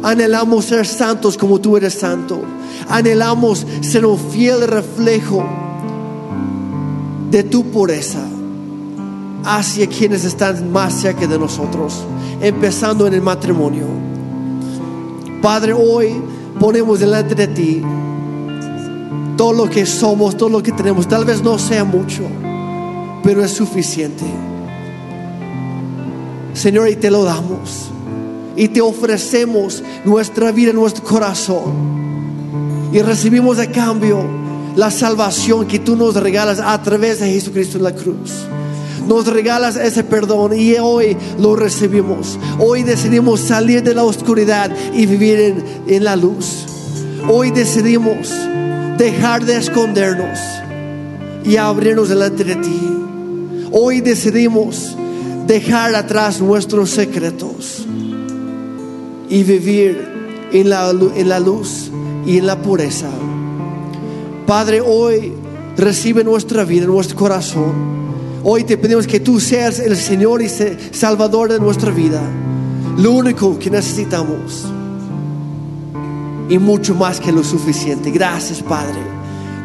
Anhelamos 0.02 0.64
ser 0.64 0.86
santos 0.86 1.36
como 1.36 1.60
tú 1.60 1.76
eres 1.76 1.94
santo. 1.94 2.40
Anhelamos 2.88 3.66
ser 3.82 4.06
un 4.06 4.18
fiel 4.18 4.66
reflejo 4.66 5.44
de 7.30 7.42
tu 7.44 7.64
pureza 7.64 8.26
hacia 9.44 9.86
quienes 9.86 10.24
están 10.24 10.72
más 10.72 10.94
cerca 10.94 11.26
de 11.26 11.38
nosotros, 11.38 12.04
empezando 12.40 13.06
en 13.06 13.14
el 13.14 13.22
matrimonio. 13.22 14.09
Padre, 15.42 15.72
hoy 15.72 16.20
ponemos 16.58 17.00
delante 17.00 17.34
de 17.34 17.46
ti 17.48 17.82
todo 19.36 19.54
lo 19.54 19.70
que 19.70 19.86
somos, 19.86 20.36
todo 20.36 20.50
lo 20.50 20.62
que 20.62 20.72
tenemos. 20.72 21.08
Tal 21.08 21.24
vez 21.24 21.42
no 21.42 21.58
sea 21.58 21.82
mucho, 21.82 22.22
pero 23.22 23.42
es 23.42 23.52
suficiente. 23.52 24.24
Señor, 26.52 26.90
y 26.90 26.96
te 26.96 27.10
lo 27.10 27.24
damos. 27.24 27.90
Y 28.54 28.68
te 28.68 28.82
ofrecemos 28.82 29.82
nuestra 30.04 30.52
vida, 30.52 30.74
nuestro 30.74 31.04
corazón. 31.04 32.90
Y 32.92 33.00
recibimos 33.00 33.58
a 33.58 33.70
cambio 33.70 34.22
la 34.76 34.90
salvación 34.90 35.66
que 35.66 35.78
tú 35.78 35.96
nos 35.96 36.14
regalas 36.16 36.60
a 36.60 36.82
través 36.82 37.20
de 37.20 37.32
Jesucristo 37.32 37.78
en 37.78 37.84
la 37.84 37.94
cruz. 37.94 38.46
Nos 39.10 39.26
regalas 39.26 39.74
ese 39.74 40.04
perdón 40.04 40.56
y 40.56 40.76
hoy 40.76 41.16
lo 41.40 41.56
recibimos. 41.56 42.38
Hoy 42.60 42.84
decidimos 42.84 43.40
salir 43.40 43.82
de 43.82 43.92
la 43.92 44.04
oscuridad 44.04 44.70
y 44.94 45.04
vivir 45.04 45.64
en, 45.88 46.04
la 46.04 46.14
luz. 46.14 46.64
Hoy 47.28 47.50
decidimos 47.50 48.32
dejar 48.98 49.44
de 49.44 49.56
escondernos 49.56 50.38
y 51.44 51.56
abrirnos 51.56 52.08
delante 52.08 52.44
de 52.44 52.54
ti. 52.54 52.80
Hoy 53.72 54.00
decidimos 54.00 54.96
dejar 55.44 55.92
atrás 55.96 56.40
nuestros 56.40 56.90
secretos 56.90 57.84
y 59.28 59.42
vivir 59.42 60.48
en 60.52 60.70
la, 60.70 60.88
en 60.90 61.28
la 61.28 61.40
luz 61.40 61.90
y 62.24 62.38
en 62.38 62.46
la 62.46 62.62
pureza. 62.62 63.10
Padre, 64.46 64.80
hoy 64.80 65.32
recibe 65.76 66.22
nuestra 66.22 66.64
vida, 66.64 66.86
nuestro 66.86 67.16
corazón. 67.16 68.09
Hoy 68.42 68.64
te 68.64 68.78
pedimos 68.78 69.06
que 69.06 69.20
tú 69.20 69.38
seas 69.38 69.78
el 69.78 69.96
Señor 69.96 70.40
y 70.40 70.48
Salvador 70.48 71.52
de 71.52 71.60
nuestra 71.60 71.90
vida. 71.90 72.22
Lo 72.96 73.12
único 73.12 73.58
que 73.58 73.70
necesitamos. 73.70 74.66
Y 76.48 76.58
mucho 76.58 76.94
más 76.94 77.20
que 77.20 77.32
lo 77.32 77.44
suficiente. 77.44 78.10
Gracias, 78.10 78.62
Padre, 78.62 78.98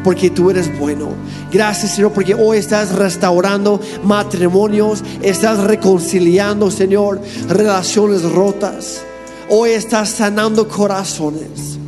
porque 0.04 0.28
tú 0.28 0.50
eres 0.50 0.78
bueno. 0.78 1.08
Gracias, 1.50 1.94
Señor, 1.94 2.12
porque 2.12 2.34
hoy 2.34 2.58
estás 2.58 2.92
restaurando 2.92 3.80
matrimonios, 4.04 5.02
estás 5.22 5.58
reconciliando, 5.64 6.70
Señor, 6.70 7.20
relaciones 7.48 8.22
rotas. 8.30 9.00
Hoy 9.48 9.70
estás 9.70 10.10
sanando 10.10 10.68
corazones. 10.68 11.78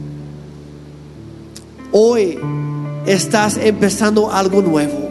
Hoy 1.93 2.39
estás 3.07 3.57
empezando 3.57 4.31
algo 4.31 4.61
nuevo, 4.63 5.08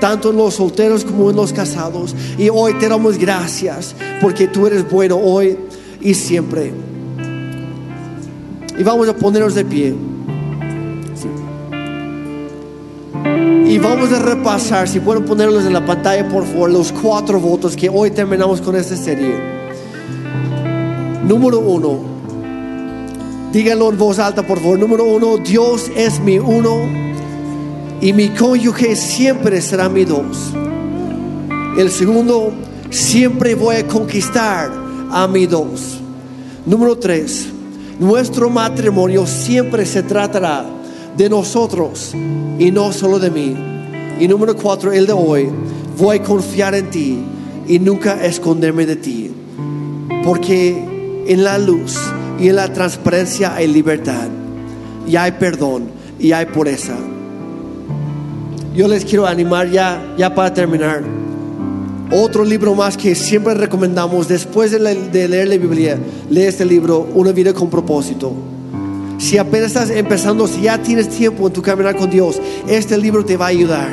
tanto 0.00 0.30
en 0.30 0.36
los 0.36 0.54
solteros 0.54 1.04
como 1.04 1.30
en 1.30 1.36
los 1.36 1.52
casados. 1.52 2.14
Y 2.36 2.48
hoy 2.48 2.74
te 2.74 2.88
damos 2.88 3.18
gracias 3.18 3.94
porque 4.20 4.48
tú 4.48 4.66
eres 4.66 4.88
bueno 4.90 5.16
hoy 5.16 5.56
y 6.00 6.14
siempre. 6.14 6.72
Y 8.78 8.82
vamos 8.82 9.08
a 9.08 9.14
ponernos 9.14 9.54
de 9.54 9.64
pie. 9.64 9.94
Y 13.66 13.76
vamos 13.78 14.10
a 14.12 14.18
repasar, 14.18 14.88
si 14.88 14.98
pueden 14.98 15.24
ponerlos 15.24 15.66
en 15.66 15.74
la 15.74 15.84
pantalla 15.84 16.26
por 16.26 16.46
favor, 16.46 16.70
los 16.70 16.90
cuatro 16.90 17.38
votos 17.38 17.76
que 17.76 17.90
hoy 17.90 18.10
terminamos 18.10 18.62
con 18.62 18.74
esta 18.76 18.96
serie. 18.96 19.34
Número 21.26 21.58
uno, 21.58 21.98
díganlo 23.52 23.90
en 23.90 23.98
voz 23.98 24.18
alta 24.18 24.46
por 24.46 24.58
favor. 24.58 24.78
Número 24.78 25.04
uno, 25.04 25.36
Dios 25.36 25.90
es 25.94 26.18
mi 26.18 26.38
uno 26.38 27.07
y 28.00 28.12
mi 28.12 28.28
cónyuge 28.30 28.94
siempre 28.96 29.60
será 29.60 29.88
mi 29.88 30.04
dos. 30.04 30.52
El 31.76 31.90
segundo, 31.90 32.52
siempre 32.90 33.54
voy 33.54 33.76
a 33.76 33.86
conquistar 33.86 34.70
a 35.10 35.26
mi 35.26 35.46
dos. 35.46 35.98
Número 36.66 36.96
tres, 36.96 37.46
nuestro 37.98 38.50
matrimonio 38.50 39.26
siempre 39.26 39.84
se 39.86 40.02
tratará 40.02 40.64
de 41.16 41.28
nosotros 41.28 42.14
y 42.58 42.70
no 42.70 42.92
solo 42.92 43.18
de 43.18 43.30
mí. 43.30 43.56
Y 44.20 44.28
número 44.28 44.56
cuatro, 44.56 44.92
el 44.92 45.06
de 45.06 45.12
hoy, 45.12 45.48
voy 45.96 46.18
a 46.18 46.22
confiar 46.22 46.74
en 46.74 46.90
ti 46.90 47.18
y 47.66 47.78
nunca 47.78 48.24
esconderme 48.24 48.86
de 48.86 48.96
ti. 48.96 49.30
Porque 50.24 51.24
en 51.26 51.44
la 51.44 51.58
luz 51.58 51.96
y 52.40 52.48
en 52.48 52.56
la 52.56 52.72
transparencia 52.72 53.54
hay 53.54 53.66
libertad 53.66 54.28
y 55.06 55.16
hay 55.16 55.32
perdón 55.32 55.84
y 56.18 56.32
hay 56.32 56.46
pureza. 56.46 56.96
Yo 58.78 58.86
les 58.86 59.04
quiero 59.04 59.26
animar 59.26 59.68
ya, 59.68 60.14
ya 60.16 60.32
para 60.32 60.54
terminar. 60.54 61.02
Otro 62.12 62.44
libro 62.44 62.76
más 62.76 62.96
que 62.96 63.16
siempre 63.16 63.54
recomendamos 63.54 64.28
después 64.28 64.70
de, 64.70 64.78
leer 64.78 65.48
la 65.48 65.56
Biblia, 65.56 65.98
lee 66.30 66.42
este 66.42 66.64
libro, 66.64 67.08
Una 67.12 67.32
vida 67.32 67.52
con 67.52 67.68
propósito. 67.70 68.32
Si 69.18 69.36
apenas 69.36 69.72
estás 69.72 69.90
empezando, 69.90 70.46
si 70.46 70.60
ya 70.60 70.80
tienes 70.80 71.08
tiempo 71.08 71.48
en 71.48 71.54
tu 71.54 71.60
caminar 71.60 71.96
con 71.96 72.08
Dios, 72.08 72.40
este 72.68 72.96
libro 72.96 73.24
te 73.24 73.36
va 73.36 73.46
a 73.46 73.48
ayudar 73.48 73.88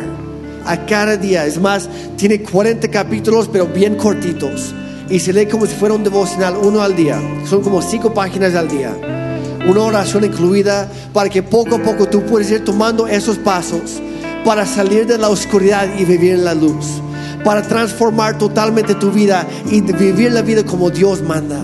a 0.63 0.85
cada 0.85 1.17
día. 1.17 1.47
Es 1.47 1.59
más, 1.59 1.89
tiene 2.15 2.43
40 2.43 2.87
capítulos, 2.89 3.49
pero 3.51 3.65
bien 3.65 3.95
cortitos. 3.95 4.75
Y 5.09 5.17
se 5.17 5.33
lee 5.33 5.47
como 5.47 5.65
si 5.65 5.73
fuera 5.73 5.95
un 5.95 6.03
devocional, 6.03 6.57
uno 6.61 6.81
al 6.81 6.95
día. 6.95 7.19
Son 7.49 7.63
como 7.63 7.81
cinco 7.81 8.13
páginas 8.13 8.53
al 8.53 8.67
día. 8.67 8.95
Una 9.67 9.81
oración 9.81 10.25
incluida 10.25 10.87
para 11.11 11.27
que 11.27 11.41
poco 11.41 11.77
a 11.77 11.81
poco 11.81 12.07
tú 12.07 12.21
puedas 12.21 12.51
ir 12.51 12.63
tomando 12.63 13.07
esos 13.07 13.39
pasos 13.39 13.99
para 14.45 14.65
salir 14.65 15.07
de 15.07 15.17
la 15.17 15.29
oscuridad 15.29 15.89
y 15.97 16.05
vivir 16.05 16.35
en 16.35 16.45
la 16.45 16.53
luz. 16.53 17.01
Para 17.43 17.63
transformar 17.63 18.37
totalmente 18.37 18.95
tu 18.95 19.11
vida 19.11 19.45
y 19.69 19.81
vivir 19.81 20.31
la 20.31 20.43
vida 20.43 20.63
como 20.63 20.89
Dios 20.89 21.21
manda 21.21 21.61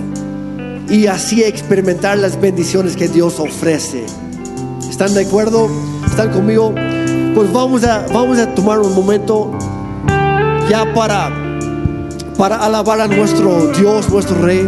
y 0.90 1.08
así 1.08 1.42
experimentar 1.42 2.18
las 2.18 2.40
bendiciones 2.40 2.98
que 2.98 3.08
Dios 3.08 3.40
ofrece. 3.40 4.06
¿Están 4.90 5.14
de 5.14 5.26
acuerdo? 5.26 5.70
¿Están 6.06 6.32
conmigo? 6.32 6.76
Pues 7.34 7.54
vamos 7.54 7.84
a, 7.86 8.06
vamos 8.12 8.38
a 8.40 8.54
tomar 8.54 8.80
un 8.80 8.94
momento 8.94 9.52
ya 10.70 10.94
para, 10.94 11.32
para 12.38 12.58
alabar 12.58 13.00
a 13.00 13.08
nuestro 13.08 13.72
Dios, 13.72 14.10
nuestro 14.10 14.38
Rey. 14.42 14.68